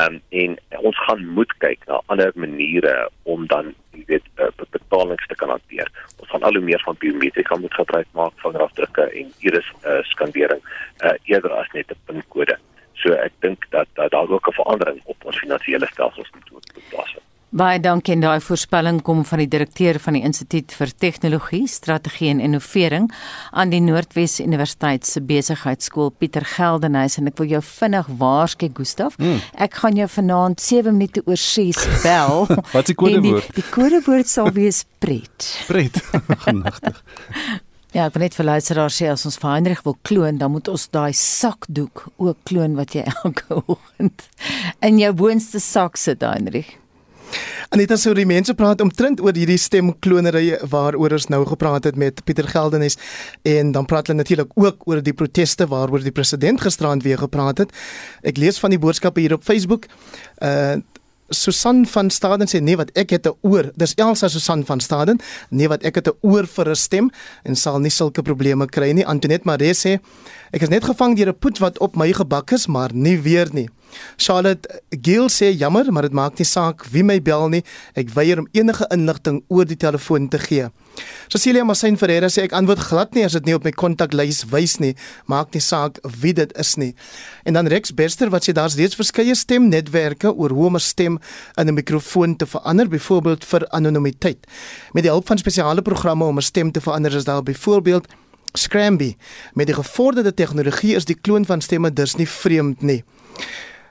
Um, 0.00 0.20
en 0.28 0.56
ons 0.80 0.98
gaan 1.04 1.26
moet 1.36 1.52
kyk 1.58 1.82
na 1.86 2.00
ander 2.06 2.30
maniere 2.34 2.94
om 3.22 3.46
dan 3.50 3.72
jy 3.96 4.04
weet 4.06 4.28
uh, 4.38 4.48
betalings 4.70 5.26
te 5.26 5.36
kan 5.40 5.50
hanteer. 5.52 5.90
Ons 6.22 6.30
gaan 6.30 6.46
al 6.46 6.56
hoe 6.56 6.64
meer 6.64 6.82
van 6.86 6.98
biometrika 7.02 7.58
moet 7.60 7.74
gebruik 7.74 8.06
maak 8.16 8.36
van 8.44 8.56
rafdrukke 8.62 9.08
en 9.20 9.32
iris 9.44 9.72
uh, 9.82 9.98
skandering 10.12 10.62
uh, 11.04 11.16
eerder 11.32 11.52
as 11.58 11.72
net 11.74 11.90
'n 11.90 11.98
pinkode. 12.06 12.56
So 13.02 13.12
ek 13.12 13.34
dink 13.44 13.66
dat, 13.74 13.88
dat 13.94 14.10
daar 14.10 14.30
ook 14.30 14.48
'n 14.48 14.60
verandering 14.62 15.00
op 15.04 15.24
ons 15.24 15.38
finansiële 15.38 15.86
stelsels 15.92 16.30
moet 16.32 16.72
plaasvind. 16.88 17.29
Baie 17.50 17.80
dankie 17.82 18.12
en 18.14 18.20
daai 18.22 18.38
voorspelling 18.46 19.00
kom 19.02 19.24
van 19.26 19.40
die 19.42 19.48
direkteur 19.50 19.96
van 19.98 20.14
die 20.14 20.20
Instituut 20.22 20.70
vir 20.70 20.90
Tegnologie, 21.02 21.64
Strategie 21.66 22.28
en 22.30 22.38
Innovering 22.38 23.08
aan 23.50 23.72
die 23.72 23.80
Noordwes 23.82 24.36
Universiteit 24.38 25.02
se 25.08 25.18
Besigheidsskool 25.18 26.12
Pieter 26.14 26.44
Geldenhuys 26.46 27.18
en 27.18 27.26
ek 27.26 27.40
wil 27.42 27.48
jou 27.50 27.62
vinnig 27.66 28.06
waarsku 28.20 28.68
Gustaf. 28.76 29.16
Mm. 29.18 29.40
Ek 29.66 29.80
gaan 29.82 29.98
jou 29.98 30.06
vanaand 30.14 30.62
7 30.62 30.94
minute 30.94 31.24
oor 31.26 31.40
6 31.42 31.80
bel. 32.04 32.46
Wat 32.76 32.84
is 32.84 32.92
die 32.92 32.96
kodewoord? 33.02 33.48
Die, 33.48 33.56
die 33.58 33.66
kodewoord 33.74 34.30
sal 34.30 34.52
wees 34.54 34.84
pret. 35.02 35.48
Pret. 35.66 35.98
Genigtig. 36.46 37.00
Ja, 37.90 38.04
ek 38.04 38.14
wil 38.14 38.28
net 38.28 38.36
vir 38.38 38.46
luisteraars 38.46 39.00
sê 39.00 39.08
as 39.10 39.26
ons 39.26 39.40
vir 39.42 39.50
Heinrich 39.50 39.82
wil 39.82 39.96
kloon, 40.06 40.38
dan 40.38 40.54
moet 40.54 40.70
ons 40.70 40.86
daai 40.94 41.10
sakdoek 41.18 42.04
ook 42.22 42.38
kloon 42.46 42.78
wat 42.78 42.94
jy 42.94 43.08
elke 43.10 43.58
oggend 43.74 44.28
in 44.86 45.02
jou 45.02 45.10
boonste 45.18 45.58
sak 45.58 45.98
sit, 45.98 46.22
Heinrich. 46.22 46.76
Anita 47.70 47.96
sou 47.96 48.14
die 48.14 48.26
mense 48.26 48.54
praat 48.54 48.80
omtrent 48.80 49.20
oor 49.20 49.36
hierdie 49.36 49.58
stemklonery 49.58 50.58
waaroor 50.72 51.12
ons 51.12 51.28
nou 51.30 51.44
gepraat 51.46 51.84
het 51.84 51.96
met 51.96 52.24
Pieter 52.24 52.48
Geldenhuys 52.48 52.96
en 53.42 53.72
dan 53.72 53.86
praat 53.86 54.10
hulle 54.10 54.18
natuurlik 54.18 54.50
ook 54.54 54.86
oor 54.90 55.02
die 55.02 55.14
proteste 55.14 55.66
waaroor 55.70 56.02
die 56.02 56.14
president 56.14 56.60
gisterand 56.60 57.02
weer 57.02 57.18
gepraat 57.18 57.58
het. 57.58 57.74
Ek 58.26 58.36
lees 58.36 58.58
van 58.58 58.74
die 58.74 58.78
boodskappe 58.78 59.20
hier 59.20 59.38
op 59.38 59.46
Facebook. 59.46 59.86
Uh 60.42 60.80
Susan 61.30 61.86
van 61.86 62.10
Staden 62.10 62.48
sê 62.50 62.58
nee 62.58 62.74
wat 62.74 62.90
ek 62.98 63.10
het 63.10 63.26
'n 63.26 63.38
oor. 63.40 63.70
Dis 63.76 63.94
Elsa 63.94 64.28
Susan 64.28 64.64
van 64.66 64.80
Staden. 64.80 65.20
Nee 65.50 65.68
wat 65.68 65.82
ek 65.82 65.94
het 65.94 66.08
'n 66.08 66.18
oor 66.20 66.46
vir 66.46 66.70
'n 66.70 66.74
stem 66.74 67.10
en 67.44 67.56
sal 67.56 67.78
nie 67.78 67.90
sulke 67.90 68.22
probleme 68.22 68.66
kry 68.66 68.90
nie. 68.90 69.06
Antoinette 69.06 69.46
Maree 69.46 69.74
sê 69.74 70.00
ek 70.50 70.62
is 70.62 70.68
net 70.68 70.84
gevang 70.84 71.16
deur 71.16 71.28
'n 71.28 71.38
poet 71.38 71.58
wat 71.58 71.78
op 71.78 71.96
my 71.96 72.12
gebak 72.12 72.50
is, 72.50 72.66
maar 72.66 72.90
nie 72.92 73.20
weer 73.20 73.48
nie. 73.52 73.68
Charlotte 74.16 74.82
Gill 75.02 75.28
sê 75.28 75.50
jammer, 75.56 75.92
maar 75.92 76.02
dit 76.02 76.12
maak 76.12 76.38
nie 76.38 76.46
saak 76.46 76.84
wie 76.92 77.02
my 77.02 77.20
bel 77.20 77.48
nie. 77.48 77.62
Ek 77.94 78.12
weier 78.14 78.38
om 78.38 78.48
enige 78.52 78.86
inligting 78.90 79.42
oor 79.48 79.64
die 79.64 79.76
telefoon 79.76 80.28
te 80.28 80.38
gee. 80.38 80.68
Cecilia 81.28 81.64
Masin 81.64 81.96
Ferreira 81.96 82.28
sê 82.28 82.44
ek 82.48 82.54
antwoord 82.58 82.82
glad 82.88 83.14
nie 83.14 83.24
as 83.24 83.36
dit 83.38 83.46
nie 83.46 83.54
op 83.54 83.64
my 83.64 83.72
kontaklys 83.72 84.42
wys 84.50 84.78
nie. 84.82 84.94
Maak 85.30 85.54
nie 85.54 85.62
saak 85.64 86.00
wie 86.20 86.34
dit 86.36 86.52
is 86.58 86.74
nie. 86.80 86.92
En 87.44 87.54
dan 87.54 87.70
Rex 87.70 87.94
Bester 87.94 88.30
wat 88.30 88.46
sê 88.46 88.54
daar's 88.56 88.76
reeds 88.78 88.98
verskeie 88.98 89.34
stemnetwerke 89.38 90.32
oor 90.34 90.50
hoe 90.50 90.66
om 90.66 90.76
'n 90.76 90.80
stem 90.80 91.18
in 91.56 91.68
'n 91.68 91.74
mikrofoon 91.74 92.36
te 92.36 92.46
verander, 92.46 92.88
byvoorbeeld 92.88 93.44
vir 93.44 93.68
anonimiteit. 93.70 94.46
Met 94.92 95.02
die 95.02 95.12
hulp 95.12 95.26
van 95.26 95.38
spesiale 95.38 95.82
programme 95.82 96.24
om 96.24 96.36
'n 96.36 96.42
stem 96.42 96.72
te 96.72 96.80
verander 96.80 97.14
is 97.14 97.24
daar 97.24 97.42
byvoorbeeld 97.42 98.06
Scramby. 98.52 99.16
Met 99.54 99.66
die 99.66 99.74
gevorderde 99.74 100.34
tegnologie 100.34 100.94
is 100.94 101.04
die 101.04 101.14
kloon 101.20 101.44
van 101.46 101.60
stemme 101.60 101.92
dus 101.92 102.14
nie 102.14 102.28
vreemd 102.28 102.82
nie. 102.82 103.04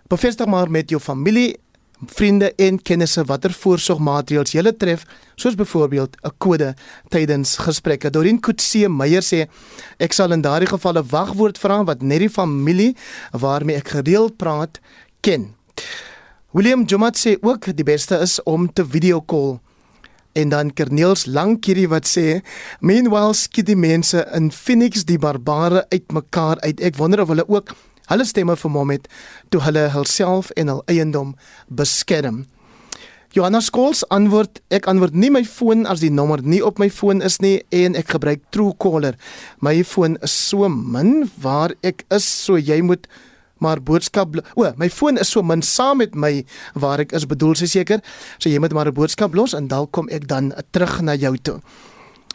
Bevestig 0.09 0.47
maar 0.49 0.71
met 0.71 0.89
jou 0.89 0.97
familie, 1.01 1.59
vriende 2.09 2.47
en 2.57 2.79
kennisse 2.81 3.21
watter 3.29 3.53
voorsorgmaatreëls 3.53 4.55
jy 4.55 4.71
tref, 4.73 5.03
soos 5.37 5.53
byvoorbeeld 5.55 6.17
'n 6.23 6.31
kode 6.37 6.73
tydens 7.09 7.57
gesprekke. 7.57 8.09
Dorin 8.09 8.39
Kutse 8.39 8.89
Meyer 8.89 9.21
sê 9.21 9.47
ek 9.99 10.13
sal 10.13 10.31
in 10.31 10.41
daardie 10.41 10.67
gevalle 10.67 11.03
wagwoord 11.03 11.57
vra 11.57 11.83
wat 11.83 12.01
net 12.01 12.19
die 12.19 12.29
familie 12.29 12.95
waarmee 13.31 13.75
ek 13.75 13.87
gereeld 13.87 14.37
praat 14.37 14.79
ken. 15.21 15.53
William 16.53 16.85
Jumat 16.85 17.15
sê 17.15 17.37
ook 17.41 17.75
die 17.75 17.85
beste 17.85 18.17
is 18.17 18.43
om 18.43 18.73
te 18.73 18.85
video 18.85 19.21
call. 19.21 19.59
En 20.33 20.49
dan 20.49 20.73
Kerneels 20.73 21.25
Lankierie 21.25 21.87
wat 21.87 22.07
sê 22.07 22.41
meanwhile 22.79 23.33
skiet 23.33 23.65
die 23.65 23.75
mense 23.75 24.27
in 24.33 24.51
Phoenix 24.51 25.05
die 25.05 25.19
barbare 25.19 25.85
uitmekaar 25.89 26.59
uit. 26.59 26.79
Ek 26.81 26.95
wonder 26.95 27.21
of 27.21 27.27
hulle 27.27 27.47
ook 27.47 27.75
hulle 28.09 28.25
stemme 28.25 28.55
vermom 28.59 28.89
het 28.93 29.07
toe 29.49 29.61
hulle 29.65 29.89
hulself 29.93 30.51
en 30.57 30.73
hul 30.73 30.83
eiendom 30.91 31.35
beskerm. 31.67 32.45
Johanna 33.29 33.59
Skols 33.61 34.01
antwoord 34.09 34.57
ek 34.73 34.87
antwoord 34.89 35.13
nie 35.13 35.29
my 35.29 35.43
foon 35.45 35.85
as 35.85 36.01
die 36.01 36.09
nommer 36.09 36.41
nie 36.41 36.63
op 36.65 36.79
my 36.81 36.87
foon 36.89 37.21
is 37.21 37.37
nie 37.43 37.59
en 37.69 37.93
ek 37.99 38.15
gebruik 38.15 38.41
Truecaller. 38.49 39.19
My 39.61 39.83
foon 39.85 40.17
is 40.25 40.33
so 40.33 40.65
min 40.65 41.27
waar 41.37 41.75
ek 41.85 42.07
is 42.09 42.25
so 42.25 42.57
jy 42.57 42.81
moet 42.81 43.05
maar 43.61 43.83
boodskap 43.85 44.33
o 44.55 44.65
my 44.81 44.89
foon 44.89 45.21
is 45.21 45.29
so 45.29 45.43
min 45.45 45.61
saam 45.61 46.01
met 46.01 46.17
my 46.17 46.41
waar 46.73 47.03
ek 47.05 47.13
is 47.13 47.27
bedoel 47.29 47.53
sy 47.59 47.69
seker 47.69 48.01
so 48.39 48.49
jy 48.49 48.57
moet 48.57 48.73
maar 48.73 48.89
'n 48.89 48.97
boodskap 48.97 49.37
los 49.37 49.53
en 49.53 49.67
dan 49.67 49.85
kom 49.91 50.09
ek 50.09 50.25
dan 50.27 50.53
terug 50.71 51.01
na 51.01 51.13
jou 51.13 51.37
toe. 51.37 51.59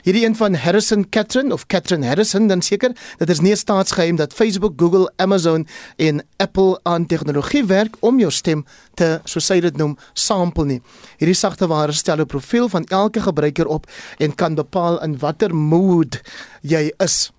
Hierdie 0.05 0.27
een 0.27 0.35
van 0.37 0.55
Harrison 0.55 1.07
Catherine 1.09 1.53
of 1.53 1.67
Catherine 1.67 2.07
Harrison 2.07 2.47
dan 2.47 2.63
seker, 2.63 2.93
dit 3.19 3.31
is 3.31 3.41
nie 3.41 3.53
'n 3.53 3.57
staatsgeheim 3.57 4.17
dat 4.17 4.33
Facebook, 4.33 4.73
Google, 4.77 5.13
Amazon 5.17 5.67
en 5.97 6.23
Apple 6.37 6.81
aan 6.83 7.07
tegnologie 7.07 7.65
werk 7.65 7.97
om 8.01 8.19
jou 8.19 8.31
stem 8.31 8.67
te, 8.95 9.21
soos 9.25 9.47
sy 9.47 9.61
dit 9.61 9.77
noem, 9.77 9.97
sample 10.13 10.65
nie. 10.65 10.83
Hierdie 11.17 11.35
sagteware 11.35 11.93
stel 11.93 12.21
'n 12.21 12.27
profiel 12.27 12.69
van 12.69 12.85
elke 12.85 13.21
gebruiker 13.21 13.67
op 13.67 13.87
en 14.19 14.35
kan 14.35 14.55
bepaal 14.55 15.03
in 15.03 15.19
watter 15.19 15.55
mood 15.55 16.21
jy 16.61 16.93
is. 16.99 17.33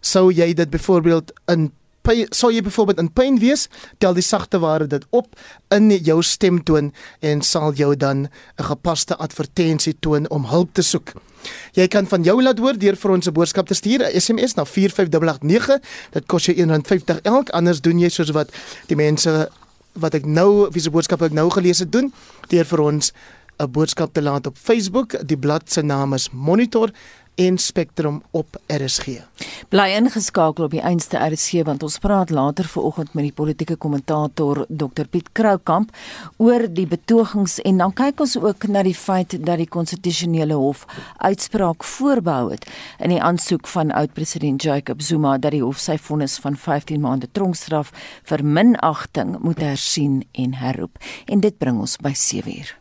Sou 0.00 0.32
jy 0.32 0.54
dit 0.54 0.70
byvoorbeeld 0.70 1.32
in 1.48 1.72
sou 2.30 2.52
jy 2.52 2.62
byvoorbeeld 2.62 2.98
in 2.98 3.12
pyn 3.12 3.38
wees, 3.38 3.68
tel 3.98 4.14
die 4.14 4.22
sagte 4.22 4.58
ware 4.58 4.86
dit 4.86 5.04
op 5.10 5.26
in 5.68 5.90
jou 5.90 6.22
stemtoon 6.22 6.92
en 7.20 7.42
sal 7.42 7.72
jou 7.72 7.96
dan 7.96 8.28
'n 8.58 8.64
gepaste 8.64 9.16
advertensie 9.16 9.96
toon 10.00 10.28
om 10.30 10.44
hulp 10.44 10.72
te 10.72 10.82
soek. 10.82 11.12
Jy 11.72 11.86
kan 11.88 12.06
van 12.06 12.22
jou 12.22 12.42
laat 12.42 12.58
hoor 12.58 12.78
deur 12.78 12.96
vir 12.96 13.10
ons 13.10 13.26
'n 13.26 13.32
boodskap 13.32 13.66
te 13.66 13.74
stuur, 13.74 14.02
'n 14.02 14.20
SMS 14.20 14.54
na 14.54 14.64
45889. 14.64 15.78
Dit 16.12 16.26
kos 16.26 16.44
jou 16.46 16.56
R1.50 16.56 17.20
elk, 17.22 17.50
anders 17.50 17.80
doen 17.80 17.98
jy 17.98 18.08
soos 18.08 18.30
wat 18.30 18.50
die 18.86 18.96
mense 18.96 19.48
wat 19.92 20.14
ek 20.14 20.26
nou 20.26 20.68
wie 20.70 20.82
se 20.82 20.90
boodskappe 20.90 21.24
ek 21.24 21.32
nou 21.32 21.50
gelees 21.50 21.78
het 21.78 21.92
doen, 21.92 22.12
deur 22.48 22.64
vir 22.64 22.80
ons 22.80 23.12
'n 23.58 23.70
boodskap 23.70 24.12
te 24.12 24.22
laat 24.22 24.46
op 24.46 24.56
Facebook. 24.56 25.14
Die 25.26 25.38
blad 25.38 25.72
se 25.72 25.82
naam 25.82 26.14
is 26.14 26.30
Monitor 26.30 26.90
en 27.38 27.58
Spectrum 27.58 28.22
op 28.30 28.56
RSG. 28.66 29.20
Bly 29.70 29.92
ingeskakel 29.94 30.64
op 30.64 30.72
die 30.74 30.82
einste 30.82 31.20
RSG 31.22 31.62
want 31.68 31.84
ons 31.86 31.98
praat 32.02 32.32
later 32.34 32.66
vanoggend 32.66 33.12
met 33.14 33.28
die 33.28 33.34
politieke 33.34 33.76
kommentator 33.76 34.64
Dr 34.68 35.06
Piet 35.10 35.28
Kroukamp 35.32 35.92
oor 36.42 36.66
die 36.72 36.86
betogings 36.90 37.58
en 37.68 37.78
dan 37.82 37.94
kyk 37.94 38.24
ons 38.24 38.34
ook 38.40 38.66
na 38.72 38.82
die 38.86 38.96
feit 38.96 39.36
dat 39.38 39.62
die 39.62 39.68
konstitusionele 39.68 40.58
hof 40.58 40.82
uitspraak 41.22 41.86
voorbehou 41.86 42.50
het 42.56 42.66
in 42.98 43.14
die 43.14 43.22
aansoek 43.22 43.70
van 43.70 43.94
oud-president 43.94 44.66
Jacob 44.66 45.04
Zuma 45.04 45.36
dat 45.38 45.54
die 45.54 45.62
hof 45.62 45.78
sy 45.82 45.98
vonnis 46.08 46.40
van 46.42 46.58
15 46.58 47.00
maande 47.04 47.30
tronkstraf 47.30 47.94
vir 48.32 48.44
minagting 48.44 49.36
moet 49.38 49.62
hersien 49.62 50.24
en 50.32 50.58
herroep 50.58 50.98
en 51.26 51.46
dit 51.46 51.58
bring 51.58 51.78
ons 51.86 51.98
by 52.02 52.16
7 52.16 52.58
uur 52.58 52.78